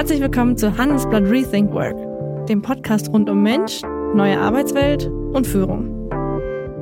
Herzlich 0.00 0.22
willkommen 0.22 0.56
zu 0.56 0.78
Handelsblatt 0.78 1.24
Rethink 1.24 1.74
Work, 1.74 2.46
dem 2.46 2.62
Podcast 2.62 3.12
rund 3.12 3.28
um 3.28 3.42
Mensch, 3.42 3.82
neue 4.14 4.40
Arbeitswelt 4.40 5.06
und 5.08 5.46
Führung. 5.46 6.08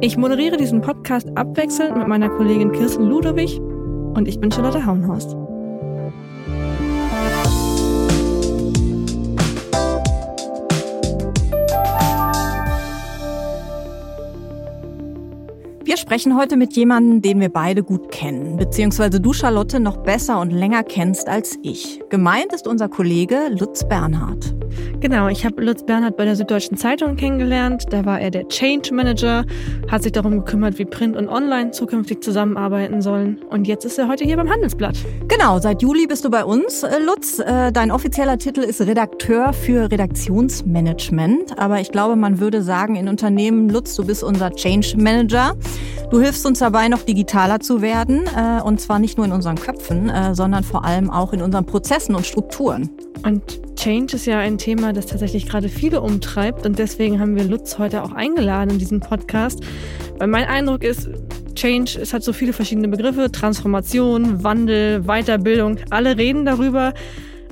Ich 0.01 0.17
moderiere 0.17 0.57
diesen 0.57 0.83
Podcast 0.83 1.27
abwechselnd 1.37 1.97
mit 1.97 2.07
meiner 2.07 2.29
Kollegin 2.29 2.71
Kirsten 2.71 3.07
Ludowig 3.07 3.59
und 3.59 4.29
ich 4.29 4.39
bin 4.39 4.53
Charlotte 4.53 4.87
Hauenhorst. 4.87 5.37
Wir 15.89 15.97
sprechen 15.97 16.37
heute 16.37 16.59
mit 16.59 16.77
jemandem, 16.77 17.23
den 17.23 17.41
wir 17.41 17.49
beide 17.49 17.83
gut 17.83 18.13
kennen, 18.13 18.59
beziehungsweise 18.59 19.23
du, 19.23 19.33
Charlotte, 19.33 19.81
noch 19.81 19.97
besser 19.97 20.39
und 20.39 20.51
länger 20.51 20.83
kennst 20.83 21.31
als 21.31 21.59
ich. 21.63 22.03
Gemeint 22.11 22.53
ist 22.53 22.69
unser 22.69 22.91
Kollege 22.91 23.49
Lutz 23.59 23.89
Bernhard. 23.89 24.55
Genau, 25.01 25.29
ich 25.29 25.45
habe 25.45 25.63
Lutz 25.63 25.85
Bernhard 25.85 26.17
bei 26.17 26.25
der 26.25 26.35
Süddeutschen 26.35 26.77
Zeitung 26.77 27.15
kennengelernt. 27.15 27.85
Da 27.91 28.05
war 28.05 28.21
er 28.21 28.33
der 28.33 28.49
Change 28.49 28.93
Manager, 28.93 29.45
hat 29.89 30.03
sich 30.03 30.11
darum 30.11 30.39
gekümmert, 30.45 30.79
wie 30.79 30.85
Print 30.85 31.17
und 31.17 31.29
Online 31.29 31.71
zukünftig 31.71 32.21
zusammenarbeiten 32.21 33.01
sollen. 33.01 33.39
Und 33.49 33.69
jetzt 33.69 33.85
ist 33.85 33.99
er 33.99 34.09
heute 34.09 34.25
hier 34.25 34.37
beim 34.37 34.51
Handelsblatt. 34.51 34.97
Genau, 35.29 35.61
seit 35.61 35.83
Juli 35.83 36.09
bist 36.09 36.25
du 36.25 36.31
bei 36.31 36.45
uns, 36.45 36.83
äh, 36.83 36.99
Lutz. 36.99 37.39
Äh, 37.39 37.71
dein 37.71 37.93
offizieller 37.93 38.39
Titel 38.39 38.61
ist 38.61 38.81
Redakteur 38.81 39.53
für 39.53 39.89
Redaktionsmanagement. 39.91 41.57
Aber 41.59 41.81
ich 41.81 41.93
glaube, 41.93 42.17
man 42.17 42.41
würde 42.41 42.63
sagen, 42.63 42.97
in 42.97 43.07
Unternehmen, 43.07 43.69
Lutz, 43.69 43.95
du 43.95 44.05
bist 44.05 44.25
unser 44.25 44.51
Change 44.51 44.95
Manager. 44.97 45.55
Du 46.11 46.21
hilfst 46.21 46.45
uns 46.45 46.59
dabei, 46.59 46.89
noch 46.89 47.03
digitaler 47.03 47.61
zu 47.61 47.83
werden. 47.83 48.23
Äh, 48.37 48.63
und 48.63 48.81
zwar 48.81 48.99
nicht 48.99 49.17
nur 49.17 49.27
in 49.27 49.33
unseren 49.33 49.57
Köpfen, 49.57 50.11
sondern 50.33 50.65
vor 50.65 50.85
allem 50.85 51.11
auch 51.11 51.33
in 51.33 51.43
unseren 51.43 51.65
Prozessen 51.67 52.15
und 52.15 52.27
Strukturen. 52.27 52.91
Und 53.25 53.43
Change 53.77 54.17
ist 54.17 54.27
ja 54.27 54.39
ein 54.39 54.59
Thema, 54.59 54.93
das 54.93 55.07
tatsächlich 55.07 55.49
gerade 55.49 55.69
viele 55.69 56.01
umtreibt. 56.01 56.67
Und 56.67 56.79
deswegen 56.79 57.21
haben 57.21 57.37
wir 57.37 57.45
Lutz 57.45 57.79
heute 57.79 58.03
auch 58.03 58.13
eingeladen 58.13 58.71
in 58.71 58.79
diesen 58.79 59.01
Podcast. 59.01 59.61
Weil 60.19 60.29
mein 60.29 60.45
Eindruck 60.45 60.83
ist, 60.83 61.09
Change, 61.55 61.99
es 62.01 62.13
hat 62.13 62.23
so 62.23 62.33
viele 62.33 62.53
verschiedene 62.53 62.89
Begriffe. 62.89 63.31
Transformation, 63.31 64.43
Wandel, 64.45 65.03
Weiterbildung. 65.03 65.79
Alle 65.91 66.17
reden 66.17 66.45
darüber. 66.45 66.95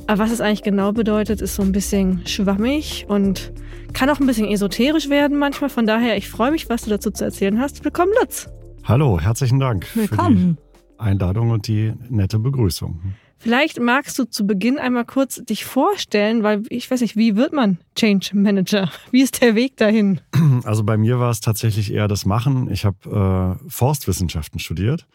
Aber 0.07 0.19
was 0.21 0.31
es 0.31 0.41
eigentlich 0.41 0.63
genau 0.63 0.93
bedeutet, 0.93 1.41
ist 1.41 1.57
so 1.57 1.63
ein 1.63 1.73
bisschen 1.73 2.27
schwammig 2.27 3.07
und 3.09 3.53
kann 3.93 4.09
auch 4.11 4.21
ein 4.21 4.27
bisschen 4.27 4.47
esoterisch 4.47 5.09
werden 5.09 5.39
manchmal. 5.39 5.71
Von 5.71 5.87
daher, 5.87 6.17
ich 6.17 6.29
freue 6.29 6.53
mich, 6.53 6.69
was 6.69 6.83
du 6.83 6.91
dazu 6.91 7.11
zu 7.11 7.25
erzählen 7.25 7.59
hast. 7.61 7.85
Willkommen, 7.85 8.13
Lutz. 8.21 8.49
Hallo, 8.85 9.19
herzlichen 9.21 9.59
Dank 9.59 9.85
Willkommen. 9.97 10.59
für 10.59 10.95
die 10.95 11.01
Einladung 11.01 11.51
und 11.51 11.67
die 11.67 11.93
nette 12.09 12.39
Begrüßung. 12.39 13.01
Vielleicht 13.39 13.81
magst 13.81 14.19
du 14.19 14.25
zu 14.25 14.47
Beginn 14.47 14.79
einmal 14.79 15.05
kurz 15.05 15.43
dich 15.45 15.65
vorstellen, 15.65 16.43
weil 16.43 16.63
ich 16.69 16.91
weiß 16.91 17.01
nicht, 17.01 17.17
wie 17.17 17.37
wird 17.37 17.53
man 17.53 17.79
Change 17.95 18.31
Manager? 18.35 18.91
Wie 19.11 19.23
ist 19.23 19.41
der 19.43 19.55
Weg 19.55 19.77
dahin? 19.77 20.21
Also 20.65 20.85
bei 20.85 20.97
mir 20.97 21.21
war 21.21 21.31
es 21.31 21.41
tatsächlich 21.41 21.93
eher 21.93 22.09
das 22.09 22.25
Machen. 22.25 22.71
Ich 22.71 22.85
habe 22.85 23.59
äh, 23.65 23.69
Forstwissenschaften 23.69 24.59
studiert. 24.59 25.07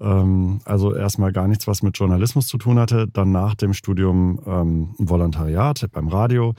Ähm, 0.00 0.60
also 0.64 0.94
erstmal 0.94 1.32
gar 1.32 1.48
nichts, 1.48 1.66
was 1.66 1.82
mit 1.82 1.96
Journalismus 1.96 2.48
zu 2.48 2.58
tun 2.58 2.78
hatte. 2.78 3.06
Dann 3.08 3.30
nach 3.30 3.54
dem 3.54 3.72
Studium 3.72 4.40
ähm, 4.46 4.94
Volontariat 4.98 5.86
beim 5.92 6.08
Radio. 6.08 6.54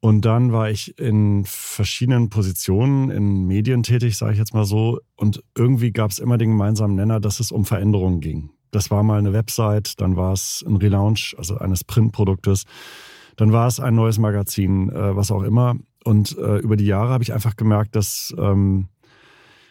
Und 0.00 0.24
dann 0.24 0.52
war 0.52 0.70
ich 0.70 0.98
in 0.98 1.44
verschiedenen 1.44 2.30
Positionen 2.30 3.10
in 3.10 3.46
Medien 3.46 3.82
tätig, 3.82 4.16
sage 4.16 4.32
ich 4.32 4.38
jetzt 4.38 4.54
mal 4.54 4.64
so. 4.64 5.00
Und 5.16 5.42
irgendwie 5.56 5.92
gab 5.92 6.10
es 6.10 6.18
immer 6.18 6.38
den 6.38 6.50
gemeinsamen 6.50 6.94
Nenner, 6.94 7.20
dass 7.20 7.38
es 7.38 7.52
um 7.52 7.66
Veränderungen 7.66 8.20
ging. 8.20 8.50
Das 8.70 8.90
war 8.90 9.02
mal 9.02 9.18
eine 9.18 9.32
Website, 9.32 10.00
dann 10.00 10.16
war 10.16 10.32
es 10.32 10.64
ein 10.66 10.76
Relaunch, 10.76 11.34
also 11.38 11.58
eines 11.58 11.84
Printproduktes, 11.84 12.64
dann 13.36 13.52
war 13.52 13.66
es 13.66 13.80
ein 13.80 13.94
neues 13.94 14.18
Magazin, 14.18 14.90
äh, 14.90 15.16
was 15.16 15.30
auch 15.30 15.42
immer. 15.42 15.76
Und 16.04 16.36
äh, 16.38 16.58
über 16.58 16.76
die 16.76 16.86
Jahre 16.86 17.10
habe 17.10 17.22
ich 17.22 17.32
einfach 17.32 17.56
gemerkt, 17.56 17.96
dass, 17.96 18.34
ähm, 18.38 18.88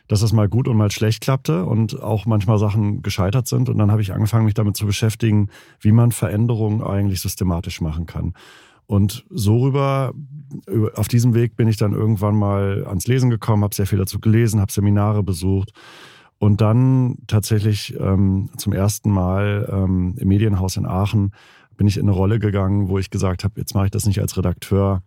dass 0.07 0.21
das 0.21 0.33
mal 0.33 0.49
gut 0.49 0.67
und 0.67 0.77
mal 0.77 0.91
schlecht 0.91 1.21
klappte 1.21 1.65
und 1.65 2.01
auch 2.01 2.25
manchmal 2.25 2.57
Sachen 2.57 3.01
gescheitert 3.01 3.47
sind. 3.47 3.69
Und 3.69 3.77
dann 3.77 3.91
habe 3.91 4.01
ich 4.01 4.13
angefangen, 4.13 4.45
mich 4.45 4.53
damit 4.53 4.75
zu 4.75 4.85
beschäftigen, 4.85 5.49
wie 5.79 5.91
man 5.91 6.11
Veränderungen 6.11 6.83
eigentlich 6.83 7.21
systematisch 7.21 7.81
machen 7.81 8.05
kann. 8.05 8.33
Und 8.85 9.23
so 9.29 9.59
rüber, 9.59 10.13
auf 10.95 11.07
diesem 11.07 11.35
Weg 11.35 11.55
bin 11.55 11.67
ich 11.67 11.77
dann 11.77 11.93
irgendwann 11.93 12.35
mal 12.35 12.85
ans 12.87 13.05
Lesen 13.05 13.29
gekommen, 13.29 13.63
habe 13.63 13.75
sehr 13.75 13.85
viel 13.85 13.99
dazu 13.99 14.19
gelesen, 14.19 14.59
habe 14.59 14.71
Seminare 14.71 15.21
besucht 15.21 15.73
und 16.39 16.61
dann 16.61 17.17
tatsächlich 17.27 17.95
ähm, 17.99 18.49
zum 18.57 18.73
ersten 18.73 19.11
Mal 19.11 19.69
ähm, 19.71 20.15
im 20.17 20.27
Medienhaus 20.27 20.77
in 20.77 20.85
Aachen 20.85 21.33
bin 21.77 21.87
ich 21.87 21.97
in 21.97 22.03
eine 22.03 22.11
Rolle 22.11 22.39
gegangen, 22.39 22.89
wo 22.89 22.97
ich 22.97 23.09
gesagt 23.09 23.43
habe, 23.43 23.59
jetzt 23.59 23.75
mache 23.75 23.85
ich 23.85 23.91
das 23.91 24.05
nicht 24.05 24.19
als 24.19 24.37
Redakteur 24.37 25.01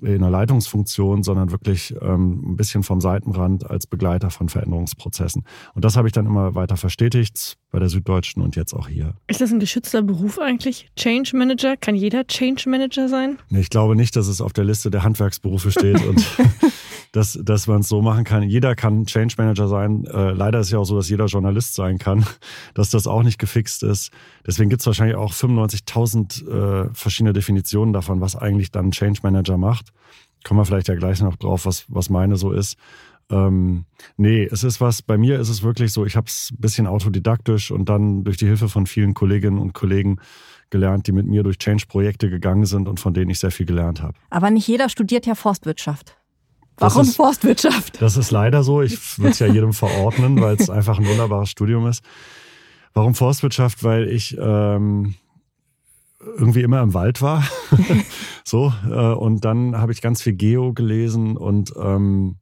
in 0.00 0.16
einer 0.16 0.30
Leitungsfunktion, 0.30 1.22
sondern 1.22 1.50
wirklich 1.50 1.94
ähm, 2.00 2.52
ein 2.52 2.56
bisschen 2.56 2.82
vom 2.82 3.00
Seitenrand 3.00 3.68
als 3.70 3.86
Begleiter 3.86 4.30
von 4.30 4.48
Veränderungsprozessen. 4.48 5.44
Und 5.74 5.84
das 5.84 5.96
habe 5.96 6.08
ich 6.08 6.12
dann 6.12 6.26
immer 6.26 6.54
weiter 6.54 6.76
verstetigt 6.76 7.56
bei 7.70 7.78
der 7.78 7.88
Süddeutschen 7.88 8.42
und 8.42 8.56
jetzt 8.56 8.74
auch 8.74 8.88
hier. 8.88 9.14
Ist 9.28 9.40
das 9.40 9.52
ein 9.52 9.60
geschützter 9.60 10.02
Beruf 10.02 10.38
eigentlich? 10.38 10.90
Change 10.96 11.36
Manager? 11.36 11.76
Kann 11.76 11.94
jeder 11.94 12.26
Change 12.26 12.68
Manager 12.68 13.08
sein? 13.08 13.38
Ich 13.50 13.70
glaube 13.70 13.94
nicht, 13.94 14.16
dass 14.16 14.26
es 14.26 14.40
auf 14.40 14.52
der 14.52 14.64
Liste 14.64 14.90
der 14.90 15.04
Handwerksberufe 15.04 15.70
steht 15.70 16.04
und 16.04 16.18
dass, 17.12 17.38
dass 17.42 17.66
man 17.66 17.80
es 17.80 17.88
so 17.88 18.00
machen 18.00 18.24
kann. 18.24 18.42
Jeder 18.42 18.74
kann 18.74 19.04
Change 19.04 19.34
Manager 19.36 19.68
sein. 19.68 20.04
Äh, 20.06 20.32
leider 20.32 20.60
ist 20.60 20.70
ja 20.70 20.78
auch 20.78 20.84
so, 20.84 20.96
dass 20.96 21.10
jeder 21.10 21.26
Journalist 21.26 21.74
sein 21.74 21.98
kann, 21.98 22.24
dass 22.74 22.90
das 22.90 23.06
auch 23.06 23.22
nicht 23.22 23.38
gefixt 23.38 23.82
ist. 23.82 24.10
Deswegen 24.46 24.70
gibt 24.70 24.80
es 24.80 24.86
wahrscheinlich 24.86 25.16
auch 25.16 25.32
95.000 25.32 26.86
äh, 26.86 26.90
verschiedene 26.94 27.34
Definitionen 27.34 27.92
davon, 27.92 28.20
was 28.20 28.34
eigentlich 28.34 28.70
dann 28.70 28.90
Change 28.90 29.20
Manager 29.22 29.58
macht. 29.58 29.92
Kommen 30.42 30.58
wir 30.58 30.64
vielleicht 30.64 30.88
ja 30.88 30.94
gleich 30.94 31.20
noch 31.20 31.36
drauf, 31.36 31.66
was, 31.66 31.84
was 31.88 32.10
meine 32.10 32.36
so 32.36 32.50
ist. 32.50 32.76
Ähm, 33.30 33.84
nee, 34.16 34.48
es 34.50 34.64
ist 34.64 34.80
was, 34.80 35.02
bei 35.02 35.16
mir 35.16 35.38
ist 35.38 35.48
es 35.48 35.62
wirklich 35.62 35.92
so, 35.92 36.04
ich 36.04 36.16
habe 36.16 36.26
es 36.26 36.50
ein 36.52 36.60
bisschen 36.60 36.86
autodidaktisch 36.86 37.70
und 37.70 37.88
dann 37.88 38.24
durch 38.24 38.36
die 38.36 38.46
Hilfe 38.46 38.68
von 38.68 38.86
vielen 38.86 39.14
Kolleginnen 39.14 39.58
und 39.58 39.74
Kollegen 39.74 40.18
gelernt, 40.70 41.06
die 41.06 41.12
mit 41.12 41.26
mir 41.26 41.42
durch 41.42 41.58
Change-Projekte 41.58 42.30
gegangen 42.30 42.64
sind 42.64 42.88
und 42.88 42.98
von 42.98 43.14
denen 43.14 43.30
ich 43.30 43.38
sehr 43.38 43.50
viel 43.50 43.66
gelernt 43.66 44.02
habe. 44.02 44.14
Aber 44.30 44.50
nicht 44.50 44.66
jeder 44.66 44.88
studiert 44.88 45.26
ja 45.26 45.34
Forstwirtschaft. 45.34 46.16
Warum 46.76 47.02
ist, 47.02 47.16
Forstwirtschaft? 47.16 48.00
Das 48.00 48.16
ist 48.16 48.30
leider 48.30 48.62
so. 48.62 48.82
Ich 48.82 49.18
würde 49.18 49.30
es 49.30 49.38
ja 49.38 49.46
jedem 49.46 49.72
verordnen, 49.72 50.40
weil 50.40 50.56
es 50.56 50.70
einfach 50.70 50.98
ein 50.98 51.06
wunderbares 51.06 51.50
Studium 51.50 51.86
ist. 51.86 52.02
Warum 52.94 53.14
Forstwirtschaft? 53.14 53.84
Weil 53.84 54.08
ich 54.08 54.36
ähm, 54.38 55.14
irgendwie 56.20 56.62
immer 56.62 56.80
im 56.82 56.94
Wald 56.94 57.22
war. 57.22 57.44
so, 58.44 58.72
äh, 58.88 59.12
und 59.12 59.44
dann 59.44 59.76
habe 59.76 59.92
ich 59.92 60.00
ganz 60.00 60.22
viel 60.22 60.34
Geo 60.34 60.72
gelesen 60.72 61.36
und 61.36 61.72
ähm, 61.76 62.36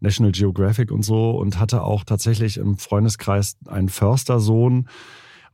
National 0.00 0.32
Geographic 0.32 0.90
und 0.90 1.04
so 1.04 1.30
und 1.30 1.58
hatte 1.58 1.82
auch 1.82 2.04
tatsächlich 2.04 2.58
im 2.58 2.76
Freundeskreis 2.78 3.56
einen 3.66 3.88
Förstersohn. 3.88 4.88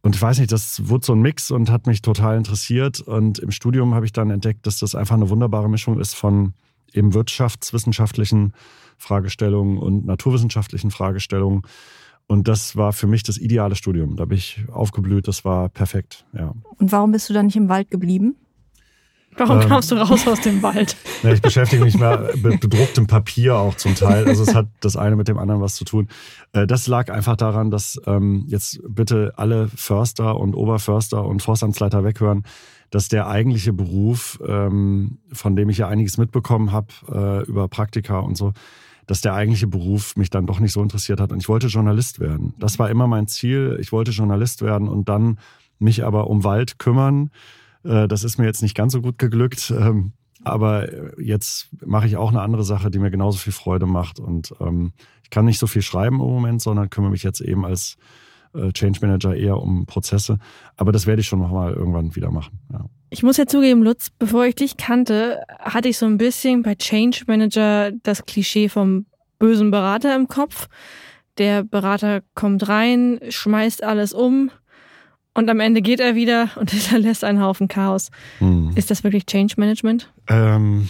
Und 0.03 0.17
ich 0.17 0.23
weiß 0.23 0.39
nicht, 0.39 0.51
das 0.51 0.89
wurde 0.89 1.07
so 1.07 1.13
ein 1.13 1.23
Mix 1.23 1.51
und 1.53 1.71
hat 1.71 1.87
mich 1.87 2.03
total 2.03 2.37
interessiert. 2.37 3.01
Und 3.01 3.39
im 3.39 3.53
Studium 3.53 3.95
habe 3.95 4.05
ich 4.05 4.13
dann 4.13 4.31
entdeckt, 4.31 4.67
dass 4.67 4.79
das 4.79 4.95
einfach 4.95 5.15
eine 5.15 5.31
wunderbare 5.31 5.71
Mischung 5.71 6.01
ist 6.01 6.15
von 6.15 6.55
eben 6.95 7.15
wirtschaftswissenschaftlichen 7.15 8.53
Fragestellungen 8.99 9.79
und 9.79 10.07
naturwissenschaftlichen 10.07 10.91
Fragestellungen. 10.91 11.63
Und 12.27 12.49
das 12.49 12.77
war 12.77 12.93
für 12.93 13.07
mich 13.07 13.23
das 13.23 13.37
ideale 13.37 13.75
Studium. 13.75 14.17
Da 14.17 14.25
bin 14.25 14.39
ich 14.39 14.65
aufgeblüht, 14.71 15.29
das 15.29 15.45
war 15.45 15.69
perfekt. 15.69 16.25
Ja. 16.33 16.55
Und 16.79 16.93
warum 16.93 17.13
bist 17.13 17.29
du 17.29 17.35
dann 17.35 17.47
nicht 17.47 17.57
im 17.57 17.69
Wald 17.69 17.91
geblieben? 17.91 18.37
Warum 19.37 19.61
ähm, 19.61 19.69
kamst 19.69 19.91
du 19.91 19.97
raus 19.97 20.27
aus 20.27 20.41
dem 20.41 20.63
Wald? 20.63 20.97
Ja, 21.23 21.33
ich 21.33 21.41
beschäftige 21.41 21.85
mich 21.85 21.97
mehr 21.97 22.31
mit 22.43 22.61
bedrucktem 22.61 23.07
Papier 23.07 23.57
auch 23.57 23.77
zum 23.77 23.95
Teil. 23.95 24.27
Also 24.27 24.43
es 24.43 24.55
hat 24.57 24.67
das 24.81 24.97
eine 24.97 25.15
mit 25.15 25.29
dem 25.29 25.39
anderen 25.39 25.61
was 25.61 25.77
zu 25.77 25.85
tun. 25.85 26.09
Äh, 26.53 26.67
das 26.67 26.89
lag 26.89 27.13
einfach 27.13 27.37
daran, 27.37 27.71
dass 27.71 28.01
ähm, 28.07 28.45
jetzt 28.49 28.81
bitte 28.89 29.33
alle 29.37 29.69
Förster 29.69 30.37
und 30.37 30.55
Oberförster 30.55 31.25
und 31.25 31.43
Forstamtsleiter 31.43 32.03
weghören 32.03 32.43
dass 32.93 33.09
der 33.09 33.27
eigentliche 33.27 33.73
Beruf, 33.73 34.39
ähm, 34.47 35.19
von 35.33 35.57
dem 35.57 35.71
ich 35.71 35.79
ja 35.79 35.89
einiges 35.89 36.19
mitbekommen 36.19 36.73
habe 36.73 36.89
äh, 37.11 37.49
über 37.49 37.67
Praktika 37.67 38.19
und 38.19 38.37
so, 38.37 38.53
dass 39.07 39.23
der 39.23 39.35
eigentliche 39.35 39.67
Beruf 39.67 40.15
mich 40.17 40.29
dann 40.29 40.47
doch 40.47 40.61
nicht 40.61 40.73
so 40.73 40.83
interessiert 40.83 41.19
hat. 41.19 41.33
Und 41.33 41.41
ich 41.41 41.49
wollte 41.49 41.69
Journalist 41.69 42.21
werden. 42.21 42.55
Das 42.59 42.79
war 42.79 42.91
immer 42.91 43.07
mein 43.07 43.27
Ziel. 43.27 43.79
Ich 43.81 43.93
wollte 43.93 44.11
Journalist 44.11 44.61
werden 44.61 44.89
und 44.89 45.09
dann 45.09 45.39
mich 45.79 46.05
aber 46.05 46.29
um 46.29 46.45
Wald 46.45 46.79
kümmern. 46.79 47.31
Äh, 47.85 48.09
das 48.09 48.25
ist 48.25 48.39
mir 48.39 48.47
jetzt 48.47 48.63
nicht 48.63 48.75
ganz 48.75 48.93
so 48.93 49.01
gut 49.01 49.19
geglückt. 49.19 49.73
Ähm, 49.77 50.13
aber 50.45 51.21
jetzt 51.21 51.69
mache 51.85 52.07
ich 52.07 52.17
auch 52.17 52.31
eine 52.31 52.41
andere 52.41 52.65
Sache, 52.65 52.91
die 52.91 52.99
mir 52.99 53.11
genauso 53.11 53.39
viel 53.39 53.53
Freude 53.53 53.87
macht. 53.87 54.19
Und 54.19 54.53
ähm, 54.61 54.93
ich 55.23 55.31
kann 55.31 55.45
nicht 55.45 55.59
so 55.59 55.67
viel 55.67 55.83
schreiben 55.83 56.17
im 56.17 56.27
Moment, 56.27 56.61
sondern 56.61 56.91
kümmere 56.91 57.13
mich 57.13 57.23
jetzt 57.23 57.41
eben 57.41 57.65
als 57.65 57.97
äh, 58.55 58.73
Change 58.73 58.99
Manager 59.03 59.37
eher 59.37 59.59
um 59.59 59.87
Prozesse. 59.87 60.39
Aber 60.77 60.93
das 60.93 61.07
werde 61.07 61.21
ich 61.21 61.29
schon 61.29 61.39
nochmal 61.39 61.73
irgendwann 61.73 62.15
wieder 62.17 62.31
machen. 62.31 62.59
Ja. 62.73 62.87
Ich 63.11 63.23
muss 63.23 63.37
ja 63.37 63.47
zugeben, 63.47 63.83
Lutz, 63.83 64.11
bevor 64.19 64.47
ich 64.47 64.55
dich 64.55 64.77
kannte, 64.77 65.43
hatte 65.61 65.89
ich 65.89 65.99
so 65.99 66.07
ein 66.07 66.19
bisschen 66.19 66.63
bei 66.63 66.75
Change 66.75 67.25
Manager 67.27 67.93
das 68.03 68.25
Klischee 68.25 68.69
vom 68.69 69.07
bösen 69.39 69.71
Berater 69.71 70.17
im 70.17 70.29
Kopf. 70.29 70.69
Der 71.39 71.63
Berater 71.63 72.23
kommt 72.35 72.69
rein, 72.69 73.21
schmeißt 73.29 73.83
alles 73.85 74.13
um 74.13 74.51
Und 75.35 75.49
am 75.49 75.61
Ende 75.61 75.81
geht 75.81 76.01
er 76.01 76.15
wieder 76.15 76.51
und 76.57 76.71
hinterlässt 76.73 77.25
einen 77.25 77.41
Haufen 77.41 77.69
Chaos. 77.69 78.11
Hm. 78.39 78.73
Ist 78.75 78.91
das 78.91 79.03
wirklich 79.05 79.27
Change 79.27 79.55
Management? 79.57 80.13
Ähm, 80.29 80.89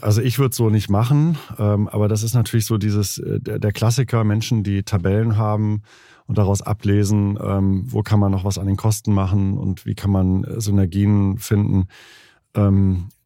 also 0.00 0.20
ich 0.20 0.38
würde 0.38 0.50
es 0.50 0.56
so 0.56 0.70
nicht 0.70 0.90
machen, 0.90 1.38
ähm, 1.58 1.88
aber 1.88 2.08
das 2.08 2.22
ist 2.22 2.34
natürlich 2.34 2.66
so 2.66 2.78
dieses 2.78 3.18
äh, 3.18 3.40
der, 3.40 3.58
der, 3.58 3.72
Klassiker, 3.72 4.24
Menschen, 4.24 4.62
die 4.62 4.82
Tabellen 4.82 5.36
haben 5.36 5.82
und 6.26 6.38
daraus 6.38 6.60
ablesen, 6.60 7.38
ähm, 7.42 7.84
wo 7.86 8.02
kann 8.02 8.20
man 8.20 8.30
noch 8.30 8.44
was 8.44 8.58
an 8.58 8.66
den 8.66 8.76
Kosten 8.76 9.14
machen 9.14 9.56
und 9.56 9.86
wie 9.86 9.94
kann 9.94 10.10
man 10.10 10.44
äh, 10.44 10.60
Synergien 10.60 11.38
finden. 11.38 11.86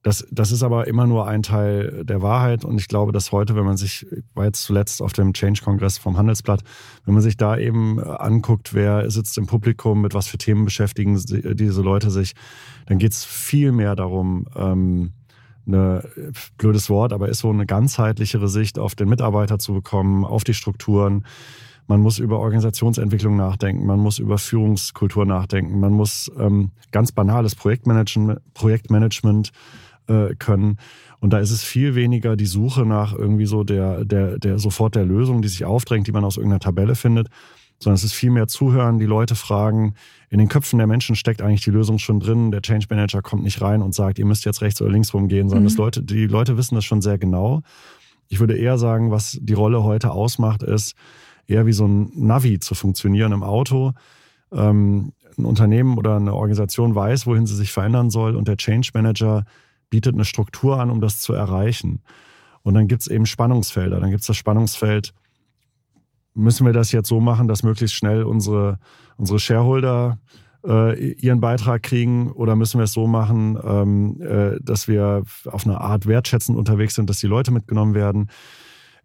Das, 0.02 0.26
das 0.32 0.50
ist 0.50 0.64
aber 0.64 0.88
immer 0.88 1.06
nur 1.06 1.28
ein 1.28 1.44
Teil 1.44 2.04
der 2.04 2.22
Wahrheit 2.22 2.64
und 2.64 2.80
ich 2.80 2.88
glaube, 2.88 3.12
dass 3.12 3.30
heute, 3.30 3.54
wenn 3.54 3.64
man 3.64 3.76
sich, 3.76 4.04
ich 4.10 4.24
war 4.34 4.44
jetzt 4.44 4.64
zuletzt 4.64 5.00
auf 5.00 5.12
dem 5.12 5.32
Change-Kongress 5.32 5.98
vom 5.98 6.16
Handelsblatt, 6.18 6.64
wenn 7.04 7.14
man 7.14 7.22
sich 7.22 7.36
da 7.36 7.56
eben 7.56 8.00
äh, 8.00 8.02
anguckt, 8.02 8.74
wer 8.74 9.08
sitzt 9.10 9.38
im 9.38 9.46
Publikum, 9.46 10.00
mit 10.00 10.12
was 10.12 10.26
für 10.26 10.38
Themen 10.38 10.64
beschäftigen 10.64 11.20
diese 11.24 11.82
Leute 11.82 12.10
sich, 12.10 12.32
dann 12.86 12.98
geht 12.98 13.12
es 13.12 13.24
viel 13.24 13.70
mehr 13.70 13.94
darum, 13.94 14.46
ähm, 14.56 15.12
eine, 15.66 16.02
blödes 16.58 16.90
Wort, 16.90 17.12
aber 17.12 17.28
ist 17.28 17.38
so 17.38 17.50
eine 17.50 17.66
ganzheitlichere 17.66 18.48
Sicht 18.48 18.80
auf 18.80 18.96
den 18.96 19.08
Mitarbeiter 19.08 19.60
zu 19.60 19.72
bekommen, 19.72 20.24
auf 20.24 20.42
die 20.42 20.54
Strukturen. 20.54 21.24
Man 21.86 22.00
muss 22.00 22.18
über 22.18 22.40
Organisationsentwicklung 22.40 23.36
nachdenken, 23.36 23.86
man 23.86 24.00
muss 24.00 24.18
über 24.18 24.38
Führungskultur 24.38 25.26
nachdenken, 25.26 25.78
man 25.78 25.92
muss 25.92 26.30
ähm, 26.38 26.70
ganz 26.90 27.12
banales 27.12 27.54
Projektmanagement, 27.54 28.40
Projektmanagement 28.54 29.52
äh, 30.12 30.34
können. 30.34 30.78
Und 31.20 31.32
da 31.32 31.38
ist 31.38 31.50
es 31.50 31.62
viel 31.62 31.94
weniger 31.94 32.36
die 32.36 32.46
Suche 32.46 32.84
nach 32.84 33.14
irgendwie 33.14 33.46
so 33.46 33.64
der, 33.64 34.04
der, 34.04 34.38
der 34.38 34.58
sofort 34.58 34.94
der 34.94 35.04
Lösung, 35.04 35.40
die 35.40 35.48
sich 35.48 35.64
aufdrängt, 35.64 36.06
die 36.06 36.12
man 36.12 36.24
aus 36.24 36.36
irgendeiner 36.36 36.60
Tabelle 36.60 36.94
findet, 36.94 37.28
sondern 37.78 37.94
es 37.94 38.04
ist 38.04 38.12
viel 38.12 38.30
mehr 38.30 38.48
Zuhören, 38.48 38.98
die 38.98 39.06
Leute 39.06 39.34
fragen. 39.34 39.94
In 40.30 40.38
den 40.38 40.48
Köpfen 40.48 40.78
der 40.78 40.86
Menschen 40.86 41.16
steckt 41.16 41.42
eigentlich 41.42 41.62
die 41.62 41.70
Lösung 41.70 41.98
schon 41.98 42.20
drin. 42.20 42.50
Der 42.50 42.62
Change 42.62 42.86
Manager 42.90 43.22
kommt 43.22 43.42
nicht 43.42 43.60
rein 43.60 43.82
und 43.82 43.94
sagt, 43.94 44.18
ihr 44.18 44.26
müsst 44.26 44.44
jetzt 44.44 44.62
rechts 44.62 44.80
oder 44.82 44.90
links 44.90 45.14
rumgehen, 45.14 45.48
sondern 45.48 45.72
mhm. 45.72 45.76
Leute, 45.78 46.02
die 46.02 46.26
Leute 46.26 46.56
wissen 46.56 46.74
das 46.74 46.84
schon 46.84 47.02
sehr 47.02 47.18
genau. 47.18 47.62
Ich 48.28 48.40
würde 48.40 48.56
eher 48.56 48.78
sagen, 48.78 49.10
was 49.10 49.38
die 49.40 49.52
Rolle 49.52 49.82
heute 49.84 50.10
ausmacht, 50.10 50.62
ist 50.62 50.94
eher 51.46 51.66
wie 51.66 51.72
so 51.72 51.86
ein 51.86 52.10
Navi 52.14 52.58
zu 52.58 52.74
funktionieren 52.74 53.32
im 53.32 53.42
Auto. 53.42 53.92
Ähm, 54.52 55.12
ein 55.38 55.44
Unternehmen 55.44 55.98
oder 55.98 56.16
eine 56.16 56.34
Organisation 56.34 56.94
weiß, 56.94 57.26
wohin 57.26 57.46
sie 57.46 57.56
sich 57.56 57.72
verändern 57.72 58.10
soll 58.10 58.36
und 58.36 58.48
der 58.48 58.56
Change 58.56 58.90
Manager 58.94 59.44
bietet 59.92 60.14
eine 60.14 60.24
Struktur 60.24 60.80
an, 60.80 60.88
um 60.88 61.02
das 61.02 61.20
zu 61.20 61.34
erreichen. 61.34 62.00
Und 62.62 62.72
dann 62.72 62.88
gibt 62.88 63.02
es 63.02 63.08
eben 63.08 63.26
Spannungsfelder. 63.26 64.00
Dann 64.00 64.08
gibt 64.08 64.22
es 64.22 64.26
das 64.26 64.38
Spannungsfeld, 64.38 65.12
müssen 66.32 66.64
wir 66.64 66.72
das 66.72 66.92
jetzt 66.92 67.08
so 67.08 67.20
machen, 67.20 67.46
dass 67.46 67.62
möglichst 67.62 67.94
schnell 67.94 68.22
unsere, 68.22 68.78
unsere 69.18 69.38
Shareholder 69.38 70.18
äh, 70.66 71.12
ihren 71.12 71.40
Beitrag 71.42 71.82
kriegen 71.82 72.32
oder 72.32 72.56
müssen 72.56 72.78
wir 72.78 72.84
es 72.84 72.94
so 72.94 73.06
machen, 73.06 73.58
ähm, 73.62 74.22
äh, 74.22 74.58
dass 74.62 74.88
wir 74.88 75.24
auf 75.44 75.66
eine 75.66 75.82
Art 75.82 76.06
wertschätzend 76.06 76.56
unterwegs 76.56 76.94
sind, 76.94 77.10
dass 77.10 77.18
die 77.18 77.26
Leute 77.26 77.50
mitgenommen 77.50 77.94
werden? 77.94 78.30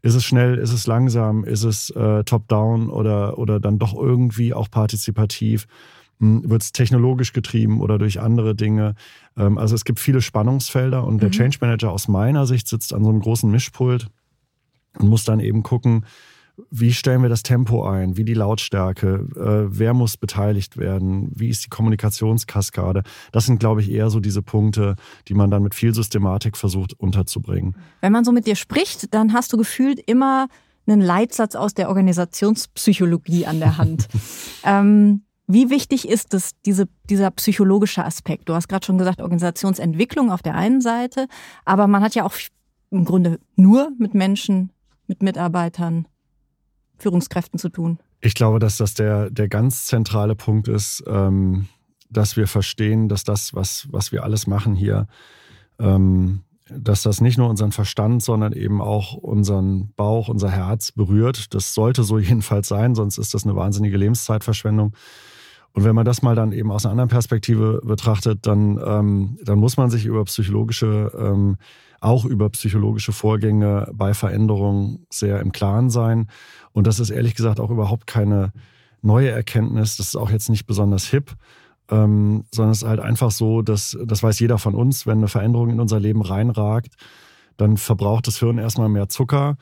Ist 0.01 0.15
es 0.15 0.23
schnell, 0.23 0.57
ist 0.57 0.71
es 0.71 0.87
langsam, 0.87 1.43
ist 1.43 1.63
es 1.63 1.89
äh, 1.89 2.23
top-down 2.23 2.89
oder, 2.89 3.37
oder 3.37 3.59
dann 3.59 3.77
doch 3.77 3.93
irgendwie 3.93 4.53
auch 4.53 4.71
partizipativ? 4.71 5.67
Hm, 6.19 6.49
wird 6.49 6.63
es 6.63 6.71
technologisch 6.71 7.33
getrieben 7.33 7.81
oder 7.81 7.97
durch 7.97 8.19
andere 8.19 8.55
Dinge. 8.55 8.95
Ähm, 9.37 9.57
also 9.57 9.75
es 9.75 9.85
gibt 9.85 9.99
viele 9.99 10.21
Spannungsfelder 10.21 11.03
und 11.05 11.21
der 11.21 11.29
mhm. 11.29 11.33
Change 11.33 11.57
Manager 11.61 11.91
aus 11.91 12.07
meiner 12.07 12.45
Sicht 12.47 12.67
sitzt 12.67 12.93
an 12.93 13.03
so 13.03 13.09
einem 13.09 13.19
großen 13.19 13.49
Mischpult 13.49 14.07
und 14.97 15.09
muss 15.09 15.23
dann 15.23 15.39
eben 15.39 15.63
gucken, 15.63 16.05
wie 16.71 16.91
stellen 16.91 17.21
wir 17.21 17.29
das 17.29 17.43
Tempo 17.43 17.85
ein, 17.87 18.17
wie 18.17 18.23
die 18.23 18.33
Lautstärke, 18.33 19.27
äh, 19.35 19.77
wer 19.77 19.93
muss 19.93 20.17
beteiligt 20.17 20.77
werden, 20.77 21.31
wie 21.35 21.49
ist 21.49 21.65
die 21.65 21.69
Kommunikationskaskade. 21.69 23.03
Das 23.31 23.45
sind, 23.45 23.59
glaube 23.59 23.81
ich, 23.81 23.91
eher 23.91 24.09
so 24.09 24.19
diese 24.19 24.41
Punkte, 24.41 24.95
die 25.27 25.35
man 25.35 25.51
dann 25.51 25.61
mit 25.61 25.75
viel 25.75 25.93
Systematik 25.93 26.57
versucht 26.57 26.93
unterzubringen. 26.99 27.75
Wenn 28.01 28.11
man 28.11 28.25
so 28.25 28.31
mit 28.31 28.47
dir 28.47 28.55
spricht, 28.55 29.13
dann 29.13 29.33
hast 29.33 29.53
du 29.53 29.57
gefühlt 29.57 29.99
immer 29.99 30.47
einen 30.87 31.01
Leitsatz 31.01 31.53
aus 31.55 31.75
der 31.75 31.89
Organisationspsychologie 31.89 33.45
an 33.45 33.59
der 33.59 33.77
Hand. 33.77 34.07
ähm, 34.63 35.21
wie 35.47 35.69
wichtig 35.69 36.07
ist 36.07 36.33
es, 36.33 36.51
diese, 36.65 36.87
dieser 37.09 37.31
psychologische 37.31 38.03
Aspekt? 38.03 38.49
Du 38.49 38.53
hast 38.53 38.67
gerade 38.67 38.85
schon 38.85 38.97
gesagt, 38.97 39.21
Organisationsentwicklung 39.21 40.29
auf 40.29 40.41
der 40.41 40.55
einen 40.55 40.81
Seite, 40.81 41.27
aber 41.63 41.87
man 41.87 42.03
hat 42.03 42.15
ja 42.15 42.25
auch 42.25 42.35
im 42.91 43.05
Grunde 43.05 43.39
nur 43.55 43.91
mit 43.97 44.13
Menschen, 44.13 44.71
mit 45.07 45.23
Mitarbeitern, 45.23 46.07
Führungskräften 46.97 47.59
zu 47.59 47.69
tun. 47.69 47.99
Ich 48.19 48.33
glaube, 48.33 48.59
dass 48.59 48.77
das 48.77 48.93
der, 48.93 49.29
der 49.29 49.47
ganz 49.47 49.85
zentrale 49.85 50.35
Punkt 50.35 50.67
ist, 50.67 51.03
ähm, 51.07 51.67
dass 52.09 52.35
wir 52.35 52.47
verstehen, 52.47 53.07
dass 53.07 53.23
das, 53.23 53.53
was, 53.53 53.87
was 53.91 54.11
wir 54.11 54.23
alles 54.23 54.47
machen 54.47 54.75
hier, 54.75 55.07
ähm, 55.79 56.41
dass 56.69 57.03
das 57.03 57.21
nicht 57.21 57.37
nur 57.37 57.49
unseren 57.49 57.71
Verstand, 57.71 58.21
sondern 58.21 58.51
eben 58.51 58.81
auch 58.81 59.13
unseren 59.13 59.93
Bauch, 59.95 60.27
unser 60.27 60.51
Herz 60.51 60.91
berührt. 60.91 61.53
Das 61.53 61.73
sollte 61.73 62.03
so 62.03 62.19
jedenfalls 62.19 62.67
sein, 62.67 62.95
sonst 62.95 63.17
ist 63.17 63.33
das 63.33 63.45
eine 63.45 63.55
wahnsinnige 63.55 63.97
Lebenszeitverschwendung. 63.97 64.93
Und 65.77 65.83
wenn 65.83 65.93
man 65.93 66.05
das 66.05 66.23
mal 66.23 66.33
dann 66.33 66.53
eben 66.53 66.71
aus 66.71 66.85
einer 66.85 66.93
anderen 66.93 67.09
Perspektive 67.09 67.81
betrachtet, 67.83 68.47
dann, 68.47 68.81
ähm, 68.83 69.37
dann 69.43 69.59
muss 69.59 69.77
man 69.77 69.91
sich 69.91 70.07
über 70.07 70.25
psychologische, 70.25 71.11
ähm, 71.15 71.57
auch 72.01 72.25
über 72.25 72.49
psychologische 72.49 73.11
Vorgänge 73.11 73.87
bei 73.93 74.15
Veränderungen 74.15 75.05
sehr 75.11 75.39
im 75.39 75.51
Klaren 75.51 75.91
sein. 75.91 76.31
Und 76.71 76.87
das 76.87 76.99
ist 76.99 77.11
ehrlich 77.11 77.35
gesagt 77.35 77.59
auch 77.59 77.69
überhaupt 77.69 78.07
keine 78.07 78.53
neue 79.03 79.29
Erkenntnis. 79.29 79.97
Das 79.97 80.07
ist 80.07 80.15
auch 80.15 80.31
jetzt 80.31 80.49
nicht 80.49 80.65
besonders 80.65 81.05
hip, 81.05 81.35
ähm, 81.91 82.45
sondern 82.51 82.71
es 82.71 82.81
ist 82.81 82.87
halt 82.89 82.99
einfach 82.99 83.29
so, 83.29 83.61
dass, 83.61 83.95
das 84.03 84.23
weiß 84.23 84.39
jeder 84.39 84.57
von 84.57 84.73
uns, 84.73 85.05
wenn 85.05 85.19
eine 85.19 85.27
Veränderung 85.27 85.69
in 85.69 85.79
unser 85.79 85.99
Leben 85.99 86.23
reinragt, 86.23 86.95
dann 87.57 87.77
verbraucht 87.77 88.25
das 88.25 88.39
Hirn 88.39 88.57
erstmal 88.57 88.89
mehr 88.89 89.09
Zucker 89.09 89.57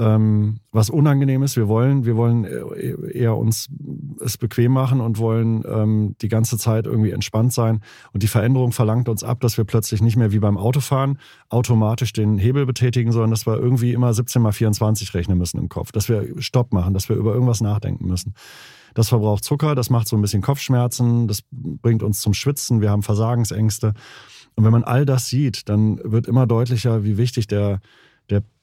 ähm, 0.00 0.60
was 0.72 0.88
unangenehm 0.88 1.42
ist. 1.42 1.56
Wir 1.56 1.68
wollen, 1.68 2.06
wir 2.06 2.16
wollen 2.16 2.44
äh, 2.44 3.12
eher 3.12 3.36
uns 3.36 3.68
es 4.20 4.38
bequem 4.38 4.72
machen 4.72 5.00
und 5.00 5.18
wollen 5.18 5.62
ähm, 5.68 6.16
die 6.22 6.28
ganze 6.28 6.56
Zeit 6.56 6.86
irgendwie 6.86 7.10
entspannt 7.10 7.52
sein. 7.52 7.80
Und 8.12 8.22
die 8.22 8.28
Veränderung 8.28 8.72
verlangt 8.72 9.08
uns 9.08 9.22
ab, 9.22 9.40
dass 9.40 9.58
wir 9.58 9.64
plötzlich 9.64 10.00
nicht 10.00 10.16
mehr 10.16 10.32
wie 10.32 10.38
beim 10.38 10.56
Autofahren 10.56 11.18
automatisch 11.50 12.12
den 12.12 12.38
Hebel 12.38 12.64
betätigen, 12.64 13.12
sondern 13.12 13.30
dass 13.30 13.46
wir 13.46 13.58
irgendwie 13.58 13.92
immer 13.92 14.14
17 14.14 14.40
mal 14.40 14.52
24 14.52 15.12
rechnen 15.14 15.36
müssen 15.36 15.58
im 15.58 15.68
Kopf, 15.68 15.92
dass 15.92 16.08
wir 16.08 16.40
Stopp 16.40 16.72
machen, 16.72 16.94
dass 16.94 17.08
wir 17.08 17.16
über 17.16 17.34
irgendwas 17.34 17.60
nachdenken 17.60 18.06
müssen. 18.06 18.34
Das 18.94 19.08
verbraucht 19.08 19.44
Zucker, 19.44 19.74
das 19.74 19.90
macht 19.90 20.08
so 20.08 20.16
ein 20.16 20.22
bisschen 20.22 20.42
Kopfschmerzen, 20.42 21.28
das 21.28 21.42
bringt 21.50 22.02
uns 22.02 22.20
zum 22.20 22.34
Schwitzen, 22.34 22.80
wir 22.80 22.90
haben 22.90 23.02
Versagensängste. 23.02 23.92
Und 24.56 24.64
wenn 24.64 24.72
man 24.72 24.82
all 24.82 25.06
das 25.06 25.28
sieht, 25.28 25.68
dann 25.68 26.00
wird 26.02 26.26
immer 26.26 26.46
deutlicher, 26.46 27.04
wie 27.04 27.16
wichtig 27.16 27.46
der, 27.46 27.60
der 27.70 27.80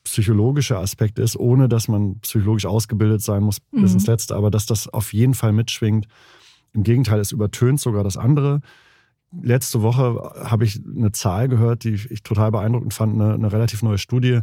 psychologische 0.08 0.78
Aspekt 0.78 1.20
ist, 1.20 1.38
ohne 1.38 1.70
dass 1.70 1.88
man 1.88 2.20
psychologisch 2.20 2.66
ausgebildet 2.66 3.22
sein 3.22 3.44
muss 3.44 3.60
mhm. 3.72 3.82
bis 3.82 3.94
ins 3.94 4.08
Letzte, 4.08 4.36
aber 4.36 4.52
dass 4.52 4.66
das 4.66 4.88
auf 4.88 5.14
jeden 5.14 5.34
Fall 5.34 5.52
mitschwingt. 5.52 6.08
Im 6.74 6.84
Gegenteil, 6.84 7.20
es 7.20 7.32
übertönt 7.32 7.80
sogar 7.80 8.04
das 8.04 8.18
andere. 8.18 8.62
Letzte 9.42 9.82
Woche 9.82 10.32
habe 10.44 10.64
ich 10.64 10.82
eine 10.86 11.12
Zahl 11.12 11.48
gehört, 11.48 11.84
die 11.84 11.94
ich 11.94 12.24
total 12.24 12.52
beeindruckend 12.52 12.94
fand, 12.94 13.16
eine, 13.16 13.34
eine 13.34 13.52
relativ 13.52 13.84
neue 13.84 13.98
Studie 13.98 14.40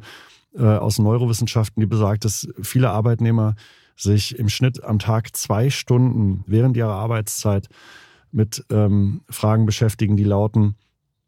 äh, 0.54 0.62
aus 0.62 0.99
Neurowissenschaften, 0.99 1.80
die 1.80 1.87
besagt, 1.87 2.25
dass 2.25 2.49
viele 2.62 2.90
Arbeitnehmer 2.90 3.54
sich 3.97 4.38
im 4.38 4.49
Schnitt 4.49 4.83
am 4.83 4.99
Tag 4.99 5.37
zwei 5.37 5.71
Stunden 5.71 6.44
während 6.47 6.76
ihrer 6.76 6.92
Arbeitszeit 6.92 7.68
mit 8.33 8.64
ähm, 8.71 9.23
Fragen 9.30 9.66
beschäftigen, 9.66 10.16
die 10.16 10.25
lauten, 10.25 10.75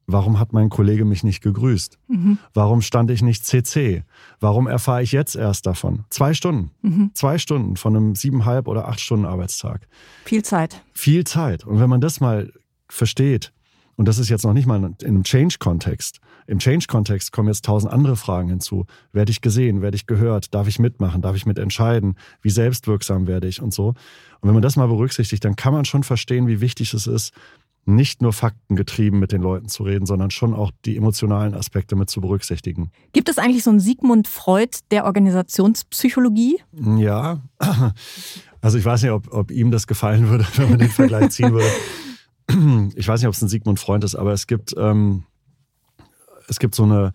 Warum 0.06 0.38
hat 0.38 0.52
mein 0.52 0.68
Kollege 0.68 1.04
mich 1.04 1.24
nicht 1.24 1.42
gegrüßt? 1.42 1.98
Mhm. 2.06 2.38
Warum 2.54 2.80
stand 2.80 3.10
ich 3.10 3.22
nicht 3.22 3.44
CC? 3.44 4.04
Warum 4.38 4.68
erfahre 4.68 5.02
ich 5.02 5.10
jetzt 5.10 5.34
erst 5.34 5.66
davon? 5.66 6.04
Zwei 6.10 6.32
Stunden. 6.32 6.70
Mhm. 6.82 7.10
Zwei 7.14 7.38
Stunden 7.38 7.76
von 7.76 7.96
einem 7.96 8.14
siebeneinhalb 8.14 8.68
oder 8.68 8.86
acht 8.86 9.00
Stunden 9.00 9.26
Arbeitstag. 9.26 9.88
Viel 10.24 10.44
Zeit. 10.44 10.80
Viel 10.92 11.24
Zeit. 11.24 11.64
Und 11.64 11.80
wenn 11.80 11.90
man 11.90 12.00
das 12.00 12.20
mal 12.20 12.52
versteht, 12.88 13.52
und 13.96 14.06
das 14.06 14.18
ist 14.18 14.28
jetzt 14.28 14.44
noch 14.44 14.52
nicht 14.52 14.66
mal 14.66 14.76
in 14.76 14.94
einem 15.02 15.24
Change-Kontext. 15.24 16.20
Im 16.46 16.58
Change-Kontext 16.58 17.32
kommen 17.32 17.48
jetzt 17.48 17.64
tausend 17.64 17.92
andere 17.92 18.16
Fragen 18.16 18.50
hinzu. 18.50 18.84
Werde 19.12 19.32
ich 19.32 19.40
gesehen? 19.40 19.80
Werde 19.82 19.96
ich 19.96 20.06
gehört? 20.06 20.54
Darf 20.54 20.68
ich 20.68 20.78
mitmachen? 20.78 21.22
Darf 21.22 21.34
ich 21.34 21.46
mitentscheiden? 21.46 22.16
Wie 22.42 22.50
selbstwirksam 22.50 23.26
werde 23.26 23.48
ich 23.48 23.60
und 23.62 23.72
so? 23.72 23.88
Und 23.88 24.48
wenn 24.48 24.52
man 24.52 24.62
das 24.62 24.76
mal 24.76 24.86
berücksichtigt, 24.86 25.44
dann 25.44 25.56
kann 25.56 25.72
man 25.72 25.86
schon 25.86 26.04
verstehen, 26.04 26.46
wie 26.46 26.60
wichtig 26.60 26.92
es 26.92 27.06
ist, 27.06 27.32
nicht 27.86 28.20
nur 28.20 28.32
faktengetrieben 28.32 29.18
mit 29.18 29.32
den 29.32 29.40
Leuten 29.40 29.68
zu 29.68 29.84
reden, 29.84 30.06
sondern 30.06 30.30
schon 30.30 30.54
auch 30.54 30.72
die 30.84 30.96
emotionalen 30.96 31.54
Aspekte 31.54 31.94
mit 31.94 32.10
zu 32.10 32.20
berücksichtigen. 32.20 32.90
Gibt 33.12 33.28
es 33.28 33.38
eigentlich 33.38 33.62
so 33.62 33.70
einen 33.70 33.80
Sigmund 33.80 34.26
Freud 34.26 34.78
der 34.90 35.04
Organisationspsychologie? 35.04 36.58
Ja, 36.98 37.42
also 38.60 38.76
ich 38.76 38.84
weiß 38.84 39.02
nicht, 39.02 39.12
ob, 39.12 39.32
ob 39.32 39.50
ihm 39.52 39.70
das 39.70 39.86
gefallen 39.86 40.28
würde, 40.28 40.44
wenn 40.56 40.70
man 40.70 40.78
den 40.80 40.90
Vergleich 40.90 41.30
ziehen 41.30 41.52
würde. 41.52 41.70
Ich 42.94 43.08
weiß 43.08 43.20
nicht, 43.20 43.26
ob 43.26 43.34
es 43.34 43.42
ein 43.42 43.48
Sigmund 43.48 43.80
Freund 43.80 44.04
ist, 44.04 44.14
aber 44.14 44.32
es 44.32 44.46
gibt, 44.46 44.72
ähm, 44.78 45.24
es 46.48 46.60
gibt 46.60 46.76
so 46.76 46.84
eine, 46.84 47.12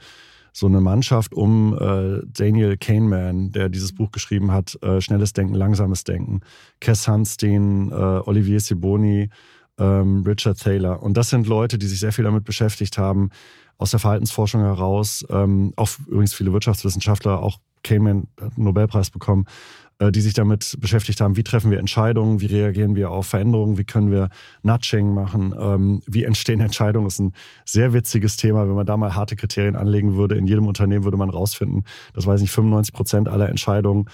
so 0.51 0.67
eine 0.67 0.81
Mannschaft 0.81 1.33
um 1.33 1.73
äh, 1.73 2.19
Daniel 2.25 2.75
Kahneman, 2.77 3.51
der 3.51 3.69
dieses 3.69 3.95
Buch 3.95 4.11
geschrieben 4.11 4.51
hat, 4.51 4.77
äh, 4.83 4.99
Schnelles 4.99 5.31
Denken, 5.31 5.53
Langsames 5.53 6.03
Denken. 6.03 6.41
Cass 6.81 7.07
Hunstein, 7.07 7.91
äh, 7.91 7.95
Olivier 7.95 8.59
Siboni, 8.59 9.29
ähm, 9.81 10.23
Richard 10.25 10.59
Thaler. 10.59 11.01
Und 11.01 11.17
das 11.17 11.29
sind 11.29 11.47
Leute, 11.47 11.77
die 11.77 11.87
sich 11.87 11.99
sehr 11.99 12.13
viel 12.13 12.23
damit 12.23 12.45
beschäftigt 12.45 12.97
haben, 12.97 13.31
aus 13.77 13.91
der 13.91 13.99
Verhaltensforschung 13.99 14.61
heraus, 14.61 15.25
ähm, 15.29 15.73
auch 15.75 15.89
übrigens 16.07 16.35
viele 16.35 16.53
Wirtschaftswissenschaftler, 16.53 17.41
auch 17.41 17.57
Kahneman 17.83 18.27
hat 18.39 18.55
einen 18.55 18.65
Nobelpreis 18.65 19.09
bekommen, 19.09 19.45
äh, 19.97 20.11
die 20.11 20.21
sich 20.21 20.35
damit 20.35 20.77
beschäftigt 20.79 21.19
haben, 21.19 21.35
wie 21.35 21.43
treffen 21.43 21.71
wir 21.71 21.79
Entscheidungen, 21.79 22.41
wie 22.41 22.45
reagieren 22.45 22.95
wir 22.95 23.09
auf 23.09 23.25
Veränderungen, 23.25 23.79
wie 23.79 23.83
können 23.83 24.11
wir 24.11 24.29
Nudging 24.61 25.15
machen, 25.15 25.55
ähm, 25.59 26.03
wie 26.05 26.25
entstehen 26.25 26.59
Entscheidungen. 26.59 27.07
Das 27.07 27.15
ist 27.15 27.21
ein 27.21 27.33
sehr 27.65 27.91
witziges 27.91 28.37
Thema. 28.37 28.67
Wenn 28.67 28.75
man 28.75 28.85
da 28.85 28.97
mal 28.97 29.15
harte 29.15 29.35
Kriterien 29.35 29.75
anlegen 29.75 30.15
würde, 30.15 30.35
in 30.35 30.45
jedem 30.45 30.67
Unternehmen 30.67 31.03
würde 31.03 31.17
man 31.17 31.31
rausfinden, 31.31 31.85
das 32.13 32.27
weiß 32.27 32.41
nicht, 32.41 32.51
95 32.51 32.93
Prozent 32.93 33.29
aller 33.29 33.49
Entscheidungen 33.49 34.05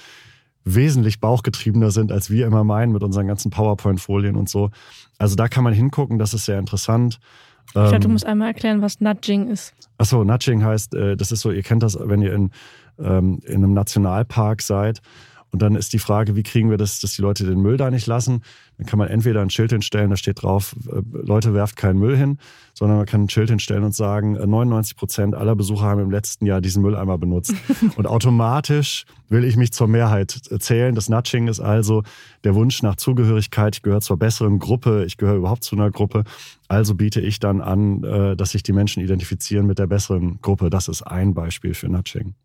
wesentlich 0.76 1.20
bauchgetriebener 1.20 1.92
sind, 1.92 2.12
als 2.12 2.30
wir 2.30 2.46
immer 2.46 2.64
meinen 2.64 2.92
mit 2.92 3.04
unseren 3.04 3.28
ganzen 3.28 3.52
PowerPoint-Folien 3.52 4.36
und 4.36 4.50
so. 4.50 4.70
Also 5.18 5.36
da 5.36 5.48
kann 5.48 5.64
man 5.64 5.74
hingucken, 5.74 6.20
das 6.20 6.34
ist 6.34 6.46
sehr 6.46 6.60
interessant. 6.60 7.20
Ich 7.68 7.74
glaube, 7.74 8.00
du 8.00 8.08
ähm, 8.08 8.14
musst 8.14 8.26
einmal 8.26 8.48
erklären, 8.50 8.82
was 8.82 9.02
Nudging 9.02 9.50
ist. 9.50 9.74
Achso, 9.98 10.24
Nudging 10.24 10.64
heißt, 10.64 10.96
äh, 10.96 11.18
das 11.18 11.32
ist 11.32 11.42
so, 11.42 11.52
ihr 11.52 11.64
kennt 11.64 11.84
das, 11.84 11.98
wenn 12.00 12.22
ihr 12.22 12.34
in, 12.34 12.52
ähm, 13.00 13.40
in 13.46 13.56
einem 13.56 13.74
Nationalpark 13.74 14.62
seid 14.62 15.02
und 15.52 15.62
dann 15.62 15.76
ist 15.76 15.94
die 15.94 16.00
Frage, 16.00 16.36
wie 16.36 16.44
kriegen 16.44 16.70
wir 16.70 16.78
das, 16.78 17.00
dass 17.00 17.16
die 17.16 17.22
Leute 17.22 17.46
den 17.46 17.62
Müll 17.62 17.78
da 17.78 17.90
nicht 17.90 18.06
lassen? 18.06 18.42
Dann 18.78 18.86
kann 18.86 19.00
man 19.00 19.08
entweder 19.08 19.42
ein 19.42 19.50
Schild 19.50 19.72
hinstellen, 19.72 20.10
da 20.10 20.18
steht 20.18 20.44
drauf, 20.44 20.76
äh, 20.92 21.02
Leute 21.14 21.54
werft 21.54 21.78
keinen 21.78 22.00
Müll 22.00 22.18
hin, 22.18 22.38
sondern 22.74 22.98
man 22.98 23.06
kann 23.06 23.24
ein 23.24 23.30
Schild 23.30 23.50
hinstellen 23.50 23.84
und 23.84 23.96
sagen, 23.96 24.34
99 24.34 24.94
äh, 24.94 25.00
Prozent 25.00 25.36
aller 25.36 25.56
Besucher 25.56 25.86
haben 25.86 26.02
im 26.02 26.12
letzten 26.12 26.46
Jahr 26.46 26.60
diesen 26.60 26.82
Mülleimer 26.82 27.18
benutzt. 27.18 27.54
und 27.96 28.08
automatisch 28.08 29.06
will 29.30 29.46
ich 29.46 29.56
mich 29.56 29.72
zur 29.72 29.88
Mehrheit 29.88 30.32
zählen. 30.60 30.94
Das 30.96 31.10
Nudging 31.10 31.48
ist 31.48 31.60
also 31.60 32.04
der 32.44 32.54
Wunsch 32.56 32.84
nach 32.84 32.96
Zugehörigkeit. 32.96 33.78
Ich 33.78 33.82
gehöre 33.82 34.02
zur 34.02 34.18
besseren 34.18 34.60
Gruppe, 34.60 35.06
ich 35.06 35.18
gehöre 35.18 35.38
überhaupt 35.38 35.64
zu 35.64 35.76
einer 35.76 35.92
Gruppe. 35.92 36.24
Also 36.68 36.96
biete 36.96 37.22
ich 37.22 37.40
dann 37.40 37.62
an, 37.62 38.04
äh, 38.04 38.36
dass 38.36 38.52
sich 38.52 38.64
die 38.64 38.74
Menschen 38.74 39.02
identifizieren 39.02 39.66
mit 39.66 39.80
der 39.80 39.88
besseren 39.88 40.40
Gruppe. 40.42 40.70
Das 40.70 40.90
ist 40.90 41.04
ein 41.04 41.34
Beispiel 41.34 41.74
für 41.74 41.88
Nudging. 41.88 42.36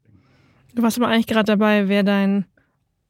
Du 0.75 0.83
warst 0.83 0.97
aber 0.97 1.09
eigentlich 1.09 1.27
gerade 1.27 1.45
dabei, 1.45 1.89
wer 1.89 2.03
dein 2.03 2.47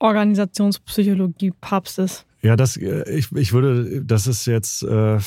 Organisationspsychologie 0.03 1.53
Papst 1.61 1.99
ist. 1.99 2.27
Ja, 2.43 2.57
das, 2.57 2.77
äh, 2.77 3.09
ich, 3.11 3.31
ich 3.33 3.53
würde, 3.53 4.05
das 4.05 4.27
ist 4.27 4.47
jetzt, 4.47 4.83
äh, 4.83 5.19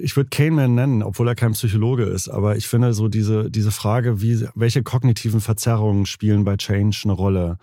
ich 0.00 0.16
würde 0.16 0.28
Kahneman 0.30 0.74
nennen, 0.74 1.02
obwohl 1.02 1.26
er 1.28 1.34
kein 1.34 1.52
Psychologe 1.52 2.04
ist, 2.04 2.28
aber 2.28 2.56
ich 2.56 2.68
finde 2.68 2.92
so 2.92 3.08
diese, 3.08 3.50
diese 3.50 3.70
Frage, 3.70 4.20
wie, 4.20 4.46
welche 4.54 4.82
kognitiven 4.82 5.40
Verzerrungen 5.40 6.04
spielen 6.04 6.44
bei 6.44 6.56
Change 6.56 7.00
eine 7.04 7.14
Rolle? 7.14 7.56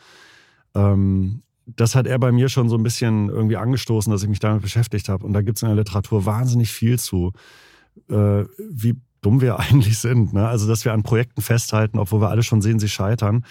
Ähm, 0.73 1.43
das 1.67 1.93
hat 1.93 2.07
er 2.07 2.17
bei 2.17 2.31
mir 2.31 2.49
schon 2.49 2.67
so 2.67 2.77
ein 2.77 2.83
bisschen 2.83 3.29
irgendwie 3.29 3.57
angestoßen, 3.57 4.11
dass 4.11 4.23
ich 4.23 4.29
mich 4.29 4.39
damit 4.39 4.63
beschäftigt 4.63 5.07
habe. 5.07 5.23
Und 5.23 5.33
da 5.33 5.43
gibt 5.43 5.59
es 5.59 5.61
in 5.61 5.67
der 5.67 5.77
Literatur 5.77 6.25
wahnsinnig 6.25 6.71
viel 6.71 6.97
zu, 6.97 7.31
äh, 8.09 8.45
wie 8.57 8.95
dumm 9.21 9.39
wir 9.41 9.59
eigentlich 9.59 9.99
sind. 9.99 10.33
Ne? 10.33 10.47
Also, 10.47 10.67
dass 10.67 10.83
wir 10.83 10.93
an 10.93 11.03
Projekten 11.03 11.43
festhalten, 11.43 11.99
obwohl 11.99 12.21
wir 12.21 12.29
alle 12.29 12.41
schon 12.41 12.63
sehen, 12.63 12.79
sie 12.79 12.89
scheitern 12.89 13.45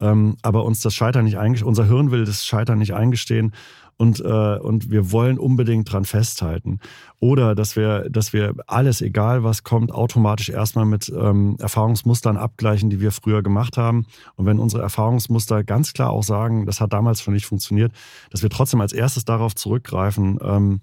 ähm, 0.00 0.36
aber 0.42 0.64
uns 0.64 0.80
das 0.80 0.94
Scheitern 0.94 1.24
nicht 1.24 1.38
eingestehen, 1.38 1.68
unser 1.68 1.86
Hirn 1.86 2.10
will 2.10 2.24
das 2.24 2.44
Scheitern 2.44 2.78
nicht 2.78 2.94
eingestehen 2.94 3.52
und, 3.96 4.20
äh, 4.20 4.58
und 4.58 4.90
wir 4.90 5.12
wollen 5.12 5.38
unbedingt 5.38 5.92
dran 5.92 6.04
festhalten. 6.04 6.80
Oder 7.20 7.54
dass 7.54 7.76
wir, 7.76 8.08
dass 8.10 8.32
wir 8.32 8.54
alles, 8.66 9.00
egal 9.00 9.44
was 9.44 9.62
kommt, 9.62 9.92
automatisch 9.92 10.48
erstmal 10.48 10.84
mit 10.84 11.12
ähm, 11.16 11.56
Erfahrungsmustern 11.60 12.36
abgleichen, 12.36 12.90
die 12.90 13.00
wir 13.00 13.12
früher 13.12 13.42
gemacht 13.42 13.76
haben. 13.76 14.06
Und 14.34 14.46
wenn 14.46 14.58
unsere 14.58 14.82
Erfahrungsmuster 14.82 15.62
ganz 15.62 15.92
klar 15.92 16.10
auch 16.10 16.24
sagen, 16.24 16.66
das 16.66 16.80
hat 16.80 16.92
damals 16.92 17.22
schon 17.22 17.34
nicht 17.34 17.46
funktioniert, 17.46 17.92
dass 18.30 18.42
wir 18.42 18.50
trotzdem 18.50 18.80
als 18.80 18.92
erstes 18.92 19.24
darauf 19.24 19.54
zurückgreifen, 19.54 20.38
ähm, 20.42 20.80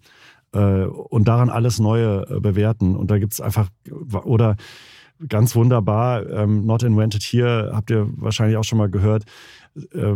äh, 0.54 0.84
und 0.84 1.28
daran 1.28 1.50
alles 1.50 1.80
Neue 1.80 2.26
äh, 2.30 2.40
bewerten. 2.40 2.96
Und 2.96 3.12
da 3.12 3.20
gibt 3.20 3.34
es 3.34 3.42
einfach, 3.42 3.70
oder 4.24 4.56
ganz 5.28 5.56
wunderbar. 5.56 6.30
Ähm, 6.30 6.66
Not 6.66 6.84
Invented 6.84 7.24
Here 7.24 7.72
habt 7.74 7.92
ihr 7.92 8.08
wahrscheinlich 8.16 8.58
auch 8.58 8.64
schon 8.64 8.78
mal 8.78 8.90
gehört. 8.90 9.26
Äh, 9.94 10.16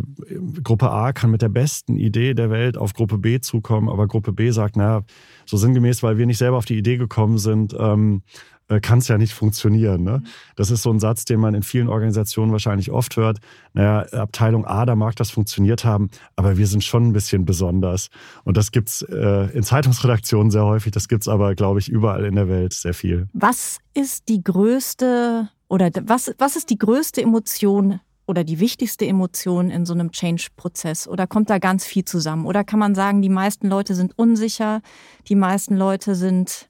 Gruppe 0.63 0.91
A 0.91 1.13
kann 1.13 1.31
mit 1.31 1.41
der 1.41 1.49
besten 1.49 1.97
Idee 1.97 2.33
der 2.33 2.49
Welt 2.49 2.77
auf 2.77 2.93
Gruppe 2.93 3.17
B 3.17 3.39
zukommen, 3.39 3.89
aber 3.89 4.07
Gruppe 4.07 4.33
B 4.33 4.51
sagt, 4.51 4.75
naja, 4.75 5.03
so 5.45 5.57
sinngemäß, 5.57 6.03
weil 6.03 6.17
wir 6.17 6.25
nicht 6.25 6.37
selber 6.37 6.57
auf 6.57 6.65
die 6.65 6.77
Idee 6.77 6.97
gekommen 6.97 7.37
sind, 7.37 7.75
ähm, 7.79 8.23
äh, 8.67 8.79
kann 8.79 8.99
es 8.99 9.07
ja 9.07 9.17
nicht 9.17 9.33
funktionieren. 9.33 10.03
Ne? 10.03 10.19
Mhm. 10.19 10.27
Das 10.55 10.71
ist 10.71 10.83
so 10.83 10.91
ein 10.91 10.99
Satz, 10.99 11.25
den 11.25 11.39
man 11.39 11.53
in 11.53 11.63
vielen 11.63 11.87
Organisationen 11.87 12.51
wahrscheinlich 12.51 12.91
oft 12.91 13.15
hört. 13.15 13.39
Naja, 13.73 14.01
Abteilung 14.11 14.65
A, 14.65 14.85
da 14.85 14.95
mag 14.95 15.15
das 15.15 15.29
funktioniert 15.29 15.85
haben, 15.85 16.09
aber 16.35 16.57
wir 16.57 16.67
sind 16.67 16.83
schon 16.83 17.07
ein 17.07 17.13
bisschen 17.13 17.45
besonders. 17.45 18.09
Und 18.43 18.57
das 18.57 18.71
gibt's 18.71 19.01
äh, 19.03 19.49
in 19.55 19.63
Zeitungsredaktionen 19.63 20.51
sehr 20.51 20.65
häufig, 20.65 20.91
das 20.91 21.07
gibt's 21.07 21.27
aber, 21.27 21.55
glaube 21.55 21.79
ich, 21.79 21.89
überall 21.89 22.25
in 22.25 22.35
der 22.35 22.49
Welt 22.49 22.73
sehr 22.73 22.93
viel. 22.93 23.27
Was 23.33 23.77
ist 23.93 24.29
die 24.29 24.43
größte 24.43 25.49
oder 25.67 25.89
was, 26.03 26.33
was 26.37 26.55
ist 26.55 26.69
die 26.69 26.77
größte 26.77 27.21
Emotion 27.21 27.99
oder 28.27 28.43
die 28.43 28.59
wichtigste 28.59 29.05
Emotion 29.05 29.69
in 29.69 29.85
so 29.85 29.93
einem 29.93 30.11
Change-Prozess? 30.11 31.07
Oder 31.07 31.27
kommt 31.27 31.49
da 31.49 31.59
ganz 31.59 31.85
viel 31.85 32.05
zusammen? 32.05 32.45
Oder 32.45 32.63
kann 32.63 32.79
man 32.79 32.95
sagen, 32.95 33.21
die 33.21 33.29
meisten 33.29 33.67
Leute 33.67 33.93
sind 33.93 34.17
unsicher, 34.17 34.81
die 35.27 35.35
meisten 35.35 35.75
Leute 35.75 36.15
sind 36.15 36.69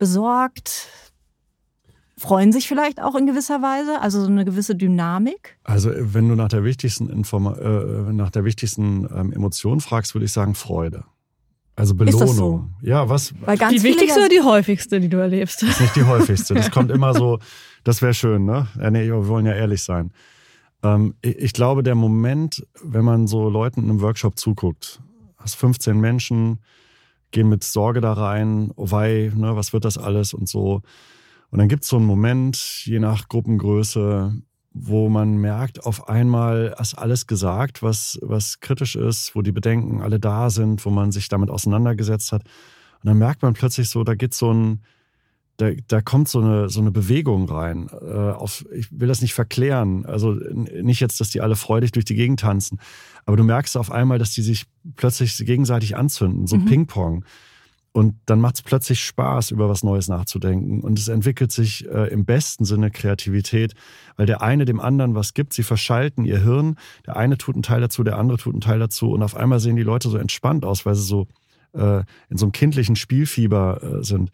besorgt, 0.00 0.88
freuen 2.18 2.52
sich 2.52 2.66
vielleicht 2.66 3.00
auch 3.00 3.14
in 3.14 3.26
gewisser 3.26 3.62
Weise, 3.62 4.00
also 4.00 4.20
so 4.22 4.26
eine 4.26 4.44
gewisse 4.44 4.74
Dynamik? 4.74 5.56
Also 5.62 5.92
wenn 5.94 6.28
du 6.28 6.34
nach 6.34 6.48
der 6.48 6.64
wichtigsten, 6.64 7.08
Informa 7.08 7.54
äh, 7.56 8.12
nach 8.12 8.30
der 8.30 8.44
wichtigsten 8.44 9.08
ähm, 9.14 9.32
Emotion 9.32 9.80
fragst, 9.80 10.14
würde 10.14 10.24
ich 10.24 10.32
sagen 10.32 10.56
Freude. 10.56 11.04
Also 11.76 11.94
Belohnung. 11.94 12.20
Ist 12.20 12.28
das 12.28 12.36
so? 12.36 12.64
Ja, 12.82 13.08
was? 13.08 13.28
die 13.28 13.82
wichtigste 13.82 14.20
oder 14.20 14.28
die 14.28 14.42
häufigste, 14.42 15.00
die 15.00 15.08
du 15.08 15.18
erlebst? 15.18 15.62
Das 15.62 15.70
ist 15.70 15.80
nicht 15.80 15.96
die 15.96 16.04
häufigste. 16.04 16.54
Das 16.54 16.70
kommt 16.72 16.90
immer 16.90 17.14
so, 17.14 17.38
das 17.84 18.02
wäre 18.02 18.12
schön, 18.12 18.44
ne? 18.44 18.66
Ja, 18.78 18.90
nee, 18.90 19.04
wir 19.04 19.28
wollen 19.28 19.46
ja 19.46 19.52
ehrlich 19.52 19.82
sein. 19.82 20.12
Ähm, 20.82 21.14
ich 21.22 21.52
glaube, 21.52 21.82
der 21.82 21.94
Moment, 21.94 22.66
wenn 22.82 23.04
man 23.04 23.26
so 23.26 23.48
Leuten 23.48 23.82
in 23.82 23.90
einem 23.90 24.00
Workshop 24.00 24.38
zuguckt, 24.38 25.00
hast 25.38 25.56
15 25.56 25.98
Menschen, 25.98 26.58
gehen 27.30 27.48
mit 27.48 27.64
Sorge 27.64 28.00
da 28.00 28.12
rein, 28.12 28.72
oh 28.76 28.90
wei, 28.90 29.32
ne, 29.34 29.56
was 29.56 29.72
wird 29.72 29.84
das 29.84 29.98
alles 29.98 30.34
und 30.34 30.48
so. 30.48 30.82
Und 31.50 31.58
dann 31.58 31.68
gibt 31.68 31.82
es 31.82 31.88
so 31.88 31.96
einen 31.96 32.06
Moment, 32.06 32.84
je 32.84 32.98
nach 32.98 33.28
Gruppengröße, 33.28 34.34
wo 34.72 35.08
man 35.08 35.36
merkt, 35.38 35.84
auf 35.84 36.08
einmal 36.08 36.74
ist 36.80 36.94
alles 36.94 37.26
gesagt, 37.26 37.82
was, 37.82 38.18
was 38.22 38.60
kritisch 38.60 38.94
ist, 38.94 39.34
wo 39.34 39.42
die 39.42 39.52
Bedenken 39.52 40.00
alle 40.00 40.20
da 40.20 40.48
sind, 40.50 40.84
wo 40.84 40.90
man 40.90 41.10
sich 41.10 41.28
damit 41.28 41.50
auseinandergesetzt 41.50 42.30
hat. 42.32 42.44
Und 43.02 43.08
dann 43.08 43.18
merkt 43.18 43.42
man 43.42 43.54
plötzlich 43.54 43.88
so, 43.88 44.04
da 44.04 44.14
geht 44.14 44.34
so 44.34 44.52
ein, 44.52 44.82
da, 45.60 45.72
da 45.88 46.00
kommt 46.00 46.28
so 46.28 46.40
eine, 46.40 46.70
so 46.70 46.80
eine 46.80 46.90
Bewegung 46.90 47.48
rein. 47.48 47.88
Äh, 48.00 48.14
auf, 48.14 48.64
ich 48.72 48.88
will 48.90 49.08
das 49.08 49.20
nicht 49.20 49.34
verklären. 49.34 50.06
Also 50.06 50.32
nicht 50.32 51.00
jetzt, 51.00 51.20
dass 51.20 51.30
die 51.30 51.40
alle 51.40 51.56
freudig 51.56 51.92
durch 51.92 52.06
die 52.06 52.14
Gegend 52.14 52.40
tanzen. 52.40 52.80
Aber 53.26 53.36
du 53.36 53.44
merkst 53.44 53.76
auf 53.76 53.90
einmal, 53.90 54.18
dass 54.18 54.32
die 54.32 54.42
sich 54.42 54.64
plötzlich 54.96 55.36
gegenseitig 55.36 55.96
anzünden, 55.96 56.46
so 56.46 56.56
mhm. 56.56 56.64
Ping-Pong. 56.64 57.24
Und 57.92 58.14
dann 58.26 58.40
macht 58.40 58.54
es 58.54 58.62
plötzlich 58.62 59.02
Spaß, 59.04 59.50
über 59.50 59.68
was 59.68 59.82
Neues 59.82 60.08
nachzudenken. 60.08 60.80
Und 60.80 60.98
es 60.98 61.08
entwickelt 61.08 61.52
sich 61.52 61.86
äh, 61.88 62.08
im 62.08 62.24
besten 62.24 62.64
Sinne 62.64 62.90
Kreativität, 62.90 63.74
weil 64.16 64.26
der 64.26 64.42
eine 64.42 64.64
dem 64.64 64.80
anderen 64.80 65.14
was 65.14 65.34
gibt. 65.34 65.52
Sie 65.52 65.64
verschalten 65.64 66.24
ihr 66.24 66.38
Hirn. 66.38 66.76
Der 67.06 67.16
eine 67.16 67.36
tut 67.36 67.56
einen 67.56 67.64
Teil 67.64 67.80
dazu, 67.80 68.04
der 68.04 68.16
andere 68.16 68.38
tut 68.38 68.54
einen 68.54 68.60
Teil 68.60 68.78
dazu. 68.78 69.10
Und 69.10 69.22
auf 69.22 69.36
einmal 69.36 69.60
sehen 69.60 69.76
die 69.76 69.82
Leute 69.82 70.08
so 70.08 70.16
entspannt 70.16 70.64
aus, 70.64 70.86
weil 70.86 70.94
sie 70.94 71.02
so 71.02 71.26
äh, 71.72 72.02
in 72.28 72.36
so 72.36 72.46
einem 72.46 72.52
kindlichen 72.52 72.96
Spielfieber 72.96 73.82
äh, 73.82 74.04
sind. 74.04 74.30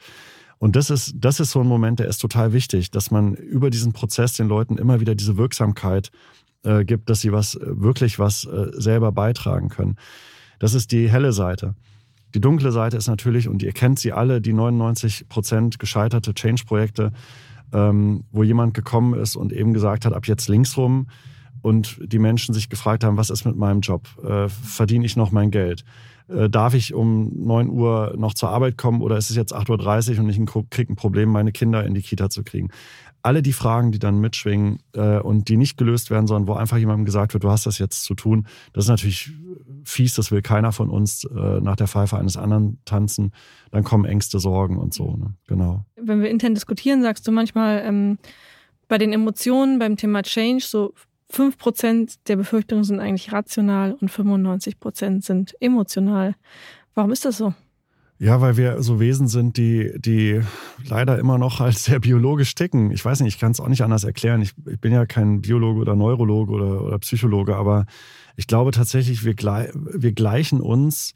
Und 0.59 0.77
das 0.77 0.91
ist, 0.91 1.15
das 1.17 1.41
ist 1.41 1.51
so 1.51 1.61
ein 1.61 1.67
Moment, 1.67 1.99
der 1.99 2.09
ist 2.09 2.19
total 2.19 2.53
wichtig, 2.53 2.91
dass 2.91 3.11
man 3.11 3.35
über 3.35 3.71
diesen 3.71 3.93
Prozess 3.93 4.35
den 4.35 4.49
Leuten 4.49 4.79
immer 4.79 5.01
wieder 5.01 5.15
diese 5.15 5.37
Wirksamkeit 5.37 6.11
äh, 6.63 6.85
gibt, 6.85 7.11
dass 7.11 7.21
sie 7.21 7.33
was 7.33 7.59
wirklich 7.61 8.19
was 8.19 8.45
äh, 8.45 8.71
selber 8.73 9.13
beitragen 9.13 9.69
können. 9.69 9.97
Das 10.59 10.75
ist 10.75 10.93
die 10.93 11.11
helle 11.11 11.33
Seite. 11.33 11.75
Die 12.35 12.41
dunkle 12.41 12.73
Seite 12.73 12.97
ist 12.97 13.07
natürlich, 13.07 13.49
und 13.49 13.63
ihr 13.63 13.73
kennt 13.73 13.99
sie 13.99 14.13
alle, 14.13 14.41
die 14.41 14.53
99 14.53 15.29
Prozent 15.29 15.79
gescheiterte 15.79 16.35
Change-Projekte, 16.35 17.13
ähm, 17.73 18.25
wo 18.31 18.43
jemand 18.43 18.75
gekommen 18.75 19.19
ist 19.19 19.37
und 19.37 19.53
eben 19.53 19.73
gesagt 19.73 20.05
hat, 20.05 20.13
ab 20.13 20.27
jetzt 20.27 20.49
links 20.49 20.77
rum 20.77 21.09
und 21.63 21.99
die 22.01 22.19
Menschen 22.19 22.55
sich 22.55 22.69
gefragt 22.69 23.05
haben, 23.05 23.17
was 23.17 23.31
ist 23.31 23.45
mit 23.45 23.57
meinem 23.57 23.81
Job? 23.81 24.09
Äh, 24.25 24.49
verdiene 24.49 25.05
ich 25.05 25.17
noch 25.17 25.33
mein 25.33 25.51
Geld? 25.51 25.85
Äh, 26.29 26.51
darf 26.51 26.75
ich 26.75 26.95
um 26.95 27.31
9 27.35 27.69
Uhr 27.69 28.15
noch 28.17 28.35
zur 28.35 28.51
Arbeit 28.51 28.77
kommen 28.77 29.01
oder 29.01 29.17
ist 29.17 29.31
es 29.31 29.37
jetzt 29.37 29.55
8.30 29.55 30.15
Uhr 30.15 30.25
und 30.25 30.31
ich 30.31 30.71
kriege 30.71 30.93
ein 30.93 30.97
Problem, 30.97 31.31
meine 31.31 31.53
Kinder 31.53 31.85
in 31.85 31.95
die 31.95 32.03
Kita 32.03 32.31
zu 32.31 32.43
kriegen? 32.43 32.71
Alle 33.23 33.43
die 33.43 33.53
Fragen, 33.53 33.93
die 33.93 33.99
dann 33.99 34.21
mitschwingen 34.21 34.79
äh, 34.93 35.19
und 35.19 35.49
die 35.49 35.57
nicht 35.57 35.77
gelöst 35.77 36.11
werden, 36.11 36.27
sondern 36.27 36.49
wo 36.49 36.55
einfach 36.55 36.77
jemandem 36.77 37.05
gesagt 37.05 37.33
wird, 37.33 37.45
du 37.45 37.51
hast 37.51 37.67
das 37.67 37.79
jetzt 37.79 38.05
zu 38.05 38.15
tun, 38.15 38.47
das 38.73 38.85
ist 38.85 38.89
natürlich 38.89 39.33
fies, 39.85 40.15
das 40.15 40.31
will 40.33 40.43
keiner 40.43 40.73
von 40.73 40.91
uns 40.91 41.25
äh, 41.25 41.61
nach 41.61 41.77
der 41.77 41.87
Pfeife 41.87 42.19
eines 42.19 42.37
anderen 42.37 42.79
tanzen. 42.85 43.33
Dann 43.71 43.85
kommen 43.85 44.05
Ängste, 44.05 44.39
Sorgen 44.39 44.79
und 44.79 44.95
so. 44.95 45.17
Ne? 45.17 45.35
Genau. 45.47 45.85
Wenn 45.97 46.23
wir 46.23 46.31
intern 46.31 46.55
diskutieren, 46.55 47.03
sagst 47.03 47.27
du 47.27 47.33
manchmal 47.33 47.83
ähm, 47.85 48.19
bei 48.89 48.99
den 48.99 49.13
Emotionen, 49.13 49.79
beim 49.79 49.97
Thema 49.97 50.23
Change, 50.23 50.65
so 50.65 50.93
5% 51.33 52.19
der 52.29 52.37
Befürchtungen 52.37 52.85
sind 52.85 53.01
eigentlich 53.01 53.33
rational 53.33 53.93
und 53.93 54.11
95% 54.11 55.25
sind 55.25 55.55
emotional. 55.61 56.35
Warum 56.95 57.13
ist 57.13 57.25
das 57.25 57.37
so? 57.37 57.55
Ja, 58.19 58.41
weil 58.41 58.57
wir 58.57 58.83
so 58.83 58.99
Wesen 58.99 59.29
sind, 59.29 59.59
die, 59.59 59.93
die 59.99 60.41
leider 60.83 61.19
immer 61.19 61.37
noch 61.37 61.61
halt 61.61 61.77
sehr 61.79 62.01
biologisch 62.01 62.55
ticken. 62.55 62.91
Ich 62.91 63.05
weiß 63.05 63.21
nicht, 63.21 63.35
ich 63.35 63.41
kann 63.41 63.53
es 63.53 63.61
auch 63.61 63.69
nicht 63.69 63.83
anders 63.83 64.05
erklären. 64.05 64.41
Ich, 64.41 64.55
ich, 64.67 64.81
bin 64.81 64.93
ja 64.93 65.05
kein 65.05 65.43
Biologe 65.43 65.81
oder 65.81 65.95
Neurologe 65.95 66.53
oder, 66.53 66.83
oder 66.83 66.99
Psychologe, 67.01 67.57
aber 67.57 67.85
ich 68.37 68.47
glaube 68.47 68.71
tatsächlich, 68.71 69.25
wir, 69.25 69.35
wir 69.35 70.13
gleichen 70.13 70.61
uns 70.61 71.13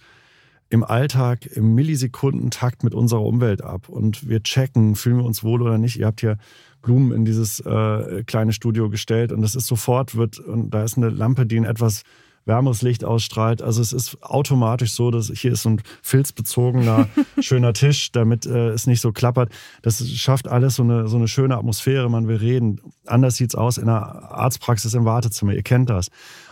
im 0.70 0.84
Alltag 0.84 1.46
im 1.46 1.74
Millisekundentakt 1.74 2.84
mit 2.84 2.94
unserer 2.94 3.22
Umwelt 3.22 3.62
ab 3.62 3.88
und 3.88 4.28
wir 4.28 4.42
checken, 4.42 4.94
fühlen 4.94 5.18
wir 5.18 5.24
uns 5.24 5.42
wohl 5.42 5.62
oder 5.62 5.78
nicht. 5.78 5.98
Ihr 5.98 6.06
habt 6.06 6.20
hier 6.20 6.38
Blumen 6.80 7.12
in 7.12 7.24
dieses 7.24 7.60
äh, 7.60 8.22
kleine 8.24 8.52
Studio 8.52 8.88
gestellt 8.88 9.32
und 9.32 9.42
das 9.42 9.56
ist 9.56 9.66
sofort 9.66 10.14
wird 10.14 10.38
und 10.38 10.70
da 10.70 10.84
ist 10.84 10.96
eine 10.96 11.10
Lampe, 11.10 11.44
die 11.44 11.56
in 11.56 11.64
etwas 11.64 12.02
wärmeres 12.46 12.82
Licht 12.82 13.04
ausstrahlt. 13.04 13.62
Also 13.62 13.82
es 13.82 13.92
ist 13.92 14.22
automatisch 14.22 14.92
so, 14.92 15.10
dass 15.10 15.30
hier 15.34 15.52
ist 15.52 15.62
so 15.62 15.70
ein 15.70 15.82
filzbezogener 16.02 17.08
schöner 17.40 17.72
Tisch, 17.72 18.12
damit 18.12 18.46
äh, 18.46 18.70
es 18.70 18.86
nicht 18.86 19.00
so 19.00 19.12
klappert. 19.12 19.50
Das 19.82 20.08
schafft 20.08 20.48
alles 20.48 20.76
so 20.76 20.82
eine, 20.82 21.06
so 21.08 21.16
eine 21.16 21.28
schöne 21.28 21.56
Atmosphäre. 21.56 22.08
Man 22.08 22.28
will 22.28 22.36
reden. 22.36 22.80
Anders 23.06 23.36
sieht 23.36 23.50
es 23.50 23.54
aus 23.54 23.76
in 23.76 23.88
einer 23.88 24.32
Arztpraxis 24.32 24.94
im 24.94 25.04
Wartezimmer. 25.04 25.52
Ihr 25.52 25.62
kennt 25.62 25.90
das. 25.90 26.08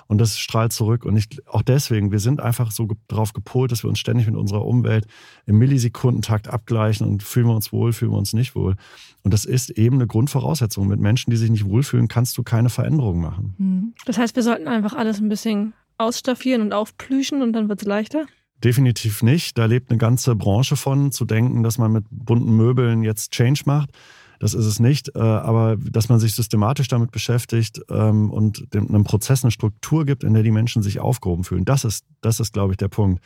Und 0.09 0.19
das 0.19 0.39
strahlt 0.39 0.73
zurück. 0.73 1.05
Und 1.05 1.17
ich, 1.17 1.29
auch 1.47 1.63
deswegen, 1.63 2.11
wir 2.11 2.19
sind 2.19 2.41
einfach 2.41 2.71
so 2.71 2.89
darauf 3.09 3.35
gepolt, 3.35 3.71
dass 3.71 3.85
wir 3.85 3.91
uns 3.91 3.99
ständig 3.99 4.27
mit 4.27 4.37
unserer 4.37 4.65
Umwelt 4.65 5.07
im 5.45 5.59
Millisekundentakt 5.59 6.49
abgleichen 6.49 7.07
und 7.07 7.23
fühlen 7.23 7.47
wir 7.47 7.55
uns 7.55 7.73
wohl, 7.73 7.93
fühlen 7.93 8.13
wir 8.13 8.19
uns 8.19 8.33
nicht 8.33 8.55
wohl. 8.55 8.77
Und 9.23 9.35
das 9.35 9.45
ist 9.45 9.69
eben 9.71 9.97
eine 9.97 10.07
Grundvoraussetzung. 10.07 10.89
Mit 10.89 10.99
Menschen, 10.99 11.31
die 11.31 11.37
sich 11.37 11.51
nicht 11.51 11.67
wohlfühlen, 11.67 12.09
kannst 12.09 12.39
du 12.39 12.43
keine 12.43 12.71
Veränderung 12.71 13.21
machen. 13.21 13.55
Mhm. 13.59 13.95
Das 14.07 14.17
heißt, 14.17 14.35
wir 14.35 14.43
sollten 14.43 14.67
einfach 14.67 14.95
alles 14.95 15.21
ein 15.21 15.29
bisschen 15.29 15.75
ausstaffieren 15.99 16.63
und 16.63 16.73
aufplüschen 16.73 17.43
und 17.43 17.53
dann 17.53 17.69
wird 17.69 17.83
es 17.83 17.87
leichter? 17.87 18.27
Definitiv 18.65 19.23
nicht. 19.23 19.59
Da 19.59 19.67
lebt 19.67 19.91
eine 19.91 19.99
ganze 19.99 20.35
Branche 20.35 20.77
von, 20.77 21.13
zu 21.13 21.25
denken, 21.25 21.63
dass 21.63 21.79
man 21.79 21.93
mit 21.93 22.05
bunten 22.11 22.57
Möbeln 22.57 23.03
jetzt 23.03 23.33
Change 23.33 23.63
macht. 23.67 23.91
Das 24.39 24.55
ist 24.55 24.67
es 24.67 24.79
nicht, 24.79 25.15
äh, 25.17 25.19
aber 25.19 25.77
dass 25.77 26.09
man 26.09 26.21
sich 26.21 26.35
systematisch 26.35 26.89
damit 26.89 27.11
beschäftigt 27.11 27.81
ähm, 27.91 28.31
und 28.31 28.69
einem 28.73 29.05
Prozess 29.05 29.43
eine 29.43 29.51
Struktur 29.51 30.05
gibt, 30.05 30.23
in 30.23 30.35
der 30.35 30.43
die 30.43 30.53
Menschen 30.53 30.83
sich 30.83 31.01
aufgehoben 31.01 31.45
fühlen. 31.45 31.65
Das 31.65 31.85
ist, 31.85 32.05
das 32.21 32.39
ist, 32.39 32.53
glaube 32.53 32.73
ich, 32.73 32.77
der 32.77 32.89
Punkt. 32.89 33.23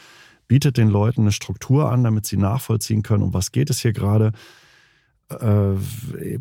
Bietet 0.48 0.76
den 0.76 0.88
Leuten 0.88 1.22
eine 1.22 1.32
Struktur 1.32 1.90
an, 1.90 2.02
damit 2.02 2.26
sie 2.26 2.36
nachvollziehen 2.36 3.02
können, 3.02 3.22
um 3.22 3.34
was 3.34 3.52
geht 3.52 3.70
es 3.70 3.80
hier 3.80 3.92
gerade. 3.92 4.32
Äh, 5.40 5.76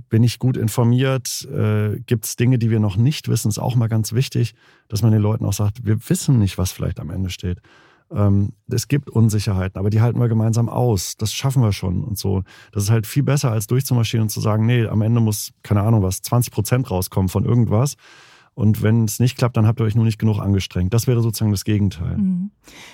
bin 0.09 0.23
ich 0.23 0.39
gut 0.39 0.57
informiert? 0.57 1.47
Äh, 1.51 1.99
Gibt 2.05 2.25
es 2.25 2.35
Dinge, 2.35 2.57
die 2.57 2.69
wir 2.69 2.79
noch 2.79 2.97
nicht 2.97 3.27
wissen? 3.27 3.49
Ist 3.49 3.59
auch 3.59 3.75
mal 3.75 3.87
ganz 3.87 4.13
wichtig, 4.13 4.53
dass 4.87 5.01
man 5.01 5.11
den 5.11 5.21
Leuten 5.21 5.45
auch 5.45 5.53
sagt, 5.53 5.85
wir 5.85 6.09
wissen 6.09 6.39
nicht, 6.39 6.57
was 6.57 6.71
vielleicht 6.71 6.99
am 6.99 7.09
Ende 7.09 7.29
steht. 7.29 7.61
Ähm, 8.13 8.53
es 8.69 8.87
gibt 8.87 9.09
Unsicherheiten, 9.09 9.79
aber 9.79 9.89
die 9.89 10.01
halten 10.01 10.19
wir 10.19 10.27
gemeinsam 10.27 10.69
aus. 10.69 11.15
Das 11.17 11.33
schaffen 11.33 11.61
wir 11.61 11.71
schon 11.71 12.03
und 12.03 12.17
so. 12.17 12.43
Das 12.71 12.83
ist 12.83 12.89
halt 12.89 13.07
viel 13.07 13.23
besser, 13.23 13.51
als 13.51 13.67
durchzumarschieren 13.67 14.23
und 14.23 14.29
zu 14.29 14.41
sagen, 14.41 14.65
nee, 14.65 14.85
am 14.85 15.01
Ende 15.01 15.21
muss, 15.21 15.51
keine 15.63 15.81
Ahnung 15.81 16.03
was, 16.03 16.21
20 16.21 16.51
Prozent 16.51 16.91
rauskommen 16.91 17.29
von 17.29 17.45
irgendwas. 17.45 17.95
Und 18.53 18.83
wenn 18.83 19.05
es 19.05 19.19
nicht 19.19 19.37
klappt, 19.37 19.55
dann 19.55 19.65
habt 19.65 19.79
ihr 19.79 19.85
euch 19.85 19.95
nur 19.95 20.03
nicht 20.03 20.19
genug 20.19 20.39
angestrengt. 20.39 20.93
Das 20.93 21.07
wäre 21.07 21.21
sozusagen 21.21 21.51
das 21.51 21.63
Gegenteil. 21.63 22.17
Mhm. 22.17 22.51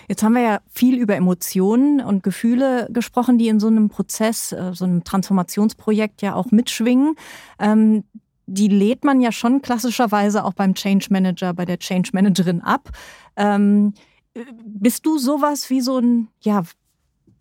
Jetzt 0.08 0.22
haben 0.22 0.34
wir 0.34 0.44
ja 0.44 0.60
viel 0.70 1.00
über 1.00 1.16
Emotionen 1.16 2.00
und 2.00 2.22
Gefühle 2.22 2.88
gesprochen, 2.92 3.40
die 3.40 3.48
in 3.48 3.60
so 3.60 3.68
einem 3.68 3.90
Prozess, 3.90 4.52
äh, 4.52 4.72
so 4.74 4.86
einem 4.86 5.04
Transformationsprojekt 5.04 6.22
ja 6.22 6.36
auch 6.36 6.52
mitschwingen. 6.52 7.16
Ähm, 7.60 8.04
die 8.46 8.68
lädt 8.68 9.04
man 9.04 9.20
ja 9.20 9.32
schon 9.32 9.62
klassischerweise 9.62 10.46
auch 10.46 10.54
beim 10.54 10.74
Change 10.74 11.08
Manager, 11.10 11.54
bei 11.54 11.66
der 11.66 11.80
Change 11.80 12.12
Managerin 12.14 12.62
ab. 12.62 12.90
Ähm, 13.36 13.94
bist 14.66 15.06
du 15.06 15.18
sowas 15.18 15.70
wie 15.70 15.82
so 15.82 16.00
ein, 16.00 16.28
ja, 16.42 16.64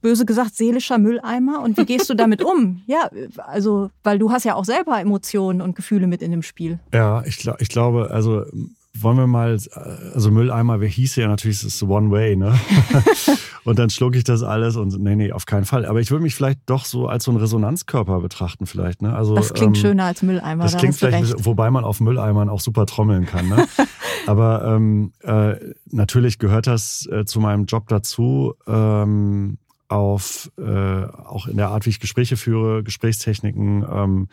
böse 0.03 0.25
gesagt, 0.25 0.55
seelischer 0.55 0.99
Mülleimer? 0.99 1.62
Und 1.62 1.76
wie 1.76 1.85
gehst 1.85 2.09
du 2.09 2.15
damit 2.15 2.43
um? 2.43 2.83
Ja, 2.87 3.11
also, 3.38 3.91
weil 4.05 4.19
du 4.19 4.31
hast 4.31 4.45
ja 4.45 4.55
auch 4.55 4.65
selber 4.65 5.00
Emotionen 5.00 5.61
und 5.61 5.75
Gefühle 5.75 6.07
mit 6.07 6.23
in 6.23 6.31
dem 6.31 6.43
Spiel. 6.43 6.79
Ja, 6.93 7.25
ich, 7.25 7.49
ich 7.59 7.69
glaube, 7.69 8.11
also 8.11 8.45
wollen 9.02 9.17
wir 9.17 9.26
mal, 9.26 9.59
also 10.15 10.30
Mülleimer, 10.30 10.80
wer 10.80 10.89
hieß 10.89 11.17
ja 11.17 11.28
natürlich, 11.28 11.59
es 11.59 11.65
ist 11.65 11.82
One 11.82 12.11
Way, 12.11 12.37
ne? 12.37 12.59
und 13.67 13.81
dann 13.81 13.91
schlucke 13.91 14.17
ich 14.17 14.23
das 14.23 14.45
alles 14.45 14.76
und 14.76 14.97
nee, 15.00 15.17
nee, 15.17 15.33
auf 15.33 15.45
keinen 15.45 15.65
Fall. 15.65 15.87
Aber 15.87 16.00
ich 16.00 16.13
würde 16.13 16.23
mich 16.23 16.37
vielleicht 16.37 16.61
doch 16.67 16.85
so 16.85 17.09
als 17.09 17.25
so 17.25 17.33
ein 17.33 17.37
Resonanzkörper 17.37 18.21
betrachten, 18.21 18.65
vielleicht, 18.65 19.02
ne? 19.02 19.13
Also, 19.13 19.35
das 19.35 19.52
klingt 19.52 19.76
ähm, 19.76 19.83
schöner 19.83 20.05
als 20.05 20.23
Mülleimer. 20.23 20.63
Das 20.63 20.73
da 20.73 20.79
klingt 20.79 20.95
vielleicht, 20.95 21.35
recht. 21.35 21.45
wobei 21.45 21.73
man 21.73 21.83
auf 21.83 22.00
Mülleimern 22.00 22.49
auch 22.49 22.61
super 22.61 22.87
trommeln 22.87 23.26
kann, 23.26 23.49
ne? 23.49 23.67
Aber 24.29 24.65
ähm, 24.65 25.13
äh, 25.23 25.57
natürlich 25.87 26.39
gehört 26.39 26.69
das 26.69 27.09
äh, 27.11 27.25
zu 27.25 27.41
meinem 27.41 27.67
Job 27.67 27.89
dazu, 27.89 28.55
ähm, 28.69 29.59
auf 29.89 30.50
äh, 30.59 31.05
auch 31.05 31.49
in 31.49 31.57
der 31.57 31.71
Art, 31.71 31.87
wie 31.87 31.91
ich 31.91 31.99
Gespräche 31.99 32.37
führe, 32.37 32.85
Gesprächstechniken, 32.85 33.85
ähm, 33.91 34.29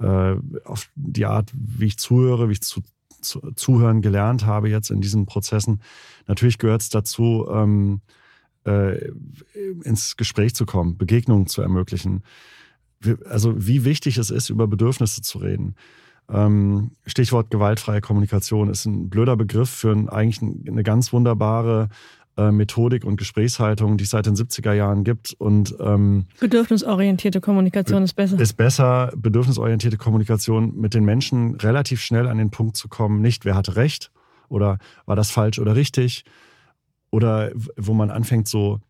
äh, 0.00 0.34
auf 0.64 0.90
die 0.96 1.26
Art, 1.26 1.52
wie 1.54 1.86
ich 1.86 1.98
zuhöre, 1.98 2.48
wie 2.48 2.54
ich 2.54 2.62
zu, 2.62 2.82
zu, 3.20 3.52
zuhören 3.54 4.02
gelernt 4.02 4.46
habe 4.46 4.68
jetzt 4.68 4.90
in 4.90 5.00
diesen 5.00 5.26
Prozessen. 5.26 5.80
Natürlich 6.26 6.58
gehört 6.58 6.82
es 6.82 6.88
dazu, 6.88 7.46
ähm, 7.48 8.00
äh, 8.64 9.10
ins 9.84 10.16
Gespräch 10.16 10.54
zu 10.54 10.66
kommen, 10.66 10.96
Begegnungen 10.96 11.46
zu 11.46 11.62
ermöglichen. 11.62 12.22
Also 13.26 13.54
wie 13.56 13.84
wichtig 13.84 14.18
es 14.18 14.30
ist, 14.30 14.48
über 14.50 14.66
Bedürfnisse 14.66 15.22
zu 15.22 15.38
reden. 15.38 15.74
Ähm, 16.30 16.92
Stichwort 17.04 17.50
gewaltfreie 17.50 18.00
Kommunikation 18.00 18.70
ist 18.70 18.86
ein 18.86 19.10
blöder 19.10 19.36
Begriff 19.36 19.68
für 19.68 19.92
ein, 19.92 20.08
eigentlich 20.08 20.40
eine 20.40 20.82
ganz 20.82 21.12
wunderbare 21.12 21.90
äh, 22.36 22.50
Methodik 22.50 23.04
und 23.04 23.16
Gesprächshaltung, 23.16 23.96
die 23.96 24.04
es 24.04 24.10
seit 24.10 24.26
den 24.26 24.34
70er 24.34 24.72
Jahren 24.72 25.04
gibt. 25.04 25.34
Und, 25.34 25.76
ähm, 25.80 26.26
Bedürfnisorientierte 26.40 27.40
Kommunikation 27.40 28.02
ist 28.02 28.14
besser. 28.14 28.40
Ist 28.40 28.54
besser, 28.54 29.12
bedürfnisorientierte 29.16 29.98
Kommunikation 29.98 30.74
mit 30.76 30.94
den 30.94 31.04
Menschen 31.04 31.56
relativ 31.56 32.00
schnell 32.00 32.26
an 32.26 32.38
den 32.38 32.50
Punkt 32.50 32.76
zu 32.76 32.88
kommen, 32.88 33.20
nicht 33.20 33.44
wer 33.44 33.54
hatte 33.54 33.76
recht 33.76 34.10
oder 34.48 34.78
war 35.06 35.16
das 35.16 35.30
falsch 35.30 35.58
oder 35.58 35.76
richtig 35.76 36.24
oder 37.14 37.52
wo 37.76 37.94
man 37.94 38.10
anfängt 38.10 38.48
so 38.48 38.80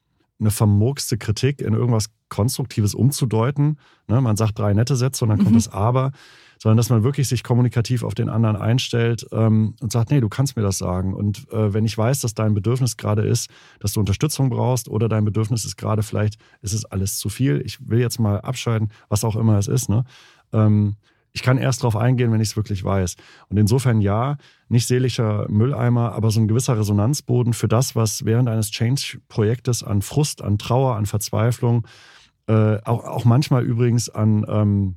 eine 0.40 0.50
vermurkste 0.50 1.18
Kritik 1.18 1.60
in 1.60 1.74
irgendwas 1.74 2.06
Konstruktives 2.30 2.94
umzudeuten. 2.94 3.78
Ne, 4.08 4.20
man 4.20 4.36
sagt 4.36 4.58
drei 4.58 4.72
nette 4.72 4.96
Sätze 4.96 5.24
und 5.24 5.28
dann 5.28 5.38
kommt 5.38 5.52
mhm. 5.52 5.56
das 5.56 5.68
Aber 5.68 6.10
sondern 6.58 6.78
dass 6.78 6.88
man 6.88 7.02
wirklich 7.02 7.28
sich 7.28 7.42
kommunikativ 7.42 8.02
auf 8.02 8.14
den 8.14 8.30
anderen 8.30 8.56
einstellt 8.56 9.26
ähm, 9.32 9.74
und 9.82 9.92
sagt, 9.92 10.10
nee, 10.10 10.20
du 10.20 10.30
kannst 10.30 10.56
mir 10.56 10.62
das 10.62 10.78
sagen. 10.78 11.12
Und 11.12 11.46
äh, 11.52 11.74
wenn 11.74 11.84
ich 11.84 11.98
weiß, 11.98 12.20
dass 12.20 12.32
dein 12.32 12.54
Bedürfnis 12.54 12.96
gerade 12.96 13.20
ist, 13.20 13.50
dass 13.80 13.92
du 13.92 14.00
Unterstützung 14.00 14.48
brauchst 14.48 14.88
oder 14.88 15.10
dein 15.10 15.26
Bedürfnis 15.26 15.66
ist 15.66 15.76
gerade 15.76 16.02
vielleicht, 16.02 16.38
ist 16.62 16.72
es 16.72 16.86
alles 16.86 17.18
zu 17.18 17.28
viel, 17.28 17.60
ich 17.66 17.86
will 17.86 18.00
jetzt 18.00 18.18
mal 18.18 18.40
abscheiden, 18.40 18.90
was 19.10 19.24
auch 19.24 19.36
immer 19.36 19.58
es 19.58 19.68
ist, 19.68 19.90
ne? 19.90 20.04
Ähm, 20.54 20.96
ich 21.34 21.42
kann 21.42 21.58
erst 21.58 21.82
darauf 21.82 21.96
eingehen, 21.96 22.32
wenn 22.32 22.40
ich 22.40 22.50
es 22.50 22.56
wirklich 22.56 22.84
weiß. 22.84 23.16
Und 23.48 23.58
insofern 23.58 24.00
ja, 24.00 24.38
nicht 24.68 24.86
seelischer 24.86 25.46
Mülleimer, 25.50 26.12
aber 26.12 26.30
so 26.30 26.40
ein 26.40 26.48
gewisser 26.48 26.78
Resonanzboden 26.78 27.52
für 27.52 27.66
das, 27.68 27.96
was 27.96 28.24
während 28.24 28.48
eines 28.48 28.70
Change-Projektes 28.70 29.82
an 29.82 30.00
Frust, 30.00 30.42
an 30.42 30.58
Trauer, 30.58 30.94
an 30.94 31.06
Verzweiflung, 31.06 31.86
äh, 32.46 32.78
auch, 32.84 33.04
auch 33.04 33.24
manchmal 33.24 33.64
übrigens 33.64 34.08
an 34.08 34.46
ähm, 34.48 34.94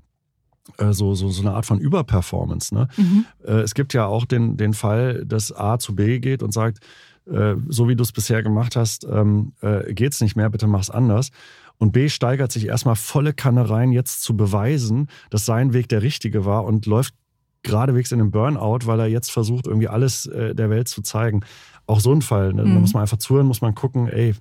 äh, 0.78 0.94
so, 0.94 1.16
so, 1.16 1.30
so 1.30 1.42
eine 1.42 1.54
Art 1.54 1.66
von 1.66 1.80
Überperformance. 1.80 2.74
Ne? 2.74 2.88
Mhm. 2.98 3.26
Äh, 3.44 3.62
es 3.62 3.74
gibt 3.74 3.94
ja 3.94 4.06
auch 4.06 4.26
den, 4.26 4.58
den 4.58 4.74
Fall, 4.74 5.26
dass 5.26 5.52
A 5.52 5.80
zu 5.80 5.96
B 5.96 6.20
geht 6.20 6.44
und 6.44 6.54
sagt, 6.54 6.80
äh, 7.26 7.56
so 7.68 7.88
wie 7.90 7.96
du 7.96 8.04
es 8.04 8.12
bisher 8.12 8.44
gemacht 8.44 8.76
hast, 8.76 9.06
ähm, 9.10 9.54
geht 9.90 10.14
es 10.14 10.22
nicht 10.22 10.36
mehr, 10.36 10.50
bitte 10.50 10.68
mach's 10.68 10.90
anders. 10.92 11.32
Und 11.78 11.92
B 11.92 12.10
steigert 12.10 12.52
sich 12.52 12.68
erstmal 12.68 12.96
volle 12.96 13.34
Kanne 13.34 13.70
rein, 13.70 13.92
jetzt 13.92 14.24
zu 14.24 14.36
beweisen, 14.36 15.08
dass 15.30 15.46
sein 15.46 15.74
Weg 15.74 15.90
der 15.90 16.02
richtige 16.02 16.46
war 16.46 16.66
und 16.66 16.86
läuft 16.86 17.14
geradewegs 17.64 18.12
in 18.12 18.20
den 18.20 18.32
Burnout, 18.32 18.86
weil 18.86 19.00
er 19.00 19.08
jetzt 19.08 19.32
versucht, 19.32 19.68
irgendwie 19.68 19.88
alles 19.88 20.24
der 20.32 20.70
Welt 20.70 20.88
zu 20.88 21.02
zeigen. 21.02 21.42
Auch 21.86 22.00
so 22.00 22.12
ein 22.14 22.22
Fall. 22.22 22.54
Ne? 22.54 22.64
Mhm. 22.64 22.74
Da 22.74 22.80
muss 22.80 22.94
man 22.94 23.02
einfach 23.02 23.18
zuhören, 23.18 23.46
muss 23.46 23.62
man 23.62 23.76
gucken, 23.76 24.08
ey, 24.08 24.34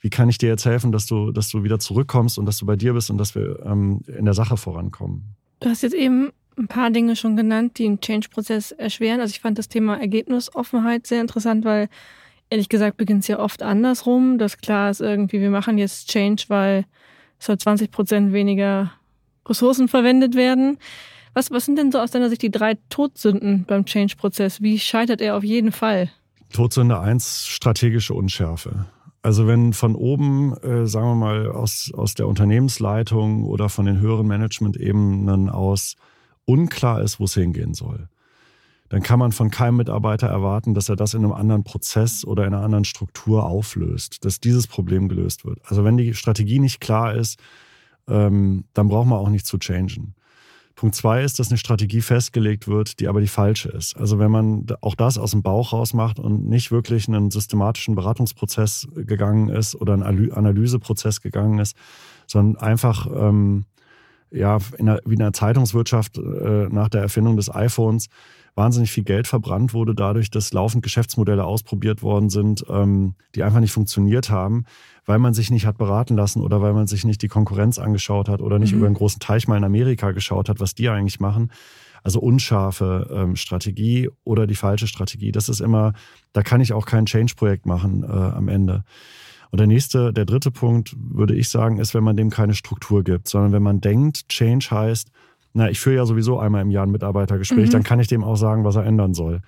wie 0.00 0.10
kann 0.10 0.28
ich 0.28 0.36
dir 0.36 0.48
jetzt 0.48 0.66
helfen, 0.66 0.92
dass 0.92 1.06
du, 1.06 1.32
dass 1.32 1.48
du 1.48 1.62
wieder 1.62 1.78
zurückkommst 1.78 2.38
und 2.38 2.44
dass 2.44 2.58
du 2.58 2.66
bei 2.66 2.76
dir 2.76 2.92
bist 2.92 3.10
und 3.10 3.16
dass 3.16 3.34
wir 3.34 3.64
ähm, 3.64 4.02
in 4.06 4.26
der 4.26 4.34
Sache 4.34 4.58
vorankommen. 4.58 5.36
Du 5.60 5.70
hast 5.70 5.82
jetzt 5.82 5.94
eben 5.94 6.30
ein 6.58 6.68
paar 6.68 6.90
Dinge 6.90 7.16
schon 7.16 7.36
genannt, 7.36 7.78
die 7.78 7.86
einen 7.86 8.00
Change-Prozess 8.00 8.72
erschweren. 8.72 9.20
Also 9.20 9.32
ich 9.32 9.40
fand 9.40 9.58
das 9.58 9.68
Thema 9.68 9.98
Ergebnisoffenheit 9.98 11.06
sehr 11.06 11.22
interessant, 11.22 11.64
weil 11.64 11.88
ehrlich 12.50 12.68
gesagt 12.68 12.96
beginnt 12.96 13.22
es 13.22 13.28
ja 13.28 13.38
oft 13.38 13.62
andersrum, 13.62 14.38
dass 14.38 14.58
klar 14.58 14.90
ist 14.90 15.00
irgendwie, 15.00 15.40
wir 15.40 15.50
machen 15.50 15.78
jetzt 15.78 16.08
Change, 16.08 16.44
weil 16.48 16.84
es 17.38 17.46
soll 17.46 17.58
20 17.58 17.90
Prozent 17.90 18.32
weniger 18.32 18.92
Ressourcen 19.46 19.88
verwendet 19.88 20.34
werden. 20.34 20.78
Was, 21.34 21.50
was 21.50 21.64
sind 21.64 21.76
denn 21.76 21.90
so 21.90 21.98
aus 21.98 22.12
deiner 22.12 22.28
Sicht 22.28 22.42
die 22.42 22.50
drei 22.50 22.76
Todsünden 22.90 23.64
beim 23.64 23.84
Change-Prozess? 23.84 24.62
Wie 24.62 24.78
scheitert 24.78 25.20
er 25.20 25.36
auf 25.36 25.42
jeden 25.42 25.72
Fall? 25.72 26.10
Todsünde 26.52 27.00
eins 27.00 27.46
strategische 27.46 28.14
Unschärfe. 28.14 28.86
Also 29.22 29.46
wenn 29.46 29.72
von 29.72 29.96
oben, 29.96 30.56
äh, 30.58 30.86
sagen 30.86 31.06
wir 31.06 31.14
mal, 31.14 31.50
aus, 31.50 31.90
aus 31.94 32.14
der 32.14 32.28
Unternehmensleitung 32.28 33.44
oder 33.44 33.68
von 33.68 33.86
den 33.86 33.98
höheren 33.98 34.26
Management-Ebenen 34.26 35.48
aus 35.48 35.96
unklar 36.44 37.00
ist, 37.02 37.18
wo 37.18 37.24
es 37.24 37.34
hingehen 37.34 37.74
soll. 37.74 38.08
Dann 38.88 39.02
kann 39.02 39.18
man 39.18 39.32
von 39.32 39.50
keinem 39.50 39.76
Mitarbeiter 39.76 40.26
erwarten, 40.26 40.74
dass 40.74 40.88
er 40.88 40.96
das 40.96 41.14
in 41.14 41.24
einem 41.24 41.32
anderen 41.32 41.64
Prozess 41.64 42.24
oder 42.24 42.46
in 42.46 42.54
einer 42.54 42.62
anderen 42.62 42.84
Struktur 42.84 43.44
auflöst, 43.44 44.24
dass 44.24 44.40
dieses 44.40 44.66
Problem 44.66 45.08
gelöst 45.08 45.44
wird. 45.44 45.60
Also 45.64 45.84
wenn 45.84 45.96
die 45.96 46.14
Strategie 46.14 46.58
nicht 46.58 46.80
klar 46.80 47.14
ist, 47.14 47.38
ähm, 48.08 48.64
dann 48.74 48.88
braucht 48.88 49.08
man 49.08 49.18
auch 49.18 49.30
nicht 49.30 49.46
zu 49.46 49.58
changen. 49.58 50.14
Punkt 50.74 50.96
zwei 50.96 51.22
ist, 51.22 51.38
dass 51.38 51.48
eine 51.48 51.58
Strategie 51.58 52.00
festgelegt 52.00 52.66
wird, 52.66 52.98
die 52.98 53.06
aber 53.06 53.20
die 53.20 53.28
falsche 53.28 53.68
ist. 53.68 53.96
Also 53.96 54.18
wenn 54.18 54.30
man 54.30 54.66
auch 54.80 54.96
das 54.96 55.18
aus 55.18 55.30
dem 55.30 55.42
Bauch 55.42 55.72
raus 55.72 55.94
macht 55.94 56.18
und 56.18 56.48
nicht 56.48 56.72
wirklich 56.72 57.06
einen 57.06 57.30
systematischen 57.30 57.94
Beratungsprozess 57.94 58.88
gegangen 58.94 59.48
ist 59.50 59.76
oder 59.76 59.94
einen 59.94 60.32
Analyseprozess 60.32 61.20
gegangen 61.20 61.60
ist, 61.60 61.76
sondern 62.26 62.60
einfach 62.60 63.06
ähm, 63.14 63.66
ja 64.34 64.58
in 64.78 64.86
der, 64.86 65.00
wie 65.04 65.14
in 65.14 65.20
der 65.20 65.32
Zeitungswirtschaft 65.32 66.18
äh, 66.18 66.68
nach 66.70 66.88
der 66.88 67.02
Erfindung 67.02 67.36
des 67.36 67.54
iPhones 67.54 68.08
wahnsinnig 68.54 68.92
viel 68.92 69.04
Geld 69.04 69.26
verbrannt 69.26 69.74
wurde, 69.74 69.94
dadurch, 69.94 70.30
dass 70.30 70.52
laufend 70.52 70.82
Geschäftsmodelle 70.82 71.44
ausprobiert 71.44 72.02
worden 72.02 72.30
sind, 72.30 72.64
ähm, 72.68 73.14
die 73.34 73.42
einfach 73.42 73.60
nicht 73.60 73.72
funktioniert 73.72 74.30
haben, 74.30 74.64
weil 75.06 75.18
man 75.18 75.34
sich 75.34 75.50
nicht 75.50 75.66
hat 75.66 75.76
beraten 75.76 76.16
lassen 76.16 76.40
oder 76.40 76.62
weil 76.62 76.72
man 76.72 76.86
sich 76.86 77.04
nicht 77.04 77.22
die 77.22 77.28
Konkurrenz 77.28 77.78
angeschaut 77.78 78.28
hat 78.28 78.40
oder 78.40 78.58
nicht 78.58 78.72
mhm. 78.72 78.78
über 78.78 78.86
einen 78.86 78.94
großen 78.94 79.20
Teich 79.20 79.48
mal 79.48 79.56
in 79.56 79.64
Amerika 79.64 80.12
geschaut 80.12 80.48
hat, 80.48 80.60
was 80.60 80.74
die 80.74 80.88
eigentlich 80.88 81.20
machen. 81.20 81.50
Also 82.04 82.20
unscharfe 82.20 83.10
ähm, 83.12 83.34
Strategie 83.34 84.10
oder 84.24 84.46
die 84.46 84.54
falsche 84.54 84.86
Strategie. 84.86 85.32
Das 85.32 85.48
ist 85.48 85.60
immer, 85.60 85.94
da 86.32 86.42
kann 86.42 86.60
ich 86.60 86.74
auch 86.74 86.84
kein 86.84 87.06
Change-Projekt 87.06 87.66
machen 87.66 88.04
äh, 88.04 88.06
am 88.06 88.48
Ende. 88.48 88.84
Und 89.54 89.58
der 89.58 89.68
nächste, 89.68 90.12
der 90.12 90.24
dritte 90.24 90.50
Punkt, 90.50 90.96
würde 90.98 91.36
ich 91.36 91.48
sagen, 91.48 91.78
ist, 91.78 91.94
wenn 91.94 92.02
man 92.02 92.16
dem 92.16 92.28
keine 92.28 92.54
Struktur 92.54 93.04
gibt, 93.04 93.28
sondern 93.28 93.52
wenn 93.52 93.62
man 93.62 93.80
denkt, 93.80 94.28
Change 94.28 94.66
heißt, 94.68 95.12
na, 95.52 95.70
ich 95.70 95.78
führe 95.78 95.94
ja 95.94 96.06
sowieso 96.06 96.40
einmal 96.40 96.62
im 96.62 96.72
Jahr 96.72 96.84
ein 96.84 96.90
Mitarbeitergespräch, 96.90 97.68
mhm. 97.68 97.70
dann 97.70 97.84
kann 97.84 98.00
ich 98.00 98.08
dem 98.08 98.24
auch 98.24 98.34
sagen, 98.34 98.64
was 98.64 98.74
er 98.74 98.84
ändern 98.84 99.14
soll. 99.14 99.42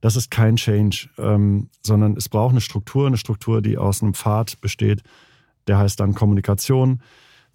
Das 0.00 0.14
ist 0.14 0.30
kein 0.30 0.54
Change, 0.54 1.08
ähm, 1.18 1.70
sondern 1.82 2.16
es 2.16 2.28
braucht 2.28 2.52
eine 2.52 2.60
Struktur, 2.60 3.08
eine 3.08 3.16
Struktur, 3.16 3.60
die 3.60 3.78
aus 3.78 4.00
einem 4.00 4.14
Pfad 4.14 4.60
besteht. 4.60 5.02
Der 5.66 5.78
heißt 5.78 5.98
dann 5.98 6.14
Kommunikation. 6.14 7.02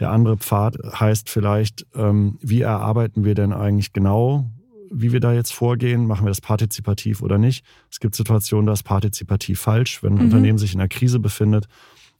Der 0.01 0.11
andere 0.11 0.35
Pfad 0.35 0.75
heißt 0.99 1.29
vielleicht, 1.29 1.87
ähm, 1.95 2.37
wie 2.41 2.63
erarbeiten 2.63 3.23
wir 3.23 3.33
denn 3.33 3.53
eigentlich 3.53 3.93
genau, 3.93 4.51
wie 4.91 5.13
wir 5.13 5.21
da 5.21 5.31
jetzt 5.31 5.53
vorgehen? 5.53 6.05
Machen 6.05 6.25
wir 6.25 6.31
das 6.31 6.41
partizipativ 6.41 7.21
oder 7.21 7.37
nicht? 7.37 7.63
Es 7.89 8.01
gibt 8.01 8.13
Situationen, 8.13 8.65
da 8.65 8.73
ist 8.73 8.83
partizipativ 8.83 9.61
falsch. 9.61 10.03
Wenn 10.03 10.15
ein 10.15 10.17
mhm. 10.17 10.25
Unternehmen 10.25 10.57
sich 10.57 10.73
in 10.73 10.81
einer 10.81 10.89
Krise 10.89 11.21
befindet 11.21 11.69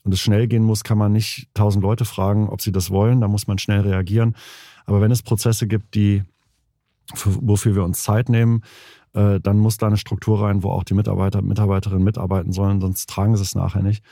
und 0.04 0.13
es 0.13 0.20
schnell 0.20 0.48
gehen 0.48 0.63
muss, 0.63 0.84
kann 0.84 0.98
man 0.98 1.12
nicht 1.13 1.48
tausend 1.54 1.84
Leute 1.84 2.06
fragen, 2.06 2.50
ob 2.50 2.62
sie 2.62 2.72
das 2.72 2.92
wollen. 2.92 3.22
Da 3.22 3.28
muss 3.28 3.48
man 3.48 3.58
schnell 3.58 3.82
reagieren. 3.82 4.36
Aber 4.86 5.02
wenn 5.02 5.12
es 5.12 5.24
Prozesse 5.24 5.68
gibt, 5.68 5.96
die, 5.96 6.24
wofür 7.24 7.76
wir 7.76 7.84
uns 7.84 8.04
Zeit 8.04 8.30
nehmen, 8.30 8.63
äh, 9.13 9.39
dann 9.39 9.60
muss 9.60 9.78
da 9.78 9.88
eine 9.88 9.98
Struktur 9.98 10.42
rein, 10.42 10.63
wo 10.63 10.72
auch 10.72 10.84
die 10.84 10.94
Mitarbeiter, 10.94 11.42
Mitarbeiterinnen 11.42 12.04
mitarbeiten 12.04 12.52
sollen, 12.52 12.82
sonst 12.82 13.10
tragen 13.10 13.36
sie 13.36 13.44
es 13.44 13.56
nachher 13.56 13.82
nicht. 13.82 14.04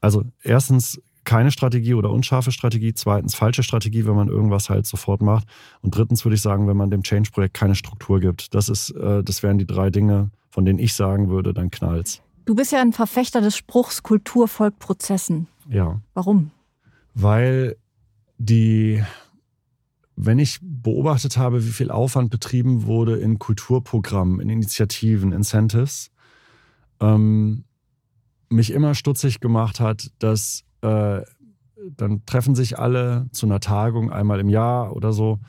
Also 0.00 0.24
erstens 0.42 1.00
keine 1.24 1.50
Strategie 1.50 1.94
oder 1.94 2.10
unscharfe 2.10 2.52
Strategie, 2.52 2.92
zweitens 2.92 3.34
falsche 3.34 3.62
Strategie, 3.62 4.06
wenn 4.06 4.14
man 4.14 4.28
irgendwas 4.28 4.68
halt 4.68 4.86
sofort 4.86 5.22
macht 5.22 5.48
und 5.80 5.96
drittens 5.96 6.24
würde 6.24 6.36
ich 6.36 6.42
sagen, 6.42 6.68
wenn 6.68 6.76
man 6.76 6.90
dem 6.90 7.02
Change-Projekt 7.02 7.54
keine 7.54 7.74
Struktur 7.74 8.20
gibt. 8.20 8.54
Das 8.54 8.68
ist, 8.68 8.90
äh, 8.90 9.24
das 9.24 9.42
wären 9.42 9.58
die 9.58 9.66
drei 9.66 9.90
Dinge, 9.90 10.30
von 10.50 10.64
denen 10.64 10.78
ich 10.78 10.94
sagen 10.94 11.30
würde, 11.30 11.54
dann 11.54 11.70
knallt's. 11.70 12.22
Du 12.44 12.54
bist 12.54 12.72
ja 12.72 12.80
ein 12.80 12.92
Verfechter 12.92 13.40
des 13.40 13.56
Spruchs 13.56 14.02
Kultur 14.02 14.48
folgt 14.48 14.78
Prozessen. 14.78 15.48
Ja. 15.68 16.00
Warum? 16.14 16.50
Weil 17.14 17.76
die 18.38 19.02
wenn 20.16 20.38
ich 20.38 20.60
beobachtet 20.62 21.36
habe, 21.36 21.64
wie 21.64 21.70
viel 21.70 21.90
Aufwand 21.90 22.30
betrieben 22.30 22.84
wurde 22.86 23.16
in 23.16 23.38
Kulturprogrammen, 23.38 24.40
in 24.40 24.48
Initiativen, 24.48 25.32
Incentives, 25.32 26.10
ähm, 27.00 27.64
mich 28.48 28.72
immer 28.72 28.94
stutzig 28.94 29.40
gemacht 29.40 29.80
hat, 29.80 30.10
dass 30.20 30.64
äh, 30.82 31.22
dann 31.96 32.24
treffen 32.26 32.54
sich 32.54 32.78
alle 32.78 33.26
zu 33.32 33.46
einer 33.46 33.60
Tagung 33.60 34.12
einmal 34.12 34.40
im 34.40 34.48
Jahr 34.48 34.94
oder 34.94 35.12
so, 35.12 35.40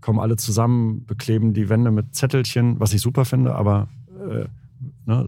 kommen 0.00 0.18
alle 0.18 0.36
zusammen, 0.36 1.04
bekleben 1.04 1.52
die 1.52 1.68
Wände 1.68 1.90
mit 1.90 2.14
Zettelchen, 2.14 2.80
was 2.80 2.94
ich 2.94 3.02
super 3.02 3.24
finde, 3.24 3.54
aber 3.54 3.88
äh, 4.30 4.46
ne, 5.04 5.26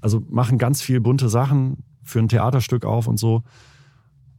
also 0.00 0.22
machen 0.28 0.58
ganz 0.58 0.82
viel 0.82 1.00
bunte 1.00 1.28
Sachen 1.28 1.84
für 2.02 2.18
ein 2.18 2.28
Theaterstück 2.28 2.84
auf 2.84 3.06
und 3.06 3.18
so, 3.18 3.42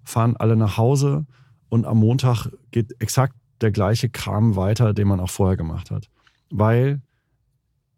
fahren 0.04 0.36
alle 0.38 0.56
nach 0.56 0.78
Hause 0.78 1.26
und 1.69 1.86
am 1.86 2.00
Montag 2.00 2.48
geht 2.72 3.00
exakt 3.00 3.36
der 3.62 3.72
gleiche 3.72 4.10
Kram 4.10 4.56
weiter, 4.56 4.93
den 4.93 5.08
man 5.08 5.19
auch 5.19 5.30
vorher 5.30 5.58
gemacht 5.58 5.91
hat. 5.91 6.10
Weil 6.50 7.02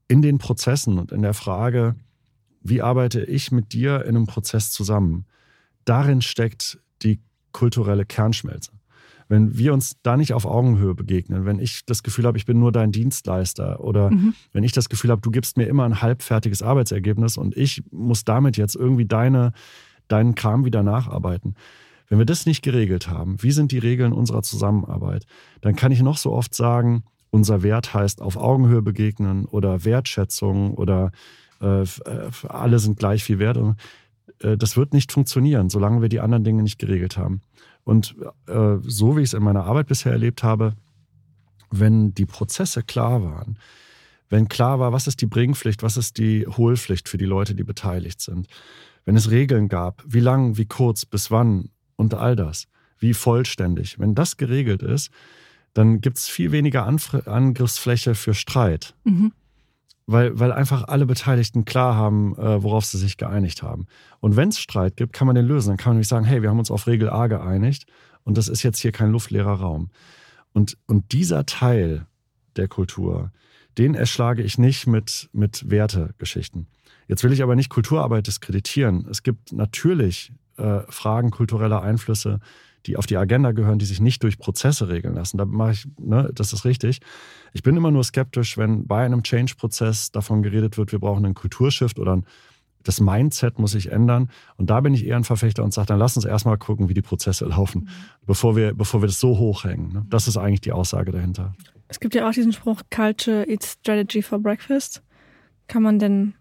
in 0.08 0.21
den 0.21 0.39
Prozessen 0.39 1.00
und 1.00 1.12
in 1.12 1.21
der 1.21 1.34
Frage, 1.34 1.95
wie 2.62 2.82
arbeite 2.82 3.24
ich 3.24 3.52
mit 3.52 3.74
dir 3.74 4.02
in 4.02 4.15
einem 4.15 4.28
Prozess 4.28 4.71
zusammen, 4.71 5.26
darin 5.86 6.21
steckt 6.21 6.80
die 7.02 7.21
kulturelle 7.54 8.06
Kernschmelze. 8.06 8.71
Wenn 9.32 9.58
wir 9.58 9.72
uns 9.72 9.96
da 10.04 10.17
nicht 10.17 10.34
auf 10.34 10.46
Augenhöhe 10.46 10.94
begegnen, 10.94 11.46
wenn 11.46 11.58
ich 11.58 11.86
das 11.86 12.04
Gefühl 12.04 12.26
habe, 12.26 12.38
ich 12.38 12.46
bin 12.46 12.60
nur 12.60 12.74
dein 12.74 12.91
Dienstleister 12.91 13.80
oder 13.80 14.12
mhm. 14.12 14.34
wenn 14.52 14.65
ich 14.65 14.74
das 14.74 14.89
Gefühl 14.89 15.10
habe, 15.10 15.22
du 15.22 15.32
gibst 15.32 15.56
mir 15.56 15.67
immer 15.67 15.86
ein 15.86 16.02
halbfertiges 16.02 16.62
Arbeitsergebnis 16.62 17.38
und 17.38 17.56
ich 17.56 17.82
muss 17.91 18.26
damit 18.26 18.58
jetzt 18.58 18.76
irgendwie 18.76 19.06
deine, 19.06 19.54
deinen 20.10 20.36
Kram 20.36 20.65
wieder 20.65 20.84
nacharbeiten, 20.84 21.56
wenn 22.10 22.17
wir 22.17 22.26
das 22.26 22.46
nicht 22.46 22.62
geregelt 22.62 23.08
haben, 23.08 23.41
wie 23.41 23.52
sind 23.52 23.72
die 23.72 23.78
Regeln 23.78 24.12
unserer 24.12 24.41
Zusammenarbeit, 24.44 25.26
dann 25.62 25.78
kann 25.78 25.94
ich 25.94 26.02
noch 26.02 26.17
so 26.17 26.34
oft 26.34 26.54
sagen, 26.54 27.06
unser 27.30 27.63
Wert 27.63 27.94
heißt 27.94 28.22
auf 28.22 28.36
Augenhöhe 28.36 28.82
begegnen 28.82 29.46
oder 29.46 29.86
Wertschätzung 29.86 30.74
oder 30.74 31.13
äh, 31.62 31.84
äh 31.84 31.88
alle 32.50 32.80
sind 32.80 33.00
gleich 33.00 33.24
viel 33.24 33.39
wert. 33.39 33.58
Äh, 34.41 34.58
das 34.58 34.76
wird 34.76 34.94
nicht 34.94 35.13
funktionieren, 35.13 35.70
solange 35.70 36.02
wir 36.02 36.10
die 36.10 36.20
anderen 36.20 36.44
Dinge 36.44 36.63
nicht 36.63 36.80
geregelt 36.80 37.17
haben. 37.17 37.39
Und 37.84 38.15
äh, 38.48 38.78
so 38.84 39.17
wie 39.17 39.22
ich 39.22 39.30
es 39.30 39.34
in 39.34 39.44
meiner 39.44 39.65
Arbeit 39.65 39.88
bisher 39.88 40.12
erlebt 40.12 40.44
habe, 40.44 40.76
wenn 41.72 42.13
die 42.13 42.26
Prozesse 42.26 42.84
klar 42.84 43.24
waren, 43.24 43.58
wenn 44.30 44.48
klar 44.48 44.80
war, 44.80 44.94
was 44.94 45.08
ist 45.08 45.22
die 45.22 45.26
Bringpflicht, 45.26 45.84
was 45.84 45.98
ist 45.98 46.17
die 46.17 46.46
Hohlpflicht 46.48 47.10
für 47.10 47.17
die 47.17 47.26
Leute, 47.26 47.56
die 47.56 47.63
beteiligt 47.63 48.22
sind, 48.22 48.48
wenn 49.06 49.15
es 49.15 49.32
Regeln 49.32 49.67
gab, 49.67 50.04
wie 50.06 50.20
lang, 50.20 50.58
wie 50.58 50.65
kurz, 50.65 51.06
bis 51.06 51.32
wann, 51.32 51.70
und 52.02 52.13
all 52.13 52.36
das. 52.36 52.67
Wie 52.98 53.13
vollständig. 53.13 54.00
Wenn 54.00 54.15
das 54.15 54.38
geregelt 54.38 54.84
ist, 54.84 55.12
dann 55.74 56.02
gibt 56.02 56.17
es 56.17 56.28
viel 56.28 56.52
weniger 56.52 56.86
Angriffsfläche 56.86 58.15
für 58.15 58.34
Streit. 58.34 58.96
Mhm. 59.04 59.32
Weil, 60.08 60.38
weil 60.40 60.52
einfach 60.52 60.86
alle 60.86 61.06
Beteiligten 61.06 61.64
klar 61.64 61.96
haben, 61.96 62.36
äh, 62.36 62.64
worauf 62.64 62.86
sie 62.86 62.98
sich 62.98 63.18
geeinigt 63.18 63.64
haben. 63.64 63.86
Und 64.20 64.36
wenn 64.36 64.50
es 64.50 64.60
Streit 64.60 64.98
gibt, 64.98 65.14
kann 65.14 65.28
man 65.28 65.36
den 65.36 65.46
lösen. 65.46 65.70
Dann 65.70 65.78
kann 65.78 65.92
man 65.92 65.98
nämlich 65.98 66.08
sagen, 66.08 66.26
hey, 66.26 66.42
wir 66.42 66.50
haben 66.50 66.60
uns 66.60 66.72
auf 66.72 66.88
Regel 66.88 67.10
A 67.10 67.28
geeinigt 67.28 67.86
und 68.24 68.38
das 68.38 68.48
ist 68.48 68.64
jetzt 68.64 68.80
hier 68.80 68.92
kein 68.92 69.12
luftleerer 69.12 69.54
Raum. 69.54 69.90
Und, 70.54 70.78
und 70.88 71.12
dieser 71.14 71.46
Teil 71.46 72.08
der 72.56 72.68
Kultur, 72.68 73.32
den 73.78 73.96
erschlage 73.96 74.44
ich 74.44 74.58
nicht 74.58 74.88
mit, 74.88 75.30
mit 75.32 75.70
Wertegeschichten. 75.70 76.68
Jetzt 77.08 77.24
will 77.24 77.32
ich 77.32 77.44
aber 77.44 77.56
nicht 77.56 77.70
Kulturarbeit 77.70 78.28
diskreditieren. 78.28 79.08
Es 79.10 79.24
gibt 79.24 79.52
natürlich 79.54 80.34
äh, 80.58 80.82
Fragen 80.90 81.32
kultureller 81.32 81.82
Einflüsse, 81.82 82.40
die 82.86 82.98
auf 82.98 83.06
die 83.06 83.17
Agenda 83.17 83.52
gehören, 83.52 83.80
die 83.80 83.86
sich 83.86 84.02
nicht 84.02 84.24
durch 84.24 84.38
Prozesse 84.38 84.89
regeln 84.89 85.15
lassen. 85.15 85.38
Da 85.38 85.46
mache 85.46 85.72
ich, 85.72 85.88
ne, 86.00 86.30
das 86.34 86.54
ist 86.54 86.65
richtig. 86.65 87.00
Ich 87.54 87.63
bin 87.63 87.76
immer 87.76 87.91
nur 87.91 88.04
skeptisch, 88.04 88.58
wenn 88.58 88.88
bei 88.88 89.06
einem 89.06 89.24
Change-Prozess 89.24 90.12
davon 90.12 90.41
geredet 90.41 90.78
wird, 90.78 90.91
wir 90.91 91.00
brauchen 91.00 91.26
einen 91.26 91.36
Kulturshift 91.36 92.00
oder 92.00 92.17
ein, 92.17 92.26
das 92.84 93.00
Mindset 93.00 93.60
muss 93.60 93.72
sich 93.72 93.91
ändern. 93.91 94.30
Und 94.58 94.70
da 94.70 94.82
bin 94.82 94.94
ich 94.94 95.06
eher 95.06 95.15
ein 95.15 95.24
Verfechter 95.24 95.63
und 95.63 95.74
sage, 95.74 95.88
dann 95.88 96.00
lass 96.00 96.15
uns 96.15 96.26
erstmal 96.26 96.58
gucken, 96.58 96.89
wie 96.89 96.94
die 96.94 97.02
Prozesse 97.02 97.46
laufen, 97.46 97.82
mhm. 97.82 97.89
bevor, 98.26 98.56
wir, 98.56 98.74
bevor 98.74 99.02
wir 99.02 99.08
das 99.08 99.20
so 99.20 99.38
hochhängen. 99.38 99.94
Ne? 99.94 100.06
Das 100.10 100.28
ist 100.28 100.38
eigentlich 100.38 100.62
die 100.62 100.72
Aussage 100.72 101.12
dahinter. 101.12 101.54
Es 101.88 102.00
gibt 102.00 102.15
ja 102.15 102.28
auch 102.28 102.34
diesen 102.34 102.54
Spruch, 102.54 102.82
Culture 102.89 103.48
eats 103.48 103.74
Strategy 103.74 104.22
for 104.22 104.39
Breakfast. 104.39 105.04
Kann 105.67 105.84
man 105.84 106.00
denn 106.00 106.34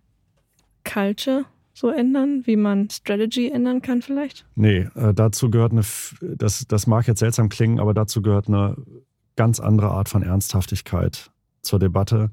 Culture 0.85 1.44
so 1.72 1.90
ändern, 1.90 2.42
wie 2.46 2.56
man 2.56 2.90
Strategy 2.90 3.50
ändern 3.50 3.83
kann 3.83 4.02
vielleicht? 4.02 4.46
Nee, 4.54 4.88
äh, 4.94 5.14
dazu 5.14 5.50
gehört 5.50 5.72
eine, 5.72 5.83
das, 6.20 6.66
das 6.66 6.87
mag 6.87 7.06
jetzt 7.06 7.20
seltsam 7.20 7.48
klingen, 7.48 7.80
aber 7.80 7.94
dazu 7.94 8.22
gehört 8.22 8.48
eine 8.48 8.76
ganz 9.37 9.61
andere 9.61 9.90
Art 9.90 10.09
von 10.09 10.22
Ernsthaftigkeit 10.22 11.30
zur 11.62 11.78
Debatte. 11.78 12.30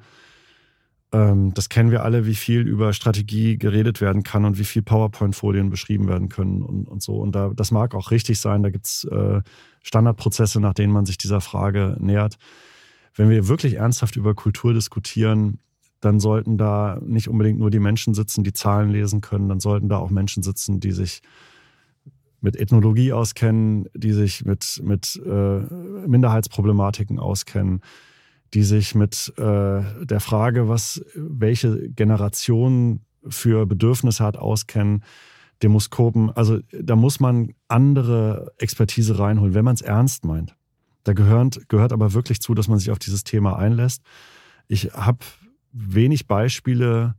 Ähm, 1.13 1.53
das 1.53 1.69
kennen 1.69 1.91
wir 1.91 2.03
alle, 2.03 2.25
wie 2.25 2.35
viel 2.35 2.67
über 2.67 2.91
Strategie 2.93 3.57
geredet 3.57 4.01
werden 4.01 4.23
kann 4.23 4.43
und 4.43 4.59
wie 4.59 4.65
viel 4.65 4.81
PowerPoint-Folien 4.81 5.69
beschrieben 5.69 6.07
werden 6.07 6.29
können 6.29 6.61
und, 6.61 6.87
und 6.87 7.01
so. 7.01 7.15
Und 7.17 7.33
da, 7.33 7.51
das 7.55 7.71
mag 7.71 7.95
auch 7.95 8.11
richtig 8.11 8.39
sein, 8.39 8.63
da 8.63 8.69
gibt 8.69 8.85
es 8.85 9.05
äh, 9.05 9.41
Standardprozesse, 9.83 10.59
nach 10.59 10.73
denen 10.73 10.91
man 10.91 11.05
sich 11.05 11.17
dieser 11.17 11.39
Frage 11.39 11.95
nähert. 11.99 12.37
Wenn 13.15 13.29
wir 13.29 13.47
wirklich 13.47 13.75
ernsthaft 13.75 14.15
über 14.15 14.35
Kultur 14.35 14.73
diskutieren, 14.73 15.59
dann 15.99 16.19
sollten 16.19 16.57
da 16.57 16.99
nicht 17.03 17.27
unbedingt 17.27 17.59
nur 17.59 17.71
die 17.71 17.79
Menschen 17.79 18.13
sitzen, 18.13 18.43
die 18.43 18.53
Zahlen 18.53 18.89
lesen 18.89 19.21
können, 19.21 19.49
dann 19.49 19.59
sollten 19.59 19.89
da 19.89 19.97
auch 19.97 20.09
Menschen 20.09 20.43
sitzen, 20.43 20.79
die 20.79 20.91
sich 20.91 21.21
mit 22.41 22.55
Ethnologie 22.55 23.13
auskennen, 23.13 23.87
die 23.95 24.13
sich 24.13 24.45
mit, 24.45 24.81
mit 24.83 25.19
äh, 25.25 25.59
Minderheitsproblematiken 26.07 27.19
auskennen, 27.19 27.81
die 28.53 28.63
sich 28.63 28.95
mit 28.95 29.33
äh, 29.37 29.81
der 30.05 30.19
Frage, 30.19 30.69
was 30.69 31.03
welche 31.15 31.89
Generation 31.89 33.01
für 33.27 33.65
Bedürfnisse 33.65 34.23
hat, 34.23 34.37
auskennen. 34.37 35.03
Demoskopen, 35.63 36.29
also 36.29 36.59
da 36.71 36.95
muss 36.95 37.19
man 37.19 37.55
andere 37.67 38.53
Expertise 38.59 39.17
reinholen, 39.17 39.55
wenn 39.55 39.65
man 39.65 39.73
es 39.73 39.81
ernst 39.81 40.23
meint. 40.23 40.55
Da 41.03 41.13
gehört, 41.13 41.67
gehört 41.67 41.93
aber 41.93 42.13
wirklich 42.13 42.41
zu, 42.41 42.53
dass 42.53 42.67
man 42.67 42.77
sich 42.77 42.91
auf 42.91 42.99
dieses 42.99 43.23
Thema 43.23 43.57
einlässt. 43.57 44.03
Ich 44.67 44.91
habe 44.93 45.19
wenig 45.77 46.27
Beispiele 46.27 47.15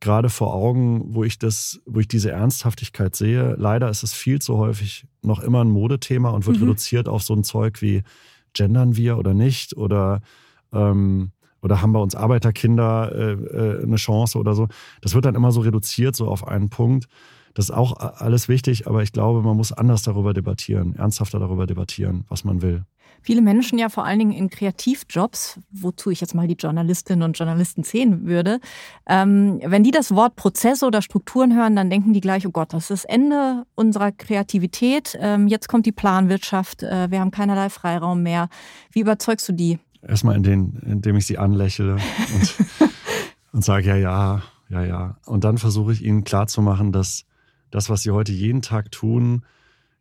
gerade 0.00 0.28
vor 0.28 0.54
Augen, 0.54 1.14
wo 1.14 1.24
ich 1.24 1.38
das, 1.38 1.80
wo 1.84 2.00
ich 2.00 2.08
diese 2.08 2.30
Ernsthaftigkeit 2.30 3.16
sehe. 3.16 3.54
Leider 3.58 3.88
ist 3.90 4.02
es 4.02 4.12
viel 4.12 4.40
zu 4.40 4.56
häufig 4.56 5.06
noch 5.22 5.40
immer 5.40 5.64
ein 5.64 5.70
Modethema 5.70 6.30
und 6.30 6.46
wird 6.46 6.58
mhm. 6.58 6.64
reduziert 6.64 7.08
auf 7.08 7.22
so 7.22 7.34
ein 7.34 7.44
Zeug 7.44 7.82
wie 7.82 8.02
gendern 8.52 8.96
wir 8.96 9.18
oder 9.18 9.34
nicht 9.34 9.76
oder 9.76 10.20
ähm, 10.72 11.32
oder 11.60 11.82
haben 11.82 11.92
bei 11.92 11.98
uns 11.98 12.14
Arbeiterkinder 12.14 13.12
äh, 13.12 13.32
äh, 13.32 13.82
eine 13.82 13.96
Chance 13.96 14.38
oder 14.38 14.54
so. 14.54 14.68
Das 15.00 15.14
wird 15.14 15.24
dann 15.24 15.34
immer 15.34 15.50
so 15.50 15.60
reduziert, 15.60 16.14
so 16.14 16.28
auf 16.28 16.46
einen 16.46 16.70
Punkt. 16.70 17.08
Das 17.58 17.70
ist 17.70 17.74
auch 17.74 17.96
alles 17.96 18.46
wichtig, 18.46 18.86
aber 18.86 19.02
ich 19.02 19.10
glaube, 19.10 19.42
man 19.42 19.56
muss 19.56 19.72
anders 19.72 20.02
darüber 20.02 20.32
debattieren, 20.32 20.94
ernsthafter 20.94 21.40
darüber 21.40 21.66
debattieren, 21.66 22.24
was 22.28 22.44
man 22.44 22.62
will. 22.62 22.84
Viele 23.20 23.42
Menschen 23.42 23.80
ja 23.80 23.88
vor 23.88 24.04
allen 24.04 24.20
Dingen 24.20 24.30
in 24.30 24.48
Kreativjobs, 24.48 25.58
wozu 25.72 26.10
ich 26.10 26.20
jetzt 26.20 26.36
mal 26.36 26.46
die 26.46 26.54
Journalistinnen 26.54 27.24
und 27.24 27.36
Journalisten 27.36 27.82
zählen 27.82 28.26
würde, 28.26 28.60
ähm, 29.08 29.58
wenn 29.66 29.82
die 29.82 29.90
das 29.90 30.14
Wort 30.14 30.36
Prozesse 30.36 30.86
oder 30.86 31.02
Strukturen 31.02 31.52
hören, 31.52 31.74
dann 31.74 31.90
denken 31.90 32.12
die 32.12 32.20
gleich, 32.20 32.46
oh 32.46 32.52
Gott, 32.52 32.72
das 32.72 32.84
ist 32.84 32.90
das 32.90 33.04
Ende 33.06 33.64
unserer 33.74 34.12
Kreativität, 34.12 35.18
ähm, 35.20 35.48
jetzt 35.48 35.68
kommt 35.68 35.84
die 35.84 35.90
Planwirtschaft, 35.90 36.84
äh, 36.84 37.10
wir 37.10 37.18
haben 37.18 37.32
keinerlei 37.32 37.70
Freiraum 37.70 38.22
mehr. 38.22 38.50
Wie 38.92 39.00
überzeugst 39.00 39.48
du 39.48 39.52
die? 39.52 39.80
Erstmal 40.00 40.36
in 40.36 40.44
den, 40.44 40.80
indem 40.86 41.16
ich 41.16 41.26
sie 41.26 41.38
anlächle 41.38 41.94
und, 41.94 42.54
und 43.52 43.64
sage, 43.64 43.88
ja, 43.88 43.96
ja, 43.96 44.42
ja, 44.68 44.84
ja. 44.84 45.16
Und 45.26 45.42
dann 45.42 45.58
versuche 45.58 45.92
ich 45.92 46.04
ihnen 46.04 46.22
klarzumachen, 46.22 46.92
dass 46.92 47.24
das, 47.70 47.90
was 47.90 48.02
sie 48.02 48.10
heute 48.10 48.32
jeden 48.32 48.62
Tag 48.62 48.90
tun, 48.90 49.44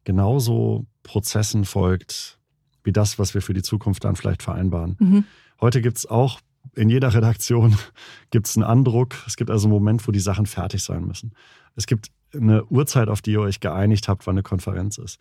genauso 0.03 0.85
Prozessen 1.03 1.65
folgt, 1.65 2.39
wie 2.83 2.91
das, 2.91 3.19
was 3.19 3.33
wir 3.33 3.41
für 3.41 3.53
die 3.53 3.61
Zukunft 3.61 4.03
dann 4.03 4.15
vielleicht 4.15 4.43
vereinbaren. 4.43 4.95
Mhm. 4.99 5.23
Heute 5.59 5.81
gibt 5.81 5.97
es 5.97 6.05
auch 6.05 6.39
in 6.75 6.89
jeder 6.89 7.13
Redaktion 7.13 7.75
gibt 8.31 8.49
einen 8.55 8.63
Andruck. 8.63 9.15
Es 9.25 9.35
gibt 9.35 9.49
also 9.49 9.67
einen 9.67 9.73
Moment, 9.73 10.07
wo 10.07 10.11
die 10.11 10.19
Sachen 10.19 10.45
fertig 10.45 10.83
sein 10.83 11.05
müssen. 11.05 11.33
Es 11.75 11.87
gibt 11.87 12.11
eine 12.33 12.65
Uhrzeit, 12.65 13.09
auf 13.09 13.21
die 13.21 13.31
ihr 13.31 13.41
euch 13.41 13.59
geeinigt 13.59 14.07
habt, 14.07 14.27
wann 14.27 14.35
eine 14.35 14.43
Konferenz 14.43 14.97
ist. 14.97 15.19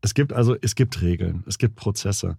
Es 0.00 0.14
gibt 0.14 0.32
also, 0.32 0.56
es 0.60 0.74
gibt 0.74 1.00
Regeln, 1.02 1.44
es 1.46 1.58
gibt 1.58 1.76
Prozesse. 1.76 2.36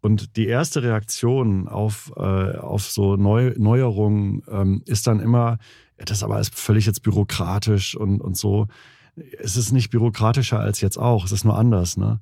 Und 0.00 0.36
die 0.36 0.46
erste 0.46 0.82
Reaktion 0.82 1.68
auf, 1.68 2.12
äh, 2.16 2.20
auf 2.56 2.82
so 2.82 3.16
Neu 3.16 3.54
Neuerungen 3.56 4.42
ähm, 4.48 4.82
ist 4.86 5.06
dann 5.06 5.20
immer, 5.20 5.58
das 6.04 6.22
aber 6.22 6.40
ist 6.40 6.54
völlig 6.54 6.86
jetzt 6.86 7.02
bürokratisch 7.02 7.96
und, 7.96 8.20
und 8.20 8.36
so. 8.36 8.66
Es 9.38 9.56
ist 9.56 9.72
nicht 9.72 9.90
bürokratischer 9.90 10.58
als 10.58 10.80
jetzt 10.80 10.98
auch, 10.98 11.24
es 11.24 11.32
ist 11.32 11.44
nur 11.44 11.58
anders. 11.58 11.96
Ne? 11.96 12.20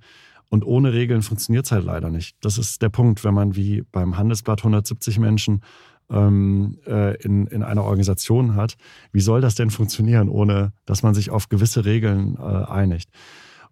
Und 0.48 0.64
ohne 0.64 0.92
Regeln 0.92 1.22
funktioniert 1.22 1.66
es 1.66 1.72
halt 1.72 1.84
leider 1.84 2.10
nicht. 2.10 2.36
Das 2.40 2.58
ist 2.58 2.82
der 2.82 2.88
Punkt, 2.88 3.24
wenn 3.24 3.34
man 3.34 3.54
wie 3.54 3.82
beim 3.92 4.16
Handelsblatt 4.16 4.60
170 4.60 5.18
Menschen 5.18 5.62
ähm, 6.10 6.78
äh, 6.86 7.16
in, 7.22 7.46
in 7.46 7.62
einer 7.62 7.84
Organisation 7.84 8.54
hat. 8.54 8.76
Wie 9.12 9.20
soll 9.20 9.40
das 9.40 9.54
denn 9.54 9.70
funktionieren, 9.70 10.28
ohne 10.28 10.72
dass 10.86 11.02
man 11.02 11.14
sich 11.14 11.30
auf 11.30 11.48
gewisse 11.48 11.84
Regeln 11.84 12.36
äh, 12.36 12.40
einigt? 12.40 13.10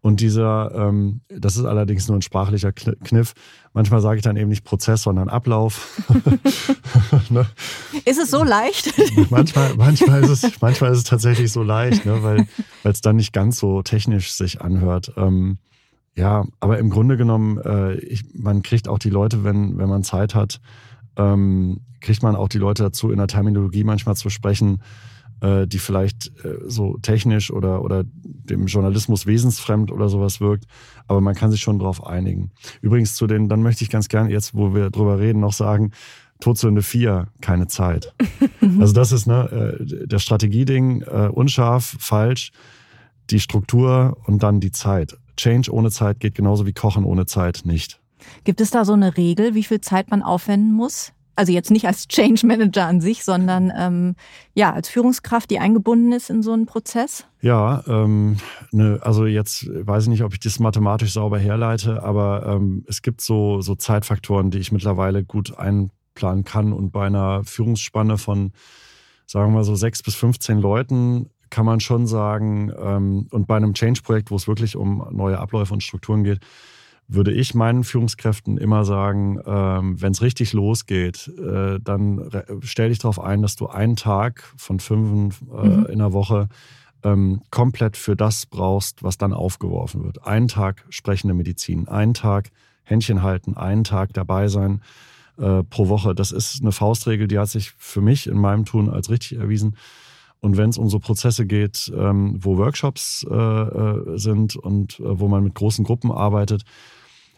Und 0.00 0.20
dieser, 0.20 0.72
ähm, 0.74 1.20
das 1.28 1.56
ist 1.56 1.64
allerdings 1.64 2.06
nur 2.08 2.16
ein 2.16 2.22
sprachlicher 2.22 2.72
Kniff. 2.72 3.32
Manchmal 3.72 4.00
sage 4.00 4.18
ich 4.18 4.22
dann 4.22 4.36
eben 4.36 4.48
nicht 4.48 4.64
Prozess, 4.64 5.02
sondern 5.02 5.28
Ablauf. 5.28 6.00
ne? 7.30 7.46
Ist 8.04 8.18
es 8.18 8.30
so 8.30 8.44
leicht? 8.44 8.92
manchmal, 9.30 9.74
manchmal, 9.76 10.22
ist 10.22 10.30
es, 10.30 10.60
manchmal 10.60 10.92
ist 10.92 10.98
es 10.98 11.04
tatsächlich 11.04 11.50
so 11.50 11.62
leicht, 11.62 12.06
ne? 12.06 12.22
weil 12.22 12.46
es 12.84 13.00
dann 13.00 13.16
nicht 13.16 13.32
ganz 13.32 13.58
so 13.58 13.82
technisch 13.82 14.32
sich 14.32 14.60
anhört. 14.60 15.12
Ähm, 15.16 15.58
ja, 16.14 16.46
aber 16.60 16.78
im 16.78 16.88
Grunde 16.88 17.16
genommen, 17.16 17.58
äh, 17.58 17.96
ich, 17.96 18.24
man 18.34 18.62
kriegt 18.62 18.88
auch 18.88 18.98
die 18.98 19.10
Leute, 19.10 19.44
wenn, 19.44 19.76
wenn 19.76 19.88
man 19.88 20.02
Zeit 20.02 20.34
hat, 20.34 20.60
ähm, 21.16 21.80
kriegt 22.00 22.22
man 22.22 22.36
auch 22.36 22.48
die 22.48 22.58
Leute 22.58 22.84
dazu, 22.84 23.10
in 23.10 23.18
der 23.18 23.26
Terminologie 23.26 23.84
manchmal 23.84 24.16
zu 24.16 24.30
sprechen, 24.30 24.80
äh, 25.40 25.66
die 25.66 25.78
vielleicht 25.78 26.32
äh, 26.44 26.58
so 26.66 26.98
technisch 26.98 27.50
oder, 27.50 27.82
oder 27.82 28.04
dem 28.04 28.66
Journalismus 28.66 29.26
wesensfremd 29.26 29.90
oder 29.92 30.08
sowas 30.08 30.40
wirkt. 30.40 30.66
Aber 31.06 31.20
man 31.20 31.34
kann 31.34 31.50
sich 31.50 31.60
schon 31.60 31.78
darauf 31.78 32.06
einigen. 32.06 32.50
Übrigens 32.80 33.14
zu 33.14 33.26
den, 33.26 33.48
dann 33.48 33.62
möchte 33.62 33.84
ich 33.84 33.90
ganz 33.90 34.08
gerne 34.08 34.30
jetzt, 34.30 34.54
wo 34.54 34.74
wir 34.74 34.90
drüber 34.90 35.18
reden, 35.18 35.40
noch 35.40 35.52
sagen, 35.52 35.92
Todsünde 36.40 36.82
4, 36.82 37.28
keine 37.40 37.66
Zeit. 37.66 38.14
also 38.78 38.92
das 38.92 39.12
ist 39.12 39.26
ne, 39.26 39.78
äh, 39.80 40.06
der 40.06 40.18
Strategieding, 40.18 41.02
äh, 41.02 41.28
unscharf, 41.32 41.96
falsch, 41.98 42.52
die 43.30 43.40
Struktur 43.40 44.16
und 44.26 44.42
dann 44.42 44.60
die 44.60 44.72
Zeit. 44.72 45.16
Change 45.36 45.72
ohne 45.72 45.90
Zeit 45.90 46.20
geht 46.20 46.34
genauso 46.34 46.66
wie 46.66 46.72
Kochen 46.72 47.04
ohne 47.04 47.26
Zeit 47.26 47.62
nicht. 47.64 48.00
Gibt 48.44 48.60
es 48.60 48.70
da 48.70 48.84
so 48.84 48.94
eine 48.94 49.16
Regel, 49.16 49.54
wie 49.54 49.64
viel 49.64 49.80
Zeit 49.80 50.10
man 50.10 50.22
aufwenden 50.22 50.72
muss? 50.72 51.12
Also 51.36 51.52
jetzt 51.52 51.70
nicht 51.70 51.86
als 51.86 52.08
Change 52.08 52.46
Manager 52.46 52.86
an 52.86 53.00
sich, 53.00 53.24
sondern 53.24 53.72
ähm, 53.76 54.16
ja 54.54 54.72
als 54.72 54.88
Führungskraft, 54.88 55.50
die 55.50 55.58
eingebunden 55.58 56.12
ist 56.12 56.30
in 56.30 56.42
so 56.42 56.52
einen 56.52 56.66
Prozess? 56.66 57.26
Ja, 57.40 57.84
ähm, 57.86 58.38
ne, 58.72 58.98
also 59.02 59.26
jetzt 59.26 59.68
weiß 59.68 60.04
ich 60.04 60.08
nicht, 60.08 60.22
ob 60.24 60.32
ich 60.32 60.40
das 60.40 60.58
mathematisch 60.58 61.12
sauber 61.12 61.38
herleite, 61.38 62.02
aber 62.02 62.46
ähm, 62.46 62.84
es 62.88 63.02
gibt 63.02 63.20
so, 63.20 63.60
so 63.60 63.74
Zeitfaktoren, 63.74 64.50
die 64.50 64.58
ich 64.58 64.72
mittlerweile 64.72 65.24
gut 65.24 65.56
einplanen 65.58 66.44
kann. 66.44 66.72
Und 66.72 66.90
bei 66.90 67.06
einer 67.06 67.44
Führungsspanne 67.44 68.18
von, 68.18 68.52
sagen 69.26 69.52
wir 69.52 69.58
mal 69.58 69.64
so 69.64 69.76
sechs 69.76 70.02
bis 70.02 70.14
15 70.14 70.58
Leuten 70.58 71.30
kann 71.50 71.66
man 71.66 71.80
schon 71.80 72.06
sagen, 72.06 72.72
ähm, 72.78 73.28
und 73.30 73.46
bei 73.46 73.56
einem 73.56 73.74
Change-Projekt, 73.74 74.30
wo 74.30 74.36
es 74.36 74.48
wirklich 74.48 74.76
um 74.76 75.06
neue 75.12 75.38
Abläufe 75.38 75.72
und 75.72 75.82
Strukturen 75.82 76.24
geht, 76.24 76.40
würde 77.08 77.32
ich 77.32 77.54
meinen 77.54 77.84
Führungskräften 77.84 78.58
immer 78.58 78.84
sagen, 78.84 79.38
ähm, 79.46 80.00
wenn 80.00 80.12
es 80.12 80.22
richtig 80.22 80.52
losgeht, 80.52 81.28
äh, 81.38 81.78
dann 81.80 82.30
stell 82.62 82.88
dich 82.88 82.98
darauf 82.98 83.20
ein, 83.20 83.42
dass 83.42 83.56
du 83.56 83.68
einen 83.68 83.96
Tag 83.96 84.52
von 84.56 84.80
fünf 84.80 85.42
äh, 85.42 85.66
mhm. 85.66 85.86
in 85.86 85.98
der 85.98 86.12
Woche 86.12 86.48
ähm, 87.04 87.42
komplett 87.50 87.96
für 87.96 88.16
das 88.16 88.46
brauchst, 88.46 89.02
was 89.02 89.18
dann 89.18 89.32
aufgeworfen 89.32 90.02
wird. 90.02 90.26
Einen 90.26 90.48
Tag 90.48 90.84
sprechende 90.88 91.34
Medizin, 91.34 91.86
einen 91.88 92.14
Tag 92.14 92.50
Händchen 92.82 93.22
halten, 93.22 93.56
einen 93.56 93.84
Tag 93.84 94.12
dabei 94.12 94.48
sein 94.48 94.80
äh, 95.38 95.62
pro 95.62 95.88
Woche. 95.88 96.14
Das 96.14 96.32
ist 96.32 96.60
eine 96.60 96.72
Faustregel, 96.72 97.28
die 97.28 97.38
hat 97.38 97.48
sich 97.48 97.72
für 97.78 98.00
mich 98.00 98.26
in 98.26 98.38
meinem 98.38 98.64
Tun 98.64 98.90
als 98.90 99.10
richtig 99.10 99.38
erwiesen. 99.38 99.76
Und 100.40 100.56
wenn 100.56 100.70
es 100.70 100.78
um 100.78 100.88
so 100.88 100.98
Prozesse 100.98 101.46
geht, 101.46 101.92
ähm, 101.96 102.36
wo 102.38 102.56
Workshops 102.58 103.26
äh, 103.28 103.34
äh 103.34 104.18
sind 104.18 104.56
und 104.56 105.00
äh, 105.00 105.18
wo 105.18 105.28
man 105.28 105.42
mit 105.42 105.54
großen 105.54 105.84
Gruppen 105.84 106.12
arbeitet, 106.12 106.64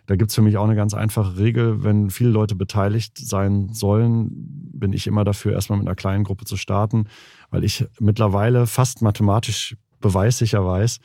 da 0.09 0.16
gibt 0.16 0.31
es 0.31 0.35
für 0.35 0.40
mich 0.40 0.57
auch 0.57 0.64
eine 0.64 0.75
ganz 0.75 0.94
einfache 0.94 1.37
Regel. 1.37 1.85
Wenn 1.85 2.09
viele 2.09 2.31
Leute 2.31 2.55
beteiligt 2.55 3.18
sein 3.18 3.68
sollen, 3.75 4.31
bin 4.73 4.94
ich 4.94 5.07
immer 5.07 5.23
dafür, 5.23 5.53
erstmal 5.53 5.79
mit 5.79 5.87
einer 5.87 5.97
kleinen 5.97 6.25
Gruppe 6.25 6.47
zu 6.47 6.57
starten, 6.57 7.05
weil 7.51 7.62
ich 7.62 7.85
mittlerweile 8.01 8.66
fast 8.66 9.03
mathematisch 9.03 9.77
beweissicher 10.01 10.64
weiß, 10.64 11.01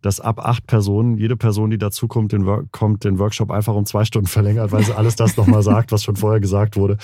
dass 0.00 0.20
ab 0.20 0.38
acht 0.38 0.68
Personen 0.68 1.18
jede 1.18 1.36
Person, 1.36 1.70
die 1.70 1.78
dazukommt, 1.78 2.30
den, 2.30 2.46
kommt, 2.70 3.02
den 3.02 3.18
Workshop 3.18 3.50
einfach 3.50 3.74
um 3.74 3.84
zwei 3.84 4.04
Stunden 4.04 4.28
verlängert, 4.28 4.70
weil 4.70 4.84
sie 4.84 4.96
alles 4.96 5.16
das 5.16 5.36
nochmal 5.36 5.64
sagt, 5.64 5.90
was 5.90 6.04
schon 6.04 6.14
vorher 6.14 6.38
gesagt 6.38 6.76
wurde. 6.76 6.98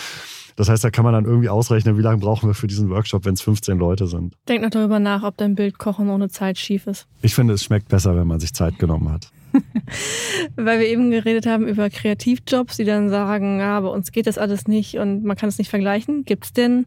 Das 0.54 0.68
heißt, 0.68 0.84
da 0.84 0.90
kann 0.90 1.04
man 1.04 1.12
dann 1.12 1.24
irgendwie 1.24 1.48
ausrechnen, 1.48 1.98
wie 1.98 2.02
lange 2.02 2.18
brauchen 2.18 2.48
wir 2.48 2.54
für 2.54 2.68
diesen 2.68 2.88
Workshop, 2.90 3.24
wenn 3.24 3.34
es 3.34 3.42
15 3.42 3.78
Leute 3.78 4.06
sind. 4.06 4.36
Denk 4.48 4.62
noch 4.62 4.70
darüber 4.70 5.00
nach, 5.00 5.24
ob 5.24 5.36
dein 5.38 5.56
Bild 5.56 5.78
Kochen 5.78 6.08
ohne 6.08 6.28
Zeit 6.28 6.56
schief 6.56 6.86
ist. 6.86 7.08
Ich 7.20 7.34
finde, 7.34 7.54
es 7.54 7.64
schmeckt 7.64 7.88
besser, 7.88 8.14
wenn 8.14 8.28
man 8.28 8.38
sich 8.38 8.52
Zeit 8.52 8.78
genommen 8.78 9.10
hat. 9.10 9.32
Weil 10.56 10.80
wir 10.80 10.86
eben 10.86 11.10
geredet 11.10 11.46
haben 11.46 11.66
über 11.66 11.90
Kreativjobs, 11.90 12.76
die 12.76 12.84
dann 12.84 13.08
sagen, 13.08 13.58
ja, 13.60 13.80
bei 13.80 13.88
uns 13.88 14.12
geht 14.12 14.26
das 14.26 14.38
alles 14.38 14.66
nicht 14.66 14.96
und 14.98 15.24
man 15.24 15.36
kann 15.36 15.48
es 15.48 15.58
nicht 15.58 15.70
vergleichen. 15.70 16.24
Gibt 16.24 16.44
es 16.44 16.52
denn 16.52 16.86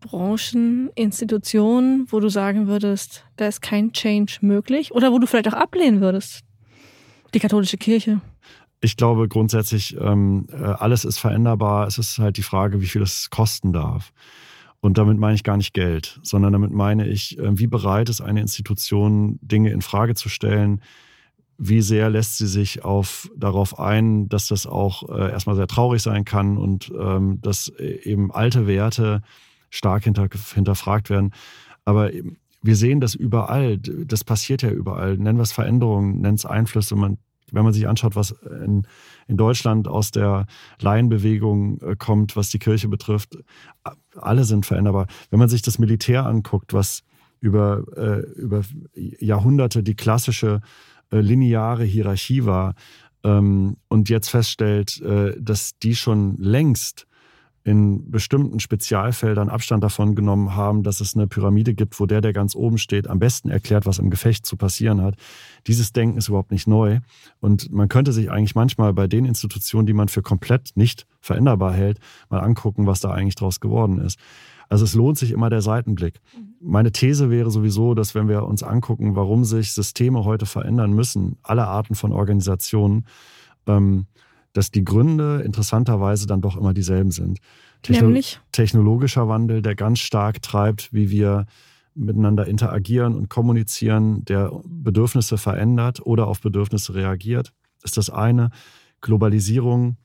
Branchen, 0.00 0.90
Institutionen, 0.94 2.06
wo 2.10 2.20
du 2.20 2.28
sagen 2.28 2.68
würdest, 2.68 3.24
da 3.36 3.46
ist 3.46 3.60
kein 3.62 3.92
Change 3.92 4.38
möglich? 4.42 4.92
Oder 4.92 5.12
wo 5.12 5.18
du 5.18 5.26
vielleicht 5.26 5.48
auch 5.48 5.58
ablehnen 5.58 6.00
würdest? 6.00 6.40
Die 7.34 7.40
katholische 7.40 7.76
Kirche. 7.76 8.20
Ich 8.80 8.96
glaube 8.96 9.28
grundsätzlich, 9.28 9.96
ähm, 10.00 10.46
äh, 10.52 10.62
alles 10.62 11.04
ist 11.04 11.18
veränderbar. 11.18 11.86
Es 11.88 11.98
ist 11.98 12.18
halt 12.18 12.36
die 12.36 12.42
Frage, 12.42 12.80
wie 12.80 12.86
viel 12.86 13.02
es 13.02 13.28
kosten 13.30 13.72
darf. 13.72 14.12
Und 14.80 14.98
damit 14.98 15.18
meine 15.18 15.34
ich 15.34 15.42
gar 15.42 15.56
nicht 15.56 15.74
Geld, 15.74 16.20
sondern 16.22 16.52
damit 16.52 16.70
meine 16.70 17.08
ich, 17.08 17.38
äh, 17.38 17.58
wie 17.58 17.66
bereit 17.66 18.08
ist 18.08 18.20
eine 18.20 18.40
Institution, 18.40 19.38
Dinge 19.42 19.70
in 19.70 19.82
Frage 19.82 20.14
zu 20.14 20.28
stellen, 20.28 20.80
wie 21.58 21.82
sehr 21.82 22.08
lässt 22.08 22.38
sie 22.38 22.46
sich 22.46 22.84
auf, 22.84 23.28
darauf 23.36 23.78
ein, 23.78 24.28
dass 24.28 24.46
das 24.46 24.66
auch 24.66 25.08
äh, 25.08 25.30
erstmal 25.30 25.56
sehr 25.56 25.66
traurig 25.66 26.00
sein 26.00 26.24
kann 26.24 26.56
und 26.56 26.92
ähm, 26.98 27.40
dass 27.42 27.68
äh, 27.68 28.00
eben 28.04 28.30
alte 28.32 28.66
Werte 28.66 29.22
stark 29.68 30.04
hinter, 30.04 30.28
hinterfragt 30.54 31.10
werden. 31.10 31.32
Aber 31.84 32.10
wir 32.62 32.76
sehen 32.76 33.00
das 33.00 33.14
überall. 33.14 33.78
Das 33.78 34.24
passiert 34.24 34.62
ja 34.62 34.70
überall. 34.70 35.16
Nennen 35.16 35.38
wir 35.38 35.42
es 35.42 35.52
Veränderungen, 35.52 36.20
nennen 36.20 36.36
es 36.36 36.46
Einflüsse. 36.46 36.94
Man 36.94 37.18
wenn 37.50 37.64
man 37.64 37.72
sich 37.72 37.88
anschaut, 37.88 38.16
was 38.16 38.32
in, 38.64 38.86
in 39.26 39.36
Deutschland 39.36 39.88
aus 39.88 40.10
der 40.10 40.46
Laienbewegung 40.80 41.80
äh, 41.80 41.96
kommt, 41.96 42.36
was 42.36 42.50
die 42.50 42.58
Kirche 42.58 42.88
betrifft, 42.88 43.38
alle 44.14 44.44
sind 44.44 44.66
veränderbar. 44.66 45.06
Wenn 45.30 45.38
man 45.38 45.48
sich 45.48 45.62
das 45.62 45.78
Militär 45.78 46.26
anguckt, 46.26 46.74
was 46.74 47.04
über, 47.40 47.84
äh, 47.96 48.20
über 48.38 48.62
Jahrhunderte 48.94 49.82
die 49.82 49.94
klassische 49.94 50.60
lineare 51.10 51.84
Hierarchie 51.84 52.44
war 52.44 52.74
ähm, 53.24 53.76
und 53.88 54.08
jetzt 54.08 54.28
feststellt, 54.28 55.00
äh, 55.00 55.34
dass 55.40 55.78
die 55.78 55.94
schon 55.94 56.36
längst 56.38 57.06
in 57.68 58.10
bestimmten 58.10 58.60
Spezialfeldern 58.60 59.50
Abstand 59.50 59.84
davon 59.84 60.14
genommen 60.14 60.56
haben, 60.56 60.82
dass 60.82 61.00
es 61.00 61.14
eine 61.14 61.26
Pyramide 61.26 61.74
gibt, 61.74 62.00
wo 62.00 62.06
der, 62.06 62.22
der 62.22 62.32
ganz 62.32 62.54
oben 62.54 62.78
steht, 62.78 63.06
am 63.08 63.18
besten 63.18 63.50
erklärt, 63.50 63.84
was 63.84 63.98
im 63.98 64.08
Gefecht 64.08 64.46
zu 64.46 64.56
passieren 64.56 65.02
hat. 65.02 65.16
Dieses 65.66 65.92
Denken 65.92 66.16
ist 66.16 66.28
überhaupt 66.28 66.50
nicht 66.50 66.66
neu. 66.66 67.00
Und 67.40 67.70
man 67.70 67.90
könnte 67.90 68.12
sich 68.12 68.30
eigentlich 68.30 68.54
manchmal 68.54 68.94
bei 68.94 69.06
den 69.06 69.26
Institutionen, 69.26 69.86
die 69.86 69.92
man 69.92 70.08
für 70.08 70.22
komplett 70.22 70.70
nicht 70.76 71.06
veränderbar 71.20 71.74
hält, 71.74 71.98
mal 72.30 72.40
angucken, 72.40 72.86
was 72.86 73.00
da 73.00 73.10
eigentlich 73.10 73.34
draus 73.34 73.60
geworden 73.60 73.98
ist. 73.98 74.18
Also 74.68 74.84
es 74.84 74.94
lohnt 74.94 75.18
sich 75.18 75.30
immer 75.30 75.50
der 75.50 75.62
Seitenblick. 75.62 76.20
Meine 76.60 76.92
These 76.92 77.30
wäre 77.30 77.50
sowieso, 77.50 77.94
dass 77.94 78.14
wenn 78.14 78.28
wir 78.28 78.44
uns 78.44 78.62
angucken, 78.62 79.16
warum 79.16 79.44
sich 79.44 79.72
Systeme 79.72 80.24
heute 80.24 80.46
verändern 80.46 80.92
müssen, 80.92 81.38
alle 81.42 81.66
Arten 81.66 81.94
von 81.94 82.12
Organisationen, 82.12 83.06
ähm, 83.66 84.06
dass 84.52 84.70
die 84.70 84.84
Gründe 84.84 85.42
interessanterweise 85.44 86.26
dann 86.26 86.40
doch 86.40 86.56
immer 86.56 86.74
dieselben 86.74 87.10
sind. 87.10 87.38
Techno 87.82 88.06
Nämlich? 88.06 88.40
Technologischer 88.52 89.28
Wandel, 89.28 89.62
der 89.62 89.74
ganz 89.74 90.00
stark 90.00 90.42
treibt, 90.42 90.92
wie 90.92 91.10
wir 91.10 91.46
miteinander 91.94 92.46
interagieren 92.46 93.14
und 93.14 93.28
kommunizieren, 93.28 94.24
der 94.24 94.52
Bedürfnisse 94.64 95.36
verändert 95.36 96.04
oder 96.04 96.26
auf 96.26 96.40
Bedürfnisse 96.40 96.94
reagiert, 96.94 97.52
ist 97.82 97.96
das 97.96 98.10
eine. 98.10 98.50
Globalisierung, 99.00 99.96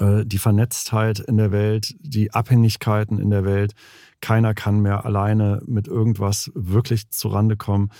die 0.00 0.38
Vernetztheit 0.38 1.18
in 1.18 1.36
der 1.36 1.52
Welt, 1.52 1.94
die 2.00 2.32
Abhängigkeiten 2.32 3.18
in 3.18 3.28
der 3.28 3.44
Welt. 3.44 3.74
Keiner 4.20 4.54
kann 4.54 4.80
mehr 4.80 5.04
alleine 5.04 5.62
mit 5.66 5.88
irgendwas 5.88 6.50
wirklich 6.54 7.10
zurande 7.10 7.56
kommen. 7.56 7.90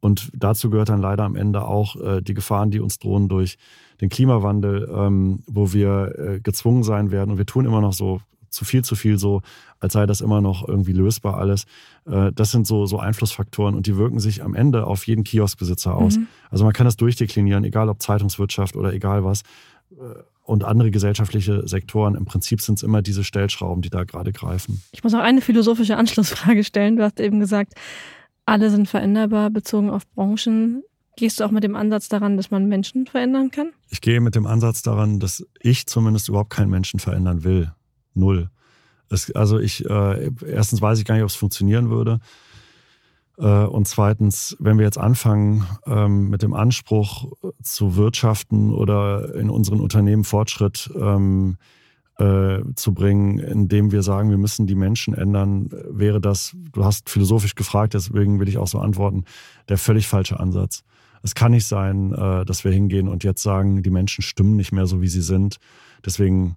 Und 0.00 0.32
dazu 0.34 0.68
gehört 0.68 0.88
dann 0.88 1.00
leider 1.00 1.22
am 1.22 1.36
Ende 1.36 1.64
auch 1.64 1.94
äh, 1.96 2.20
die 2.22 2.34
Gefahren, 2.34 2.72
die 2.72 2.80
uns 2.80 2.98
drohen 2.98 3.28
durch 3.28 3.56
den 4.00 4.08
Klimawandel, 4.08 4.90
ähm, 4.92 5.44
wo 5.46 5.72
wir 5.72 6.18
äh, 6.18 6.40
gezwungen 6.40 6.82
sein 6.82 7.12
werden. 7.12 7.30
Und 7.30 7.38
wir 7.38 7.46
tun 7.46 7.66
immer 7.66 7.80
noch 7.80 7.92
so 7.92 8.20
zu 8.50 8.64
viel, 8.64 8.82
zu 8.82 8.96
viel 8.96 9.16
so, 9.16 9.42
als 9.78 9.92
sei 9.92 10.04
das 10.04 10.20
immer 10.20 10.40
noch 10.40 10.66
irgendwie 10.66 10.92
lösbar 10.92 11.38
alles. 11.38 11.66
Äh, 12.04 12.32
das 12.32 12.50
sind 12.50 12.66
so, 12.66 12.84
so 12.86 12.98
Einflussfaktoren 12.98 13.76
und 13.76 13.86
die 13.86 13.96
wirken 13.96 14.18
sich 14.18 14.42
am 14.42 14.54
Ende 14.54 14.88
auf 14.88 15.06
jeden 15.06 15.22
Kioskbesitzer 15.22 15.94
aus. 15.94 16.16
Mhm. 16.16 16.26
Also 16.50 16.64
man 16.64 16.72
kann 16.72 16.84
das 16.84 16.96
durchdeklinieren, 16.96 17.62
egal 17.62 17.88
ob 17.88 18.02
Zeitungswirtschaft 18.02 18.74
oder 18.74 18.92
egal 18.92 19.24
was. 19.24 19.42
Und 20.44 20.64
andere 20.64 20.90
gesellschaftliche 20.90 21.66
Sektoren. 21.68 22.16
Im 22.16 22.24
Prinzip 22.24 22.60
sind 22.60 22.74
es 22.74 22.82
immer 22.82 23.00
diese 23.00 23.22
Stellschrauben, 23.22 23.80
die 23.80 23.90
da 23.90 24.02
gerade 24.04 24.32
greifen. 24.32 24.82
Ich 24.90 25.04
muss 25.04 25.14
auch 25.14 25.20
eine 25.20 25.40
philosophische 25.40 25.96
Anschlussfrage 25.96 26.64
stellen. 26.64 26.96
Du 26.96 27.04
hast 27.04 27.20
eben 27.20 27.38
gesagt, 27.38 27.74
alle 28.44 28.70
sind 28.70 28.88
veränderbar 28.88 29.50
bezogen 29.50 29.90
auf 29.90 30.08
Branchen. 30.14 30.82
Gehst 31.16 31.38
du 31.38 31.44
auch 31.44 31.50
mit 31.50 31.62
dem 31.62 31.76
Ansatz 31.76 32.08
daran, 32.08 32.36
dass 32.36 32.50
man 32.50 32.66
Menschen 32.68 33.06
verändern 33.06 33.50
kann? 33.50 33.70
Ich 33.88 34.00
gehe 34.00 34.20
mit 34.20 34.34
dem 34.34 34.46
Ansatz 34.46 34.82
daran, 34.82 35.20
dass 35.20 35.46
ich 35.60 35.86
zumindest 35.86 36.28
überhaupt 36.28 36.50
keinen 36.50 36.70
Menschen 36.70 36.98
verändern 36.98 37.44
will. 37.44 37.70
Null. 38.14 38.50
Es, 39.10 39.30
also 39.32 39.58
ich, 39.58 39.84
äh, 39.84 40.30
erstens 40.46 40.80
weiß 40.80 40.98
ich 40.98 41.04
gar 41.04 41.14
nicht, 41.14 41.22
ob 41.22 41.28
es 41.28 41.36
funktionieren 41.36 41.90
würde. 41.90 42.18
Äh, 43.38 43.64
und 43.64 43.88
zweitens, 43.88 44.56
wenn 44.58 44.78
wir 44.78 44.84
jetzt 44.84 44.98
anfangen, 44.98 45.66
ähm, 45.86 46.28
mit 46.28 46.42
dem 46.42 46.54
Anspruch 46.54 47.32
zu 47.62 47.96
wirtschaften 47.96 48.72
oder 48.72 49.34
in 49.34 49.50
unseren 49.50 49.80
Unternehmen 49.80 50.24
Fortschritt 50.24 50.90
ähm, 50.96 51.56
äh, 52.18 52.58
zu 52.74 52.92
bringen, 52.92 53.38
indem 53.38 53.90
wir 53.90 54.02
sagen, 54.02 54.30
wir 54.30 54.38
müssen 54.38 54.66
die 54.66 54.74
Menschen 54.74 55.14
ändern, 55.14 55.70
wäre 55.88 56.20
das, 56.20 56.54
du 56.72 56.84
hast 56.84 57.08
philosophisch 57.08 57.54
gefragt, 57.54 57.94
deswegen 57.94 58.38
will 58.38 58.48
ich 58.48 58.58
auch 58.58 58.68
so 58.68 58.78
antworten, 58.78 59.24
der 59.68 59.78
völlig 59.78 60.06
falsche 60.06 60.38
Ansatz. 60.38 60.84
Es 61.22 61.34
kann 61.34 61.52
nicht 61.52 61.66
sein, 61.66 62.12
äh, 62.12 62.44
dass 62.44 62.64
wir 62.64 62.72
hingehen 62.72 63.08
und 63.08 63.24
jetzt 63.24 63.42
sagen, 63.42 63.82
die 63.82 63.90
Menschen 63.90 64.22
stimmen 64.22 64.56
nicht 64.56 64.72
mehr 64.72 64.86
so, 64.86 65.00
wie 65.00 65.08
sie 65.08 65.22
sind. 65.22 65.56
Deswegen 66.04 66.56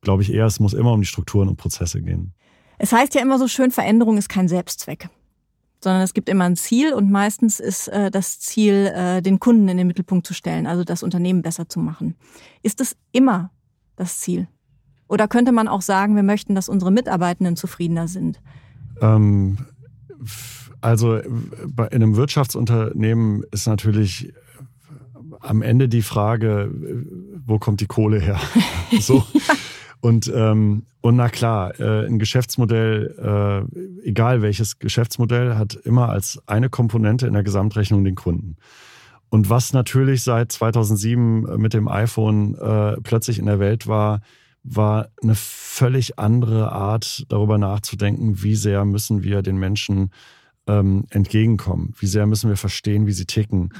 glaube 0.00 0.22
ich 0.22 0.32
eher, 0.32 0.46
es 0.46 0.60
muss 0.60 0.74
immer 0.74 0.92
um 0.92 1.00
die 1.00 1.06
Strukturen 1.06 1.48
und 1.48 1.56
Prozesse 1.56 2.02
gehen. 2.02 2.34
Es 2.78 2.92
heißt 2.92 3.14
ja 3.14 3.22
immer 3.22 3.38
so 3.38 3.46
schön, 3.46 3.70
Veränderung 3.70 4.16
ist 4.16 4.28
kein 4.28 4.48
Selbstzweck 4.48 5.08
sondern 5.82 6.02
es 6.02 6.14
gibt 6.14 6.28
immer 6.28 6.44
ein 6.44 6.56
Ziel 6.56 6.92
und 6.92 7.10
meistens 7.10 7.60
ist 7.60 7.88
äh, 7.88 8.10
das 8.10 8.38
Ziel, 8.38 8.92
äh, 8.94 9.22
den 9.22 9.40
Kunden 9.40 9.68
in 9.68 9.76
den 9.76 9.86
Mittelpunkt 9.86 10.26
zu 10.26 10.34
stellen, 10.34 10.66
also 10.66 10.84
das 10.84 11.02
Unternehmen 11.02 11.42
besser 11.42 11.68
zu 11.68 11.80
machen. 11.80 12.16
Ist 12.62 12.80
es 12.80 12.96
immer 13.12 13.50
das 13.96 14.20
Ziel? 14.20 14.48
Oder 15.08 15.26
könnte 15.26 15.52
man 15.52 15.68
auch 15.68 15.82
sagen, 15.82 16.14
wir 16.14 16.22
möchten, 16.22 16.54
dass 16.54 16.68
unsere 16.68 16.92
Mitarbeitenden 16.92 17.56
zufriedener 17.56 18.08
sind? 18.08 18.40
Ähm, 19.00 19.58
also 20.80 21.16
in 21.16 21.50
einem 21.76 22.16
Wirtschaftsunternehmen 22.16 23.42
ist 23.50 23.66
natürlich 23.66 24.32
am 25.40 25.62
Ende 25.62 25.88
die 25.88 26.02
Frage, 26.02 26.70
wo 27.46 27.58
kommt 27.58 27.80
die 27.80 27.86
Kohle 27.86 28.20
her? 28.20 28.38
so. 29.00 29.24
Und, 30.00 30.32
ähm, 30.34 30.84
und 31.02 31.16
na 31.16 31.28
klar, 31.28 31.78
äh, 31.78 32.06
ein 32.06 32.18
Geschäftsmodell, 32.18 33.66
äh, 34.04 34.08
egal 34.08 34.42
welches 34.42 34.78
Geschäftsmodell, 34.78 35.56
hat 35.56 35.74
immer 35.74 36.08
als 36.08 36.40
eine 36.46 36.70
Komponente 36.70 37.26
in 37.26 37.34
der 37.34 37.42
Gesamtrechnung 37.42 38.04
den 38.04 38.14
Kunden. 38.14 38.56
Und 39.28 39.48
was 39.48 39.72
natürlich 39.72 40.22
seit 40.22 40.52
2007 40.52 41.60
mit 41.60 41.74
dem 41.74 41.86
iPhone 41.86 42.54
äh, 42.56 42.96
plötzlich 43.02 43.38
in 43.38 43.46
der 43.46 43.60
Welt 43.60 43.86
war, 43.86 44.20
war 44.62 45.08
eine 45.22 45.34
völlig 45.34 46.18
andere 46.18 46.72
Art, 46.72 47.24
darüber 47.28 47.56
nachzudenken, 47.56 48.42
wie 48.42 48.56
sehr 48.56 48.84
müssen 48.84 49.22
wir 49.22 49.42
den 49.42 49.56
Menschen 49.56 50.10
ähm, 50.66 51.06
entgegenkommen, 51.10 51.94
wie 51.98 52.06
sehr 52.06 52.26
müssen 52.26 52.50
wir 52.50 52.56
verstehen, 52.56 53.06
wie 53.06 53.12
sie 53.12 53.24
ticken. 53.24 53.70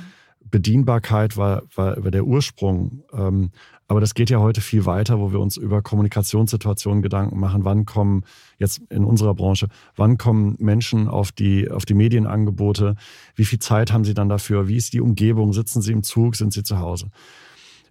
Bedienbarkeit 0.51 1.37
war, 1.37 1.63
war, 1.75 2.03
war 2.03 2.11
der 2.11 2.25
Ursprung. 2.25 3.05
Ähm, 3.13 3.51
aber 3.91 3.99
das 3.99 4.15
geht 4.15 4.31
ja 4.31 4.39
heute 4.39 4.61
viel 4.61 4.87
weiter, 4.87 5.19
wo 5.19 5.33
wir 5.33 5.41
uns 5.41 5.57
über 5.57 5.83
Kommunikationssituationen 5.83 7.03
Gedanken 7.03 7.41
machen. 7.41 7.65
Wann 7.65 7.87
kommen 7.87 8.23
jetzt 8.57 8.81
in 8.89 9.05
unserer 9.05 9.35
Branche, 9.35 9.67
wann 9.97 10.17
kommen 10.17 10.55
Menschen 10.61 11.09
auf 11.09 11.33
die, 11.33 11.69
auf 11.69 11.87
die 11.87 11.95
Medienangebote? 11.95 12.95
Wie 13.35 13.45
viel 13.45 13.59
Zeit 13.59 13.93
haben 13.93 14.05
sie 14.05 14.15
dann 14.15 14.29
dafür? 14.29 14.69
Wie 14.69 14.77
ist 14.77 14.93
die 14.93 15.01
Umgebung? 15.01 15.53
Sitzen 15.53 15.83
sie 15.83 15.91
im 15.91 16.05
Zug? 16.05 16.37
Sind 16.37 16.53
sie 16.53 16.63
zu 16.63 16.79
Hause? 16.79 17.11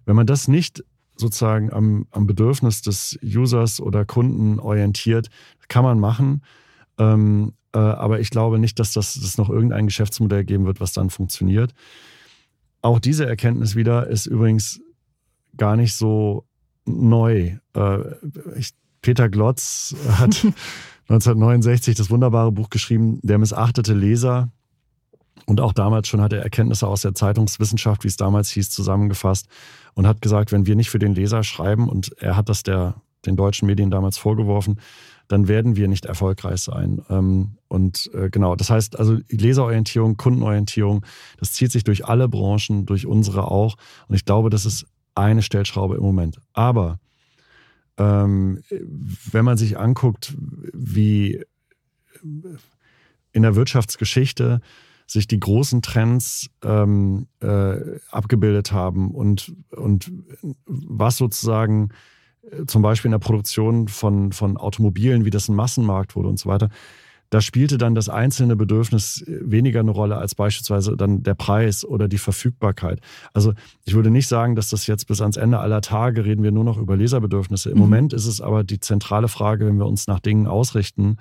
Wenn 0.06 0.16
man 0.16 0.26
das 0.26 0.48
nicht 0.48 0.82
sozusagen 1.16 1.70
am, 1.70 2.06
am 2.12 2.26
Bedürfnis 2.26 2.80
des 2.80 3.18
Users 3.22 3.78
oder 3.78 4.06
Kunden 4.06 4.58
orientiert, 4.58 5.28
kann 5.68 5.84
man 5.84 6.00
machen. 6.00 6.40
Ähm, 6.96 7.52
äh, 7.74 7.78
aber 7.78 8.20
ich 8.20 8.30
glaube 8.30 8.58
nicht, 8.58 8.78
dass 8.78 8.94
das 8.94 9.20
dass 9.20 9.36
noch 9.36 9.50
irgendein 9.50 9.84
Geschäftsmodell 9.84 10.46
geben 10.46 10.64
wird, 10.64 10.80
was 10.80 10.94
dann 10.94 11.10
funktioniert. 11.10 11.74
Auch 12.80 13.00
diese 13.00 13.26
Erkenntnis 13.26 13.76
wieder 13.76 14.06
ist 14.06 14.24
übrigens 14.24 14.80
gar 15.60 15.76
nicht 15.76 15.94
so 15.94 16.46
neu. 16.86 17.58
Äh, 17.76 17.98
ich, 18.56 18.72
Peter 19.02 19.28
Glotz 19.28 19.94
hat 20.08 20.44
1969 21.08 21.94
das 21.94 22.10
wunderbare 22.10 22.50
Buch 22.50 22.70
geschrieben, 22.70 23.20
Der 23.22 23.38
missachtete 23.38 23.94
Leser. 23.94 24.48
Und 25.46 25.60
auch 25.60 25.72
damals 25.72 26.08
schon 26.08 26.20
hat 26.20 26.32
er 26.32 26.42
Erkenntnisse 26.42 26.86
aus 26.86 27.02
der 27.02 27.14
Zeitungswissenschaft, 27.14 28.04
wie 28.04 28.08
es 28.08 28.16
damals 28.16 28.50
hieß, 28.50 28.70
zusammengefasst 28.70 29.48
und 29.94 30.06
hat 30.06 30.22
gesagt, 30.22 30.52
wenn 30.52 30.66
wir 30.66 30.76
nicht 30.76 30.90
für 30.90 30.98
den 30.98 31.14
Leser 31.14 31.42
schreiben, 31.42 31.88
und 31.88 32.12
er 32.18 32.36
hat 32.36 32.48
das 32.48 32.62
der, 32.62 32.94
den 33.26 33.36
deutschen 33.36 33.66
Medien 33.66 33.90
damals 33.90 34.16
vorgeworfen, 34.16 34.80
dann 35.28 35.48
werden 35.48 35.76
wir 35.76 35.88
nicht 35.88 36.06
erfolgreich 36.06 36.60
sein. 36.60 37.02
Ähm, 37.10 37.56
und 37.68 38.10
äh, 38.14 38.30
genau, 38.30 38.54
das 38.56 38.70
heißt 38.70 38.98
also 38.98 39.18
Leserorientierung, 39.28 40.16
Kundenorientierung, 40.16 41.04
das 41.38 41.52
zieht 41.52 41.72
sich 41.72 41.84
durch 41.84 42.06
alle 42.06 42.28
Branchen, 42.28 42.86
durch 42.86 43.06
unsere 43.06 43.50
auch. 43.50 43.76
Und 44.08 44.14
ich 44.14 44.24
glaube, 44.24 44.50
das 44.50 44.66
ist 44.66 44.86
eine 45.20 45.42
Stellschraube 45.42 45.96
im 45.96 46.02
Moment. 46.02 46.40
Aber 46.52 46.98
ähm, 47.98 48.62
wenn 49.30 49.44
man 49.44 49.56
sich 49.56 49.78
anguckt, 49.78 50.34
wie 50.72 51.44
in 53.32 53.42
der 53.42 53.54
Wirtschaftsgeschichte 53.54 54.60
sich 55.06 55.26
die 55.26 55.40
großen 55.40 55.82
Trends 55.82 56.50
ähm, 56.62 57.26
äh, 57.40 57.98
abgebildet 58.10 58.72
haben 58.72 59.10
und, 59.10 59.52
und 59.70 60.12
was 60.66 61.16
sozusagen 61.16 61.90
äh, 62.50 62.64
zum 62.66 62.82
Beispiel 62.82 63.08
in 63.08 63.12
der 63.12 63.18
Produktion 63.18 63.88
von, 63.88 64.32
von 64.32 64.56
Automobilen, 64.56 65.24
wie 65.24 65.30
das 65.30 65.48
ein 65.48 65.56
Massenmarkt 65.56 66.14
wurde 66.14 66.28
und 66.28 66.38
so 66.38 66.48
weiter, 66.48 66.70
da 67.30 67.40
spielte 67.40 67.78
dann 67.78 67.94
das 67.94 68.08
einzelne 68.08 68.56
Bedürfnis 68.56 69.22
äh, 69.22 69.38
weniger 69.42 69.80
eine 69.80 69.92
Rolle 69.92 70.18
als 70.18 70.34
beispielsweise 70.34 70.96
dann 70.96 71.22
der 71.22 71.34
Preis 71.34 71.84
oder 71.84 72.08
die 72.08 72.18
Verfügbarkeit. 72.18 73.00
Also 73.32 73.54
ich 73.84 73.94
würde 73.94 74.10
nicht 74.10 74.28
sagen, 74.28 74.56
dass 74.56 74.68
das 74.68 74.86
jetzt 74.86 75.06
bis 75.06 75.20
ans 75.20 75.36
Ende 75.36 75.60
aller 75.60 75.80
Tage 75.80 76.24
reden 76.24 76.42
wir 76.42 76.50
nur 76.50 76.64
noch 76.64 76.76
über 76.76 76.96
Leserbedürfnisse. 76.96 77.70
Im 77.70 77.76
mhm. 77.76 77.82
Moment 77.82 78.12
ist 78.12 78.26
es 78.26 78.40
aber 78.40 78.64
die 78.64 78.80
zentrale 78.80 79.28
Frage, 79.28 79.66
wenn 79.66 79.78
wir 79.78 79.86
uns 79.86 80.06
nach 80.08 80.20
Dingen 80.20 80.46
ausrichten, 80.46 81.16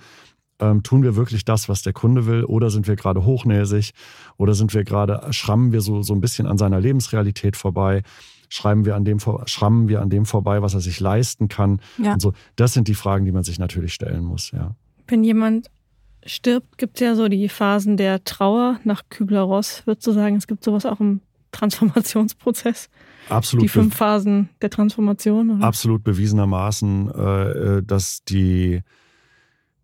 ähm, 0.60 0.84
tun 0.84 1.04
wir 1.04 1.16
wirklich 1.16 1.46
das, 1.46 1.70
was 1.70 1.84
der 1.84 1.94
Kunde 1.94 2.26
will, 2.26 2.44
oder 2.44 2.70
sind 2.70 2.88
wir 2.88 2.96
gerade 2.96 3.24
hochnäsig, 3.24 3.94
oder 4.36 4.54
sind 4.54 4.74
wir 4.74 4.84
gerade, 4.84 5.32
schrammen 5.32 5.72
wir 5.72 5.80
so, 5.80 6.02
so 6.02 6.14
ein 6.14 6.22
bisschen 6.22 6.48
an 6.48 6.58
seiner 6.58 6.82
Lebensrealität 6.82 7.56
vorbei, 7.56 8.02
schreiben 8.50 8.84
wir 8.84 8.96
an 8.96 9.06
dem, 9.06 9.20
schrammen 9.46 9.88
wir 9.88 10.02
an 10.02 10.10
dem 10.10 10.26
vorbei, 10.26 10.62
was 10.62 10.74
er 10.74 10.82
sich 10.82 11.00
leisten 11.00 11.48
kann. 11.48 11.80
Ja. 11.98 12.14
Und 12.14 12.22
so, 12.22 12.34
das 12.58 12.74
sind 12.74 12.90
die 12.90 12.96
Fragen, 12.96 13.24
die 13.24 13.32
man 13.32 13.44
sich 13.44 13.60
natürlich 13.60 13.94
stellen 13.94 14.24
muss, 14.24 14.52
ja. 14.52 14.76
Wenn 15.08 15.24
jemand 15.24 15.70
stirbt, 16.26 16.78
gibt 16.78 16.96
es 16.98 17.02
ja 17.02 17.16
so 17.16 17.28
die 17.28 17.50
Phasen 17.50 17.98
der 17.98 18.24
Trauer 18.24 18.80
nach 18.84 19.04
Kübler-Ross, 19.10 19.84
würdest 19.86 20.08
du 20.08 20.12
sagen, 20.12 20.36
es 20.36 20.48
gibt 20.48 20.64
sowas 20.64 20.86
auch 20.86 21.00
im 21.00 21.22
Transformationsprozess? 21.52 22.90
Absolut. 23.30 23.64
Die 23.64 23.70
fünf 23.70 23.96
Phasen 23.96 24.50
der 24.62 24.70
Transformation? 24.70 25.52
Oder? 25.52 25.66
Absolut 25.66 26.04
bewiesenermaßen, 26.04 27.12
äh, 27.12 27.50
äh, 27.50 27.84
dass 27.84 28.24
die, 28.24 28.82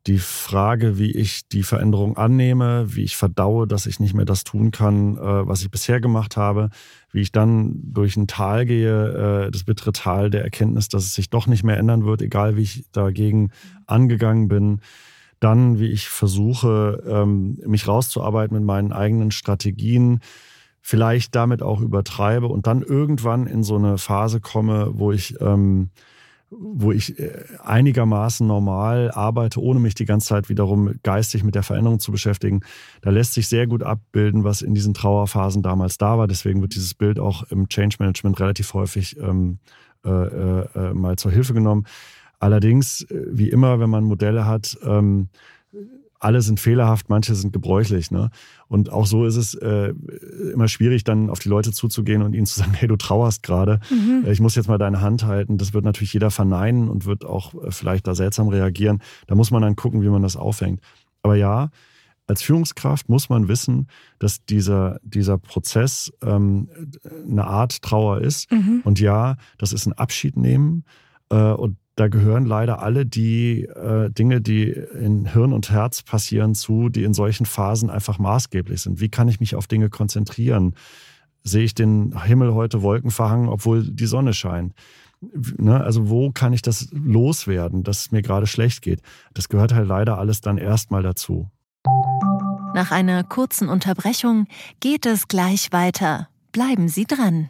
die 0.07 0.17
Frage, 0.17 0.97
wie 0.97 1.11
ich 1.11 1.47
die 1.47 1.63
Veränderung 1.63 2.17
annehme, 2.17 2.95
wie 2.95 3.03
ich 3.03 3.15
verdaue, 3.15 3.67
dass 3.67 3.85
ich 3.85 3.99
nicht 3.99 4.13
mehr 4.13 4.25
das 4.25 4.43
tun 4.43 4.71
kann, 4.71 5.17
äh, 5.17 5.47
was 5.47 5.61
ich 5.61 5.71
bisher 5.71 5.99
gemacht 6.01 6.37
habe, 6.37 6.69
wie 7.11 7.21
ich 7.21 7.31
dann 7.31 7.79
durch 7.83 8.17
ein 8.17 8.27
Tal 8.27 8.65
gehe, 8.65 9.49
das 9.51 9.63
bittere 9.63 9.93
Tal 9.93 10.29
der 10.29 10.43
Erkenntnis, 10.43 10.89
dass 10.89 11.05
es 11.05 11.15
sich 11.15 11.29
doch 11.29 11.47
nicht 11.47 11.63
mehr 11.63 11.77
ändern 11.77 12.03
wird, 12.03 12.21
egal 12.21 12.57
wie 12.57 12.63
ich 12.63 12.85
dagegen 12.91 13.51
angegangen 13.87 14.49
bin 14.49 14.81
dann, 15.39 15.79
wie 15.79 15.87
ich 15.87 16.07
versuche, 16.07 17.03
ähm, 17.07 17.59
mich 17.65 17.87
rauszuarbeiten 17.87 18.55
mit 18.57 18.65
meinen 18.65 18.91
eigenen 18.91 19.31
Strategien, 19.31 20.19
vielleicht 20.81 21.35
damit 21.35 21.63
auch 21.63 21.81
übertreibe 21.81 22.47
und 22.47 22.67
dann 22.67 22.81
irgendwann 22.83 23.47
in 23.47 23.63
so 23.63 23.75
eine 23.75 23.97
Phase 23.97 24.39
komme, 24.39 24.91
wo 24.93 25.11
ich, 25.11 25.39
ähm, 25.41 25.89
wo 26.51 26.91
ich 26.91 27.19
äh, 27.19 27.43
einigermaßen 27.63 28.45
normal 28.45 29.11
arbeite, 29.11 29.59
ohne 29.61 29.79
mich 29.79 29.95
die 29.95 30.05
ganze 30.05 30.27
Zeit 30.27 30.47
wiederum 30.47 30.93
geistig 31.01 31.43
mit 31.43 31.55
der 31.55 31.63
Veränderung 31.63 31.99
zu 31.99 32.11
beschäftigen. 32.11 32.61
Da 33.01 33.09
lässt 33.09 33.33
sich 33.33 33.47
sehr 33.47 33.65
gut 33.65 33.81
abbilden, 33.81 34.43
was 34.43 34.61
in 34.61 34.75
diesen 34.75 34.93
Trauerphasen 34.93 35.63
damals 35.63 35.97
da 35.97 36.19
war. 36.19 36.27
Deswegen 36.27 36.61
wird 36.61 36.75
dieses 36.75 36.93
Bild 36.93 37.19
auch 37.19 37.43
im 37.49 37.67
Change 37.67 37.97
Management 37.99 38.39
relativ 38.39 38.73
häufig 38.75 39.17
ähm, 39.19 39.57
äh, 40.05 40.09
äh, 40.09 40.67
äh 40.75 40.93
mal 40.93 41.15
zur 41.15 41.31
Hilfe 41.31 41.55
genommen. 41.55 41.85
Allerdings, 42.39 43.01
äh, 43.03 43.25
wie 43.31 43.49
immer, 43.49 43.79
wenn 43.79 43.89
man 43.89 44.03
Modelle 44.03 44.45
hat, 44.45 44.77
ähm, 44.83 45.29
alle 46.19 46.41
sind 46.41 46.59
fehlerhaft, 46.59 47.09
manche 47.09 47.35
sind 47.35 47.53
gebräuchlich. 47.53 48.09
Ne? 48.09 48.31
Und 48.67 48.91
auch 48.91 49.05
so 49.05 49.25
ist 49.25 49.35
es 49.35 49.53
äh, 49.53 49.93
immer 50.53 50.67
schwierig, 50.67 51.03
dann 51.03 51.29
auf 51.29 51.39
die 51.39 51.49
Leute 51.49 51.71
zuzugehen 51.71 52.21
und 52.23 52.33
ihnen 52.33 52.45
zu 52.45 52.59
sagen, 52.59 52.73
hey, 52.75 52.87
du 52.87 52.95
trauerst 52.95 53.43
gerade, 53.43 53.79
mhm. 53.89 54.25
Ich 54.27 54.39
muss 54.39 54.55
jetzt 54.55 54.67
mal 54.67 54.77
deine 54.77 55.01
Hand 55.01 55.25
halten. 55.25 55.57
Das 55.57 55.73
wird 55.73 55.85
natürlich 55.85 56.13
jeder 56.13 56.31
verneinen 56.31 56.89
und 56.89 57.05
wird 57.05 57.25
auch 57.25 57.53
äh, 57.63 57.71
vielleicht 57.71 58.07
da 58.07 58.15
seltsam 58.15 58.47
reagieren. 58.47 59.01
Da 59.27 59.35
muss 59.35 59.51
man 59.51 59.61
dann 59.61 59.75
gucken, 59.75 60.01
wie 60.01 60.09
man 60.09 60.23
das 60.23 60.35
aufhängt. 60.35 60.81
Aber 61.21 61.35
ja, 61.35 61.69
als 62.27 62.41
Führungskraft 62.41 63.07
muss 63.07 63.29
man 63.29 63.47
wissen, 63.47 63.87
dass 64.17 64.43
dieser, 64.45 64.99
dieser 65.03 65.37
Prozess 65.37 66.11
ähm, 66.23 66.69
eine 67.29 67.45
Art 67.45 67.83
Trauer 67.83 68.21
ist. 68.21 68.51
Mhm. 68.51 68.81
Und 68.83 68.99
ja, 68.99 69.35
das 69.59 69.73
ist 69.73 69.85
ein 69.85 69.93
Abschied 69.93 70.37
nehmen. 70.37 70.85
Äh, 71.29 71.51
und 71.51 71.77
da 71.95 72.09
gehören 72.09 72.45
leider 72.45 72.81
alle 72.81 73.05
die 73.05 73.63
äh, 73.63 74.09
Dinge, 74.09 74.41
die 74.41 74.69
in 74.69 75.25
Hirn 75.31 75.53
und 75.53 75.69
Herz 75.71 76.03
passieren, 76.03 76.53
zu, 76.53 76.89
die 76.89 77.03
in 77.03 77.13
solchen 77.13 77.45
Phasen 77.45 77.89
einfach 77.89 78.19
maßgeblich 78.19 78.81
sind. 78.81 78.99
Wie 78.99 79.09
kann 79.09 79.29
ich 79.29 79.39
mich 79.39 79.55
auf 79.55 79.67
Dinge 79.67 79.89
konzentrieren? 79.89 80.75
Sehe 81.43 81.63
ich 81.63 81.73
den 81.73 82.21
Himmel 82.23 82.53
heute 82.53 82.81
wolkenverhangen, 82.81 83.47
obwohl 83.47 83.83
die 83.83 84.07
Sonne 84.07 84.33
scheint? 84.33 84.73
Ne? 85.57 85.81
Also 85.81 86.09
wo 86.09 86.31
kann 86.31 86.51
ich 86.51 86.61
das 86.61 86.89
loswerden, 86.91 87.83
dass 87.83 87.99
es 87.99 88.11
mir 88.11 88.21
gerade 88.21 88.47
schlecht 88.47 88.81
geht? 88.81 89.01
Das 89.33 89.47
gehört 89.47 89.73
halt 89.73 89.87
leider 89.87 90.17
alles 90.17 90.41
dann 90.41 90.57
erstmal 90.57 91.01
dazu. 91.01 91.49
Nach 92.73 92.91
einer 92.91 93.23
kurzen 93.23 93.69
Unterbrechung 93.69 94.47
geht 94.81 95.05
es 95.05 95.29
gleich 95.29 95.71
weiter. 95.71 96.27
Bleiben 96.51 96.89
Sie 96.89 97.05
dran. 97.05 97.49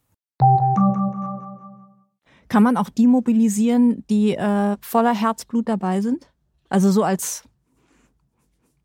kann 2.51 2.63
man 2.63 2.75
auch 2.75 2.89
die 2.89 3.07
mobilisieren, 3.07 4.03
die 4.09 4.35
äh, 4.35 4.75
voller 4.81 5.15
Herzblut 5.15 5.69
dabei 5.69 6.01
sind? 6.01 6.29
Also 6.67 6.91
so 6.91 7.01
als 7.01 7.45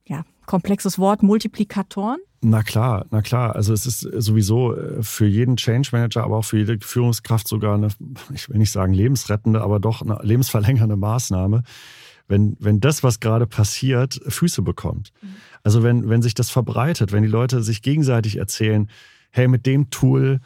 ja, 0.06 0.24
komplexes 0.46 1.00
Wort, 1.00 1.24
Multiplikatoren? 1.24 2.20
Na 2.42 2.62
klar, 2.62 3.06
na 3.10 3.22
klar. 3.22 3.56
Also 3.56 3.72
es 3.72 3.84
ist 3.84 4.00
sowieso 4.00 4.72
äh, 4.76 5.02
für 5.02 5.26
jeden 5.26 5.56
Change 5.56 5.88
Manager, 5.90 6.22
aber 6.22 6.36
auch 6.36 6.44
für 6.44 6.58
jede 6.58 6.78
Führungskraft 6.80 7.48
sogar 7.48 7.74
eine, 7.74 7.88
ich 8.32 8.48
will 8.48 8.58
nicht 8.58 8.70
sagen 8.70 8.92
lebensrettende, 8.92 9.60
aber 9.60 9.80
doch 9.80 10.00
eine 10.00 10.20
lebensverlängernde 10.22 10.94
Maßnahme, 10.94 11.64
wenn, 12.28 12.56
wenn 12.60 12.78
das, 12.78 13.02
was 13.02 13.18
gerade 13.18 13.48
passiert, 13.48 14.20
Füße 14.28 14.62
bekommt. 14.62 15.12
Mhm. 15.22 15.28
Also 15.64 15.82
wenn, 15.82 16.08
wenn 16.08 16.22
sich 16.22 16.34
das 16.34 16.50
verbreitet, 16.50 17.10
wenn 17.10 17.24
die 17.24 17.28
Leute 17.28 17.64
sich 17.64 17.82
gegenseitig 17.82 18.36
erzählen, 18.36 18.88
hey, 19.30 19.48
mit 19.48 19.66
dem 19.66 19.90
Tool 19.90 20.40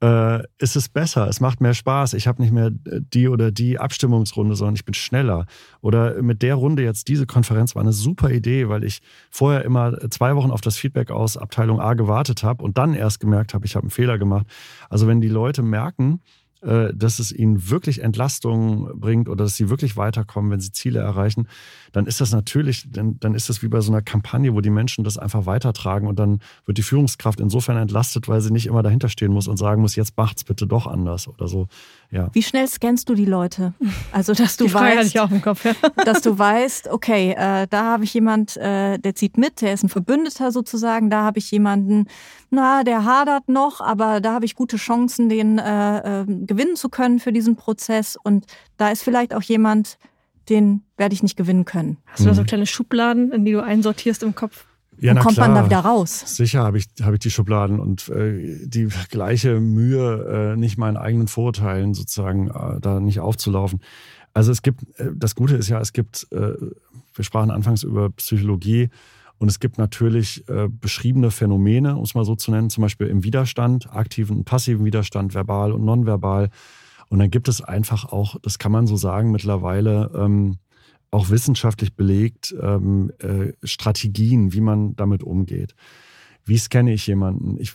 äh, 0.00 0.42
ist 0.58 0.76
es 0.76 0.88
besser, 0.88 1.28
es 1.28 1.40
macht 1.40 1.60
mehr 1.60 1.74
Spaß. 1.74 2.14
Ich 2.14 2.28
habe 2.28 2.40
nicht 2.40 2.52
mehr 2.52 2.70
die 2.70 3.28
oder 3.28 3.50
die 3.50 3.78
Abstimmungsrunde, 3.78 4.54
sondern 4.54 4.76
ich 4.76 4.84
bin 4.84 4.94
schneller. 4.94 5.46
Oder 5.80 6.22
mit 6.22 6.42
der 6.42 6.54
Runde 6.54 6.82
jetzt 6.82 7.08
diese 7.08 7.26
Konferenz 7.26 7.74
war 7.74 7.82
eine 7.82 7.92
super 7.92 8.30
Idee, 8.30 8.68
weil 8.68 8.84
ich 8.84 9.00
vorher 9.30 9.64
immer 9.64 9.98
zwei 10.10 10.36
Wochen 10.36 10.50
auf 10.50 10.60
das 10.60 10.76
Feedback 10.76 11.10
aus 11.10 11.36
Abteilung 11.36 11.80
A 11.80 11.94
gewartet 11.94 12.42
habe 12.42 12.62
und 12.62 12.78
dann 12.78 12.94
erst 12.94 13.20
gemerkt 13.20 13.54
habe, 13.54 13.66
ich 13.66 13.74
habe 13.74 13.84
einen 13.84 13.90
Fehler 13.90 14.18
gemacht. 14.18 14.46
Also 14.88 15.08
wenn 15.08 15.20
die 15.20 15.28
Leute 15.28 15.62
merken, 15.62 16.20
dass 16.60 17.18
es 17.18 17.30
ihnen 17.32 17.70
wirklich 17.70 18.02
Entlastung 18.02 18.90
bringt 18.98 19.28
oder 19.28 19.44
dass 19.44 19.56
sie 19.56 19.70
wirklich 19.70 19.96
weiterkommen, 19.96 20.50
wenn 20.50 20.60
sie 20.60 20.72
Ziele 20.72 21.00
erreichen, 21.00 21.46
dann 21.92 22.06
ist 22.06 22.20
das 22.20 22.32
natürlich, 22.32 22.88
dann, 22.90 23.18
dann 23.20 23.34
ist 23.34 23.48
das 23.48 23.62
wie 23.62 23.68
bei 23.68 23.80
so 23.80 23.92
einer 23.92 24.02
Kampagne, 24.02 24.54
wo 24.54 24.60
die 24.60 24.70
Menschen 24.70 25.04
das 25.04 25.18
einfach 25.18 25.46
weitertragen 25.46 26.08
und 26.08 26.18
dann 26.18 26.40
wird 26.66 26.78
die 26.78 26.82
Führungskraft 26.82 27.40
insofern 27.40 27.76
entlastet, 27.76 28.28
weil 28.28 28.40
sie 28.40 28.52
nicht 28.52 28.66
immer 28.66 28.82
dahinter 28.82 29.08
stehen 29.08 29.32
muss 29.32 29.48
und 29.48 29.56
sagen 29.56 29.82
muss, 29.82 29.96
jetzt 29.96 30.16
macht's 30.16 30.44
bitte 30.44 30.66
doch 30.66 30.86
anders 30.86 31.28
oder 31.28 31.48
so. 31.48 31.68
Ja. 32.10 32.30
Wie 32.32 32.42
schnell 32.42 32.66
scannst 32.66 33.08
du 33.08 33.14
die 33.14 33.26
Leute? 33.26 33.74
Also, 34.12 34.32
dass 34.32 34.56
du 34.56 34.64
die 34.66 34.74
weißt, 34.74 35.16
Kopf, 35.42 35.64
ja. 35.64 35.74
dass 36.04 36.22
du 36.22 36.38
weißt, 36.38 36.88
okay, 36.88 37.34
äh, 37.36 37.66
da 37.68 37.84
habe 37.84 38.04
ich 38.04 38.14
jemand, 38.14 38.56
äh, 38.56 38.98
der 38.98 39.14
zieht 39.14 39.36
mit, 39.36 39.60
der 39.60 39.74
ist 39.74 39.84
ein 39.84 39.88
Verbündeter 39.88 40.50
sozusagen, 40.50 41.10
da 41.10 41.22
habe 41.22 41.38
ich 41.38 41.50
jemanden, 41.50 42.06
na, 42.50 42.82
der 42.82 43.04
hadert 43.04 43.48
noch, 43.48 43.80
aber 43.80 44.20
da 44.20 44.32
habe 44.32 44.46
ich 44.46 44.54
gute 44.54 44.78
Chancen, 44.78 45.28
den 45.28 45.58
äh, 45.58 46.22
äh, 46.22 46.24
gewinnen 46.48 46.76
zu 46.76 46.88
können 46.88 47.20
für 47.20 47.32
diesen 47.32 47.56
Prozess. 47.56 48.16
Und 48.20 48.46
da 48.76 48.90
ist 48.90 49.02
vielleicht 49.02 49.34
auch 49.34 49.42
jemand, 49.42 49.98
den 50.48 50.82
werde 50.96 51.14
ich 51.14 51.22
nicht 51.22 51.36
gewinnen 51.36 51.64
können. 51.64 51.98
Hast 52.06 52.20
du 52.20 52.24
da 52.24 52.34
so 52.34 52.42
mhm. 52.42 52.46
kleine 52.46 52.66
Schubladen, 52.66 53.32
in 53.32 53.44
die 53.44 53.52
du 53.52 53.62
einsortierst 53.62 54.22
im 54.22 54.34
Kopf? 54.34 54.66
Ja, 55.00 55.12
und 55.12 55.20
kommt 55.20 55.34
klar. 55.34 55.48
man 55.48 55.56
da 55.56 55.64
wieder 55.64 55.78
raus? 55.78 56.24
Sicher 56.26 56.64
habe 56.64 56.78
ich, 56.78 56.88
hab 57.02 57.12
ich 57.12 57.20
die 57.20 57.30
Schubladen 57.30 57.78
und 57.78 58.08
äh, 58.08 58.66
die 58.66 58.88
gleiche 59.10 59.60
Mühe, 59.60 60.54
äh, 60.54 60.56
nicht 60.56 60.76
meinen 60.76 60.96
eigenen 60.96 61.28
Vorurteilen 61.28 61.94
sozusagen 61.94 62.48
äh, 62.48 62.80
da 62.80 62.98
nicht 62.98 63.20
aufzulaufen. 63.20 63.80
Also 64.34 64.50
es 64.50 64.62
gibt, 64.62 64.82
äh, 64.98 65.10
das 65.14 65.36
Gute 65.36 65.54
ist 65.54 65.68
ja, 65.68 65.80
es 65.80 65.92
gibt, 65.92 66.26
äh, 66.32 66.54
wir 67.14 67.24
sprachen 67.24 67.50
anfangs 67.50 67.84
über 67.84 68.10
Psychologie 68.10 68.88
und 69.38 69.48
es 69.48 69.60
gibt 69.60 69.78
natürlich 69.78 70.48
äh, 70.48 70.68
beschriebene 70.68 71.30
Phänomene, 71.30 71.96
um 71.96 72.02
es 72.02 72.14
mal 72.14 72.24
so 72.24 72.34
zu 72.34 72.50
nennen, 72.50 72.70
zum 72.70 72.82
Beispiel 72.82 73.06
im 73.06 73.22
Widerstand, 73.22 73.92
aktiven 73.92 74.38
und 74.38 74.44
passiven 74.44 74.84
Widerstand, 74.84 75.34
verbal 75.34 75.72
und 75.72 75.84
nonverbal. 75.84 76.50
Und 77.08 77.20
dann 77.20 77.30
gibt 77.30 77.48
es 77.48 77.62
einfach 77.62 78.04
auch, 78.06 78.36
das 78.42 78.58
kann 78.58 78.72
man 78.72 78.86
so 78.86 78.96
sagen, 78.96 79.30
mittlerweile 79.30 80.10
ähm, 80.14 80.58
auch 81.10 81.30
wissenschaftlich 81.30 81.94
belegt, 81.94 82.54
ähm, 82.60 83.12
äh, 83.18 83.52
Strategien, 83.62 84.52
wie 84.52 84.60
man 84.60 84.94
damit 84.96 85.22
umgeht. 85.22 85.74
Wie 86.48 86.56
scanne 86.56 86.94
ich 86.94 87.06
jemanden? 87.06 87.58
Ich 87.60 87.74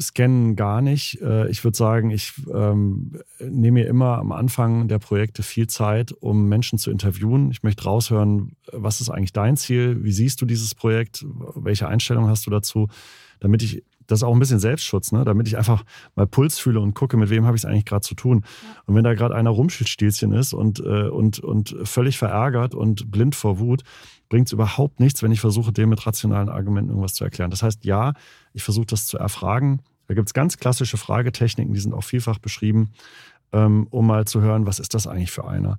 scanne 0.00 0.54
gar 0.54 0.80
nicht. 0.80 1.20
Äh, 1.20 1.48
ich 1.50 1.62
würde 1.62 1.76
sagen, 1.76 2.10
ich 2.10 2.32
ähm, 2.52 3.12
nehme 3.38 3.80
mir 3.80 3.86
immer 3.86 4.18
am 4.18 4.32
Anfang 4.32 4.88
der 4.88 4.98
Projekte 4.98 5.42
viel 5.42 5.66
Zeit, 5.66 6.12
um 6.12 6.48
Menschen 6.48 6.78
zu 6.78 6.90
interviewen. 6.90 7.50
Ich 7.50 7.62
möchte 7.62 7.84
raushören, 7.84 8.56
was 8.72 9.02
ist 9.02 9.10
eigentlich 9.10 9.34
dein 9.34 9.58
Ziel? 9.58 10.02
Wie 10.02 10.12
siehst 10.12 10.40
du 10.40 10.46
dieses 10.46 10.74
Projekt? 10.74 11.26
Welche 11.54 11.88
Einstellung 11.88 12.26
hast 12.28 12.46
du 12.46 12.50
dazu? 12.50 12.88
Damit 13.38 13.62
ich 13.62 13.84
das 14.06 14.20
ist 14.20 14.22
auch 14.22 14.32
ein 14.32 14.38
bisschen 14.38 14.58
Selbstschutz, 14.58 15.12
ne? 15.12 15.24
damit 15.24 15.48
ich 15.48 15.56
einfach 15.56 15.84
mal 16.14 16.26
Puls 16.26 16.58
fühle 16.58 16.80
und 16.80 16.94
gucke, 16.94 17.16
mit 17.16 17.30
wem 17.30 17.46
habe 17.46 17.56
ich 17.56 17.62
es 17.62 17.66
eigentlich 17.66 17.84
gerade 17.84 18.02
zu 18.02 18.14
tun. 18.14 18.44
Ja. 18.44 18.82
Und 18.86 18.94
wenn 18.94 19.04
da 19.04 19.14
gerade 19.14 19.34
einer 19.34 19.50
Rumschildstielchen 19.50 20.32
ist 20.32 20.52
und, 20.52 20.80
äh, 20.80 21.08
und, 21.08 21.40
und 21.40 21.76
völlig 21.84 22.18
verärgert 22.18 22.74
und 22.74 23.10
blind 23.10 23.34
vor 23.34 23.58
Wut, 23.58 23.82
bringt 24.28 24.48
es 24.48 24.52
überhaupt 24.52 25.00
nichts, 25.00 25.22
wenn 25.22 25.32
ich 25.32 25.40
versuche, 25.40 25.72
dem 25.72 25.90
mit 25.90 26.06
rationalen 26.06 26.48
Argumenten 26.48 26.90
irgendwas 26.90 27.14
zu 27.14 27.24
erklären. 27.24 27.50
Das 27.50 27.62
heißt, 27.62 27.84
ja, 27.84 28.14
ich 28.52 28.62
versuche 28.62 28.86
das 28.86 29.06
zu 29.06 29.18
erfragen. 29.18 29.80
Da 30.08 30.14
gibt 30.14 30.28
es 30.28 30.34
ganz 30.34 30.56
klassische 30.58 30.96
Fragetechniken, 30.96 31.74
die 31.74 31.80
sind 31.80 31.94
auch 31.94 32.04
vielfach 32.04 32.38
beschrieben, 32.38 32.90
ähm, 33.52 33.86
um 33.90 34.06
mal 34.06 34.24
zu 34.24 34.40
hören, 34.40 34.66
was 34.66 34.78
ist 34.78 34.94
das 34.94 35.06
eigentlich 35.06 35.30
für 35.32 35.46
einer. 35.46 35.78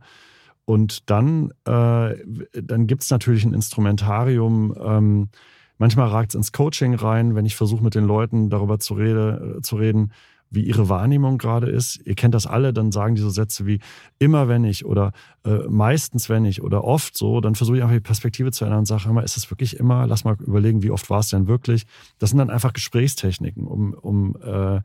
Und 0.66 1.10
dann, 1.10 1.52
äh, 1.64 2.16
dann 2.62 2.88
gibt 2.88 3.04
es 3.04 3.10
natürlich 3.10 3.46
ein 3.46 3.54
Instrumentarium. 3.54 4.76
Ähm, 4.78 5.30
manchmal 5.78 6.08
ragt 6.10 6.32
es 6.32 6.36
ins 6.36 6.52
Coaching 6.52 6.96
rein, 6.96 7.36
wenn 7.36 7.46
ich 7.46 7.56
versuche, 7.56 7.84
mit 7.84 7.96
den 7.96 8.06
Leuten 8.06 8.50
darüber 8.50 8.80
zu, 8.80 8.94
rede, 8.94 9.58
äh, 9.58 9.62
zu 9.62 9.76
reden, 9.76 10.12
wie 10.50 10.62
ihre 10.62 10.88
Wahrnehmung 10.90 11.38
gerade 11.38 11.70
ist. 11.70 12.00
Ihr 12.06 12.16
kennt 12.16 12.34
das 12.34 12.48
alle, 12.48 12.74
dann 12.74 12.92
sagen 12.92 13.16
die 13.16 13.22
so 13.22 13.30
Sätze 13.30 13.66
wie 13.66 13.80
immer 14.18 14.48
wenn 14.48 14.64
ich 14.64 14.86
oder 14.86 15.12
äh, 15.44 15.60
meistens 15.68 16.30
wenn 16.30 16.46
ich 16.46 16.62
oder 16.62 16.84
oft 16.84 17.18
so, 17.18 17.42
dann 17.42 17.56
versuche 17.56 17.78
ich 17.78 17.84
einfach 17.84 17.96
die 17.96 18.02
Perspektive 18.02 18.52
zu 18.52 18.64
ändern 18.64 18.80
und 18.80 18.86
sage 18.86 19.10
immer, 19.10 19.24
ist 19.24 19.38
es 19.38 19.52
wirklich 19.52 19.78
immer? 19.78 20.08
Lass 20.08 20.24
mal 20.24 20.38
überlegen, 20.40 20.84
wie 20.84 20.92
oft 20.92 21.10
war 21.10 21.20
es 21.20 21.30
denn 21.30 21.48
wirklich? 21.48 21.86
Das 22.20 22.30
sind 22.30 22.40
dann 22.40 22.50
einfach 22.50 22.74
Gesprächstechniken, 22.74 23.68
um, 23.68 23.94
um 23.94 24.38
äh, 24.42 24.78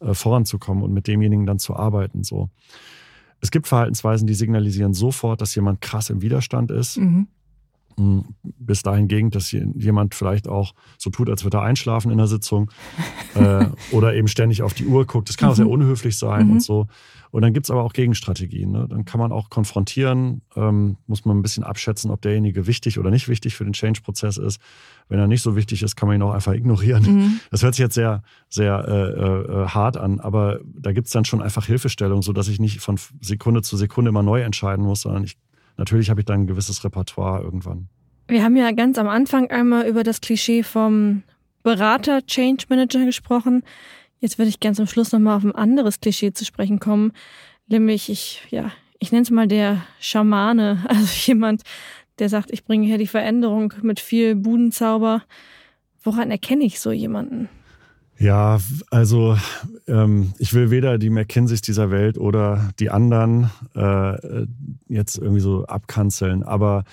äh, 0.00 0.14
voranzukommen 0.14 0.84
und 0.84 0.92
mit 0.92 1.08
demjenigen 1.08 1.46
dann 1.46 1.58
zu 1.58 1.74
arbeiten. 1.74 2.22
So. 2.22 2.50
Es 3.40 3.50
gibt 3.50 3.66
Verhaltensweisen, 3.66 4.26
die 4.26 4.34
signalisieren 4.34 4.94
sofort, 4.94 5.40
dass 5.40 5.54
jemand 5.54 5.80
krass 5.80 6.10
im 6.10 6.22
Widerstand 6.22 6.70
ist. 6.70 6.98
Mhm. 6.98 7.26
Bis 8.42 8.82
dahingehend, 8.82 9.34
dass 9.34 9.50
jemand 9.52 10.14
vielleicht 10.14 10.48
auch 10.48 10.74
so 10.96 11.10
tut, 11.10 11.28
als 11.28 11.44
würde 11.44 11.58
er 11.58 11.62
einschlafen 11.62 12.10
in 12.10 12.18
der 12.18 12.26
Sitzung 12.26 12.70
äh, 13.34 13.66
oder 13.90 14.14
eben 14.14 14.28
ständig 14.28 14.62
auf 14.62 14.74
die 14.74 14.86
Uhr 14.86 15.06
guckt. 15.06 15.28
Das 15.28 15.36
kann 15.36 15.50
auch 15.50 15.56
sehr 15.56 15.64
mhm. 15.64 15.72
unhöflich 15.72 16.18
sein 16.18 16.46
mhm. 16.46 16.52
und 16.54 16.62
so. 16.62 16.86
Und 17.30 17.42
dann 17.42 17.52
gibt 17.52 17.66
es 17.66 17.70
aber 17.70 17.82
auch 17.82 17.92
Gegenstrategien. 17.92 18.72
Ne? 18.72 18.86
Dann 18.88 19.04
kann 19.04 19.20
man 19.20 19.32
auch 19.32 19.50
konfrontieren, 19.50 20.42
ähm, 20.56 20.96
muss 21.06 21.24
man 21.24 21.38
ein 21.38 21.42
bisschen 21.42 21.64
abschätzen, 21.64 22.10
ob 22.10 22.22
derjenige 22.22 22.66
wichtig 22.66 22.98
oder 22.98 23.10
nicht 23.10 23.28
wichtig 23.28 23.54
für 23.54 23.64
den 23.64 23.74
Change-Prozess 23.74 24.38
ist. 24.38 24.60
Wenn 25.08 25.18
er 25.18 25.26
nicht 25.26 25.42
so 25.42 25.56
wichtig 25.56 25.82
ist, 25.82 25.96
kann 25.96 26.08
man 26.08 26.16
ihn 26.16 26.22
auch 26.22 26.32
einfach 26.32 26.54
ignorieren. 26.54 27.02
Mhm. 27.02 27.40
Das 27.50 27.62
hört 27.62 27.74
sich 27.74 27.82
jetzt 27.82 27.94
sehr, 27.94 28.22
sehr 28.48 28.84
äh, 28.88 29.62
äh, 29.62 29.68
hart 29.68 29.96
an, 29.96 30.20
aber 30.20 30.60
da 30.64 30.92
gibt 30.92 31.06
es 31.06 31.12
dann 31.12 31.24
schon 31.24 31.42
einfach 31.42 31.66
Hilfestellung, 31.66 32.22
sodass 32.22 32.48
ich 32.48 32.60
nicht 32.60 32.80
von 32.80 32.98
Sekunde 33.20 33.62
zu 33.62 33.76
Sekunde 33.76 34.08
immer 34.10 34.22
neu 34.22 34.40
entscheiden 34.40 34.84
muss, 34.84 35.02
sondern 35.02 35.24
ich, 35.24 35.36
natürlich 35.78 36.10
habe 36.10 36.20
ich 36.20 36.26
dann 36.26 36.42
ein 36.42 36.46
gewisses 36.46 36.84
Repertoire 36.84 37.42
irgendwann. 37.42 37.88
Wir 38.26 38.44
haben 38.44 38.56
ja 38.56 38.70
ganz 38.72 38.98
am 38.98 39.08
Anfang 39.08 39.50
einmal 39.50 39.86
über 39.86 40.02
das 40.04 40.20
Klischee 40.20 40.62
vom 40.62 41.22
Berater, 41.62 42.24
Change 42.26 42.66
Manager 42.68 43.04
gesprochen. 43.04 43.62
Jetzt 44.20 44.38
würde 44.38 44.50
ich 44.50 44.60
gerne 44.60 44.76
zum 44.76 44.86
Schluss 44.86 45.12
nochmal 45.12 45.36
auf 45.36 45.44
ein 45.44 45.54
anderes 45.54 46.00
Klischee 46.00 46.32
zu 46.32 46.44
sprechen 46.44 46.80
kommen, 46.80 47.12
nämlich 47.68 48.10
ich, 48.10 48.42
ja, 48.50 48.70
ich 48.98 49.12
nenne 49.12 49.22
es 49.22 49.30
mal 49.30 49.46
der 49.46 49.82
Schamane, 50.00 50.84
also 50.88 51.06
jemand, 51.26 51.62
der 52.18 52.28
sagt, 52.28 52.50
ich 52.50 52.64
bringe 52.64 52.86
hier 52.86 52.98
die 52.98 53.06
Veränderung 53.06 53.72
mit 53.82 54.00
viel 54.00 54.34
Budenzauber. 54.34 55.22
Woran 56.02 56.30
erkenne 56.30 56.64
ich 56.64 56.80
so 56.80 56.90
jemanden? 56.90 57.48
Ja, 58.18 58.58
also 58.90 59.36
ähm, 59.86 60.32
ich 60.38 60.52
will 60.52 60.70
weder 60.70 60.98
die 60.98 61.10
McKinseys 61.10 61.60
dieser 61.60 61.90
Welt 61.90 62.18
oder 62.18 62.72
die 62.80 62.90
anderen 62.90 63.50
äh, 63.76 64.46
jetzt 64.88 65.18
irgendwie 65.18 65.40
so 65.40 65.66
abkanzeln, 65.66 66.42
aber 66.42 66.84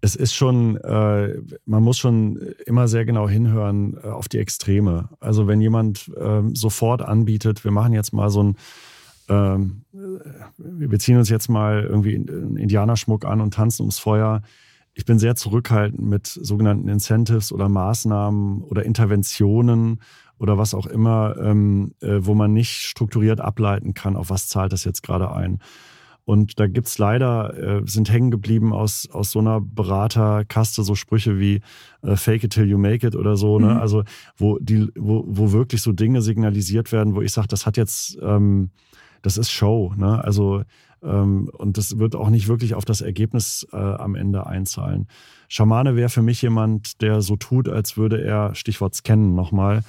es 0.00 0.14
ist 0.14 0.34
schon, 0.34 0.76
äh, 0.76 1.34
man 1.66 1.82
muss 1.82 1.98
schon 1.98 2.38
immer 2.66 2.86
sehr 2.86 3.04
genau 3.04 3.28
hinhören 3.28 3.96
äh, 4.02 4.06
auf 4.06 4.28
die 4.28 4.38
Extreme. 4.38 5.08
Also 5.18 5.48
wenn 5.48 5.60
jemand 5.60 6.12
äh, 6.16 6.42
sofort 6.54 7.02
anbietet, 7.02 7.64
wir 7.64 7.72
machen 7.72 7.92
jetzt 7.92 8.12
mal 8.12 8.30
so 8.30 8.44
ein, 8.44 8.56
ähm, 9.28 9.82
wir 10.56 10.88
beziehen 10.88 11.18
uns 11.18 11.28
jetzt 11.28 11.48
mal 11.48 11.82
irgendwie 11.82 12.14
einen 12.14 12.56
Indianerschmuck 12.56 13.24
an 13.24 13.40
und 13.40 13.54
tanzen 13.54 13.82
ums 13.82 13.98
Feuer. 13.98 14.42
Ich 14.94 15.04
bin 15.04 15.18
sehr 15.18 15.34
zurückhaltend 15.34 16.02
mit 16.02 16.26
sogenannten 16.26 16.88
Incentives 16.88 17.50
oder 17.50 17.68
Maßnahmen 17.68 18.62
oder 18.62 18.84
Interventionen 18.84 20.00
oder 20.38 20.58
was 20.58 20.74
auch 20.74 20.86
immer, 20.86 21.36
ähm, 21.40 21.92
äh, 22.00 22.18
wo 22.20 22.34
man 22.34 22.52
nicht 22.52 22.82
strukturiert 22.82 23.40
ableiten 23.40 23.94
kann, 23.94 24.16
auf 24.16 24.30
was 24.30 24.48
zahlt 24.48 24.72
das 24.72 24.84
jetzt 24.84 25.02
gerade 25.02 25.32
ein. 25.32 25.60
Und 26.24 26.60
da 26.60 26.66
gibt's 26.66 26.98
leider, 26.98 27.56
äh, 27.56 27.82
sind 27.86 28.12
hängen 28.12 28.30
geblieben 28.30 28.74
aus, 28.74 29.08
aus 29.10 29.30
so 29.30 29.38
einer 29.38 29.62
Beraterkaste 29.62 30.82
so 30.82 30.94
Sprüche 30.94 31.38
wie 31.38 31.62
äh, 32.02 32.16
Fake 32.16 32.44
it 32.44 32.52
till 32.52 32.68
you 32.68 32.76
make 32.76 33.06
it 33.06 33.16
oder 33.16 33.38
so, 33.38 33.58
ne? 33.58 33.72
Mhm. 33.74 33.80
Also 33.80 34.04
wo 34.36 34.58
die, 34.58 34.88
wo, 34.94 35.24
wo 35.26 35.52
wirklich 35.52 35.80
so 35.80 35.92
Dinge 35.92 36.20
signalisiert 36.20 36.92
werden, 36.92 37.14
wo 37.14 37.22
ich 37.22 37.32
sage, 37.32 37.48
das 37.48 37.64
hat 37.64 37.78
jetzt, 37.78 38.18
ähm, 38.20 38.68
das 39.22 39.38
ist 39.38 39.50
Show, 39.50 39.94
ne? 39.96 40.22
Also 40.22 40.64
ähm, 41.02 41.50
und 41.56 41.78
das 41.78 41.98
wird 41.98 42.14
auch 42.14 42.28
nicht 42.28 42.48
wirklich 42.48 42.74
auf 42.74 42.84
das 42.84 43.00
Ergebnis 43.00 43.66
äh, 43.72 43.76
am 43.76 44.14
Ende 44.14 44.46
einzahlen. 44.46 45.06
Schamane 45.48 45.96
wäre 45.96 46.08
für 46.08 46.22
mich 46.22 46.42
jemand, 46.42 47.00
der 47.00 47.22
so 47.22 47.36
tut, 47.36 47.68
als 47.68 47.96
würde 47.96 48.22
er, 48.22 48.54
Stichwort 48.54 48.94
scannen 48.94 49.34
nochmal, 49.34 49.82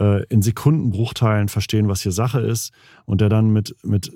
äh, 0.00 0.24
in 0.28 0.42
Sekundenbruchteilen 0.42 1.48
verstehen, 1.48 1.88
was 1.88 2.02
hier 2.02 2.12
Sache 2.12 2.40
ist 2.40 2.72
und 3.04 3.20
der 3.20 3.28
dann 3.28 3.50
mit, 3.50 3.76
mit 3.82 4.12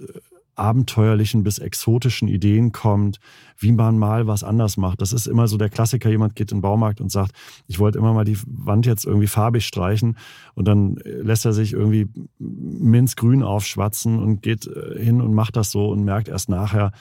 abenteuerlichen 0.60 1.42
bis 1.42 1.58
exotischen 1.58 2.28
Ideen 2.28 2.70
kommt, 2.72 3.18
wie 3.56 3.72
man 3.72 3.98
mal 3.98 4.26
was 4.26 4.44
anders 4.44 4.76
macht. 4.76 5.00
Das 5.00 5.12
ist 5.12 5.26
immer 5.26 5.48
so 5.48 5.56
der 5.56 5.70
Klassiker, 5.70 6.10
jemand 6.10 6.36
geht 6.36 6.52
in 6.52 6.58
den 6.58 6.62
Baumarkt 6.62 7.00
und 7.00 7.10
sagt, 7.10 7.32
ich 7.66 7.78
wollte 7.78 7.98
immer 7.98 8.12
mal 8.12 8.24
die 8.24 8.38
Wand 8.46 8.84
jetzt 8.84 9.06
irgendwie 9.06 9.26
farbig 9.26 9.66
streichen 9.66 10.18
und 10.54 10.68
dann 10.68 10.96
lässt 11.04 11.46
er 11.46 11.54
sich 11.54 11.72
irgendwie 11.72 12.08
minzgrün 12.38 13.42
aufschwatzen 13.42 14.18
und 14.18 14.42
geht 14.42 14.66
äh, 14.66 15.02
hin 15.02 15.22
und 15.22 15.32
macht 15.32 15.56
das 15.56 15.70
so 15.70 15.88
und 15.88 16.04
merkt 16.04 16.28
erst 16.28 16.50
nachher, 16.50 16.92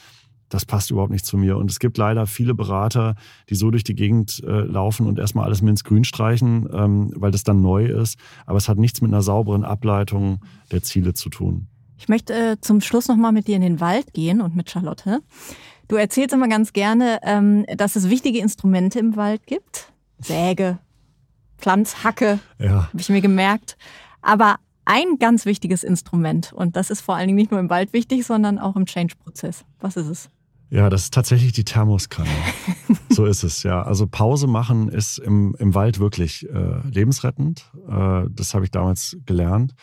das 0.50 0.66
passt 0.66 0.92
überhaupt 0.92 1.12
nicht 1.12 1.26
zu 1.26 1.38
mir. 1.38 1.58
Und 1.58 1.72
es 1.72 1.80
gibt 1.80 1.98
leider 1.98 2.28
viele 2.28 2.54
Berater, 2.54 3.16
die 3.50 3.56
so 3.56 3.72
durch 3.72 3.84
die 3.84 3.96
Gegend 3.96 4.44
äh, 4.44 4.62
laufen 4.62 5.08
und 5.08 5.20
erstmal 5.20 5.46
alles 5.46 5.62
minzgrün 5.62 6.04
streichen, 6.04 6.68
ähm, 6.74 7.12
weil 7.16 7.32
das 7.32 7.44
dann 7.44 7.62
neu 7.62 7.86
ist. 7.86 8.18
Aber 8.46 8.58
es 8.58 8.68
hat 8.68 8.78
nichts 8.78 9.02
mit 9.02 9.12
einer 9.12 9.22
sauberen 9.22 9.64
Ableitung 9.64 10.40
der 10.72 10.84
Ziele 10.84 11.14
zu 11.14 11.30
tun. 11.30 11.68
Ich 11.98 12.08
möchte 12.08 12.34
äh, 12.34 12.58
zum 12.62 12.82
Schluss 12.82 13.08
nochmal 13.08 13.32
mit 13.32 13.48
dir 13.48 13.56
in 13.56 13.62
den 13.62 13.80
Wald 13.80 14.14
gehen 14.14 14.42
und 14.42 14.56
mit 14.56 14.70
Charlotte. 14.70 15.20
Du 15.88 15.96
erzählst 15.96 16.34
immer 16.34 16.48
ganz 16.48 16.74
gerne, 16.74 17.20
ähm, 17.24 17.66
dass 17.76 17.96
es 17.96 18.10
wichtige 18.10 18.40
Instrumente 18.40 19.00
im 19.00 19.16
Wald 19.16 19.46
gibt. 19.48 19.92
Säge, 20.20 20.80
Pflanzhacke, 21.58 22.40
ja. 22.58 22.88
habe 22.88 23.00
ich 23.00 23.10
mir 23.10 23.22
gemerkt. 23.22 23.78
Aber 24.22 24.58
ein 24.86 25.18
ganz 25.20 25.46
wichtiges 25.46 25.84
Instrument, 25.84 26.54
und 26.54 26.76
das 26.76 26.90
ist 26.90 27.02
vor 27.02 27.16
allen 27.16 27.28
Dingen 27.28 27.38
nicht 27.38 27.52
nur 27.52 27.60
im 27.60 27.70
Wald 27.70 27.94
wichtig, 27.94 28.26
sondern 28.26 28.60
auch 28.60 28.76
im 28.76 28.86
Change-Prozess. 28.86 29.66
Was 29.80 29.98
ist 29.98 30.08
es? 30.08 30.30
Ja, 30.72 30.90
das 30.90 31.04
ist 31.04 31.14
tatsächlich 31.14 31.52
die 31.52 31.64
Thermoskanne. 31.64 32.30
so 33.10 33.26
ist 33.26 33.44
es, 33.44 33.64
ja. 33.64 33.82
Also 33.82 34.06
Pause 34.06 34.48
machen 34.48 34.90
ist 34.90 35.18
im, 35.18 35.56
im 35.58 35.74
Wald 35.74 36.00
wirklich 36.00 36.48
äh, 36.48 36.88
lebensrettend. 36.88 37.72
Äh, 37.90 38.26
das 38.30 38.54
habe 38.54 38.66
ich 38.66 38.72
damals 38.72 39.18
gelernt. 39.26 39.74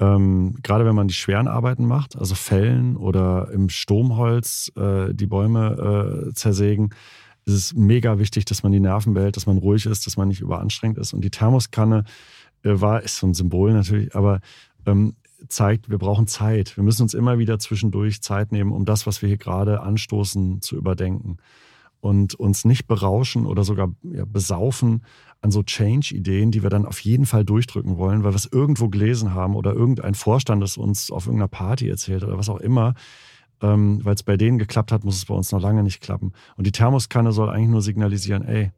Ähm, 0.00 0.56
gerade 0.62 0.86
wenn 0.86 0.94
man 0.94 1.08
die 1.08 1.14
schweren 1.14 1.48
Arbeiten 1.48 1.84
macht, 1.84 2.16
also 2.16 2.34
Fällen 2.34 2.96
oder 2.96 3.50
im 3.52 3.68
Sturmholz 3.68 4.72
äh, 4.76 5.12
die 5.12 5.26
Bäume 5.26 6.28
äh, 6.30 6.34
zersägen, 6.34 6.90
ist 7.44 7.54
es 7.54 7.74
mega 7.74 8.18
wichtig, 8.18 8.44
dass 8.44 8.62
man 8.62 8.72
die 8.72 8.80
Nerven 8.80 9.14
behält, 9.14 9.36
dass 9.36 9.46
man 9.46 9.58
ruhig 9.58 9.86
ist, 9.86 10.06
dass 10.06 10.16
man 10.16 10.28
nicht 10.28 10.40
überanstrengt 10.40 10.98
ist. 10.98 11.12
Und 11.12 11.22
die 11.22 11.30
Thermoskanne 11.30 12.04
äh, 12.62 12.80
war, 12.80 13.02
ist 13.02 13.16
so 13.16 13.26
ein 13.26 13.34
Symbol 13.34 13.72
natürlich, 13.72 14.14
aber 14.14 14.40
ähm, 14.86 15.16
zeigt, 15.46 15.90
wir 15.90 15.98
brauchen 15.98 16.26
Zeit. 16.26 16.76
Wir 16.76 16.84
müssen 16.84 17.02
uns 17.02 17.14
immer 17.14 17.38
wieder 17.38 17.58
zwischendurch 17.58 18.22
Zeit 18.22 18.52
nehmen, 18.52 18.72
um 18.72 18.84
das, 18.84 19.06
was 19.06 19.22
wir 19.22 19.28
hier 19.28 19.38
gerade 19.38 19.80
anstoßen, 19.80 20.60
zu 20.62 20.76
überdenken 20.76 21.38
und 22.00 22.34
uns 22.34 22.64
nicht 22.64 22.86
berauschen 22.86 23.46
oder 23.46 23.64
sogar 23.64 23.94
ja, 24.02 24.24
besaufen 24.24 25.04
an 25.40 25.50
so 25.50 25.62
Change-Ideen, 25.62 26.50
die 26.50 26.62
wir 26.62 26.70
dann 26.70 26.86
auf 26.86 27.00
jeden 27.00 27.26
Fall 27.26 27.44
durchdrücken 27.44 27.96
wollen, 27.96 28.24
weil 28.24 28.32
wir 28.32 28.36
es 28.36 28.48
irgendwo 28.50 28.88
gelesen 28.88 29.34
haben 29.34 29.56
oder 29.56 29.72
irgendein 29.72 30.14
Vorstand 30.14 30.62
es 30.62 30.76
uns 30.76 31.10
auf 31.10 31.26
irgendeiner 31.26 31.48
Party 31.48 31.88
erzählt 31.88 32.24
oder 32.24 32.38
was 32.38 32.48
auch 32.48 32.60
immer. 32.60 32.94
Ähm, 33.60 34.04
weil 34.04 34.14
es 34.14 34.22
bei 34.22 34.36
denen 34.36 34.58
geklappt 34.58 34.92
hat, 34.92 35.04
muss 35.04 35.16
es 35.16 35.24
bei 35.24 35.34
uns 35.34 35.50
noch 35.50 35.60
lange 35.60 35.82
nicht 35.82 36.00
klappen. 36.00 36.32
Und 36.56 36.66
die 36.66 36.72
Thermoskanne 36.72 37.32
soll 37.32 37.50
eigentlich 37.50 37.70
nur 37.70 37.82
signalisieren, 37.82 38.44
ey, 38.44 38.70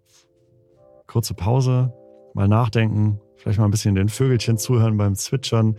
kurze 1.07 1.35
Pause, 1.35 1.93
mal 2.33 2.49
nachdenken, 2.49 3.21
vielleicht 3.37 3.59
mal 3.59 3.67
ein 3.67 3.71
bisschen 3.71 3.95
den 3.95 4.09
Vögelchen 4.09 4.57
zuhören 4.57 4.97
beim 4.97 5.17
Zwitschern 5.17 5.77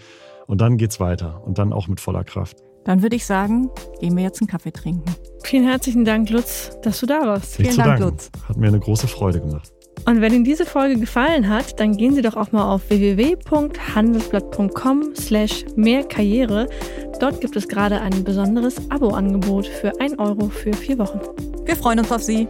und 0.52 0.60
dann 0.60 0.76
geht's 0.76 1.00
weiter 1.00 1.42
und 1.46 1.58
dann 1.58 1.72
auch 1.72 1.88
mit 1.88 2.02
voller 2.02 2.26
Kraft. 2.26 2.58
Dann 2.84 3.02
würde 3.02 3.16
ich 3.16 3.26
sagen, 3.26 3.70
gehen 4.02 4.18
wir 4.18 4.24
jetzt 4.24 4.42
einen 4.42 4.50
Kaffee 4.50 4.74
trinken. 4.74 5.06
Vielen 5.44 5.64
herzlichen 5.64 6.04
Dank, 6.04 6.30
Lutz, 6.30 6.78
dass 6.82 7.00
du 7.00 7.06
da 7.06 7.22
warst. 7.22 7.58
Nicht 7.58 7.72
Vielen 7.72 7.86
Dank, 7.86 8.00
danken. 8.00 8.16
Lutz. 8.16 8.30
Hat 8.50 8.58
mir 8.58 8.68
eine 8.68 8.82
große 8.82 9.08
Freude 9.08 9.40
gemacht. 9.40 9.72
Und 10.06 10.20
wenn 10.20 10.34
Ihnen 10.34 10.44
diese 10.44 10.66
Folge 10.66 11.00
gefallen 11.00 11.48
hat, 11.48 11.80
dann 11.80 11.96
gehen 11.96 12.16
Sie 12.16 12.22
doch 12.22 12.36
auch 12.36 12.52
mal 12.52 12.70
auf 12.70 12.90
www.handelsblatt.com 12.90 15.16
slash 15.16 15.64
mehrkarriere. 15.78 16.68
Dort 17.22 17.40
gibt 17.40 17.56
es 17.56 17.70
gerade 17.70 18.02
ein 18.02 18.26
besonderes 18.26 18.92
Abo-Angebot 18.92 19.68
für 19.68 19.98
1 20.02 20.20
Euro 20.20 20.50
für 20.50 20.74
vier 20.74 20.98
Wochen. 20.98 21.22
Wir 21.64 21.78
freuen 21.78 22.00
uns 22.00 22.12
auf 22.12 22.24
Sie. 22.24 22.50